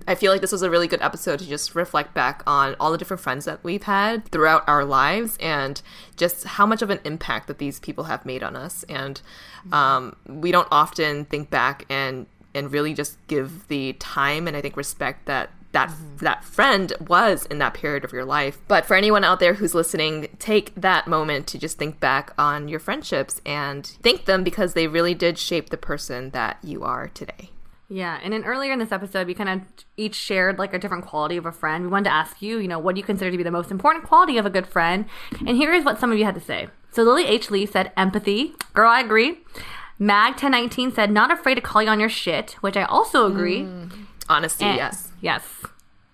[0.07, 2.93] I feel like this was a really good episode to just reflect back on all
[2.93, 5.81] the different friends that we've had throughout our lives and
[6.17, 8.85] just how much of an impact that these people have made on us.
[8.89, 9.21] And
[9.73, 14.61] um, we don't often think back and and really just give the time and I
[14.61, 18.59] think respect that that that friend was in that period of your life.
[18.66, 22.69] But for anyone out there who's listening, take that moment to just think back on
[22.69, 27.09] your friendships and thank them because they really did shape the person that you are
[27.09, 27.51] today.
[27.93, 29.62] Yeah, and then earlier in this episode, we kind of
[29.97, 31.83] each shared like a different quality of a friend.
[31.85, 33.73] We wanted to ask you, you know, what do you consider to be the most
[33.73, 35.07] important quality of a good friend?
[35.45, 36.69] And here is what some of you had to say.
[36.93, 37.51] So Lily H.
[37.51, 38.55] Lee said empathy.
[38.75, 39.41] Girl, I agree.
[39.99, 43.62] Mag 1019 said not afraid to call you on your shit, which I also agree.
[43.62, 43.93] Mm.
[44.29, 45.09] Honesty, And- yes.
[45.21, 45.43] Yes.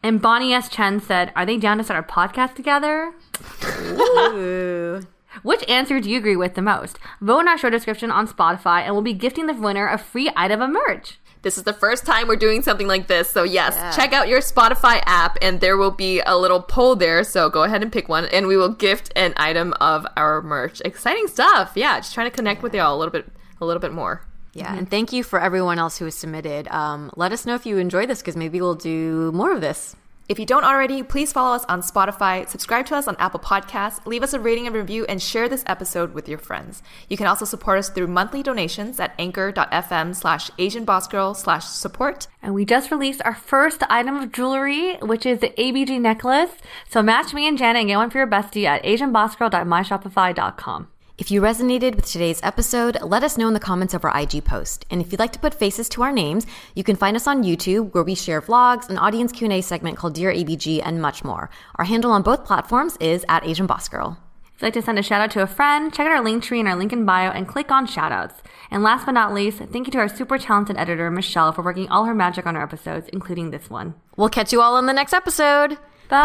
[0.02, 0.68] And Bonnie S.
[0.70, 3.12] Chen said, Are they down to start a podcast together?
[5.42, 6.98] Which answer do you agree with the most?
[7.20, 10.30] Vote in our show description on Spotify, and we'll be gifting the winner a free
[10.36, 11.18] item of merch.
[11.42, 13.30] This is the first time we're doing something like this.
[13.30, 17.22] So, yes, check out your Spotify app and there will be a little poll there.
[17.24, 20.82] So, go ahead and pick one and we will gift an item of our merch.
[20.84, 21.72] Exciting stuff.
[21.74, 23.26] Yeah, just trying to connect with y'all a little bit
[23.60, 24.22] a little bit more.
[24.52, 26.66] Yeah, and thank you for everyone else who has submitted.
[26.68, 29.94] Um, let us know if you enjoy this because maybe we'll do more of this.
[30.28, 34.04] If you don't already, please follow us on Spotify, subscribe to us on Apple Podcasts,
[34.06, 36.82] leave us a rating and review, and share this episode with your friends.
[37.08, 42.26] You can also support us through monthly donations at anchor.fm slash asianbossgirl slash support.
[42.42, 46.50] And we just released our first item of jewelry, which is the ABG necklace.
[46.88, 50.88] So match me and Janet and get one for your bestie at asianbossgirl.myshopify.com.
[51.18, 54.44] If you resonated with today's episode, let us know in the comments of our IG
[54.44, 54.84] post.
[54.90, 57.42] And if you'd like to put faces to our names, you can find us on
[57.42, 61.48] YouTube where we share vlogs, an audience Q&A segment called Dear ABG, and much more.
[61.76, 64.18] Our handle on both platforms is at Asian Boss Girl.
[64.44, 66.42] If you'd like to send a shout out to a friend, check out our link
[66.42, 68.34] tree in our link in bio and click on shoutouts.
[68.70, 71.88] And last but not least, thank you to our super talented editor, Michelle, for working
[71.88, 73.94] all her magic on our episodes, including this one.
[74.18, 75.78] We'll catch you all in the next episode.
[76.10, 76.22] Bye.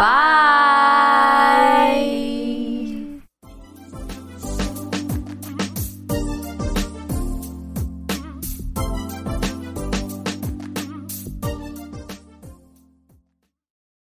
[1.96, 3.01] Bye.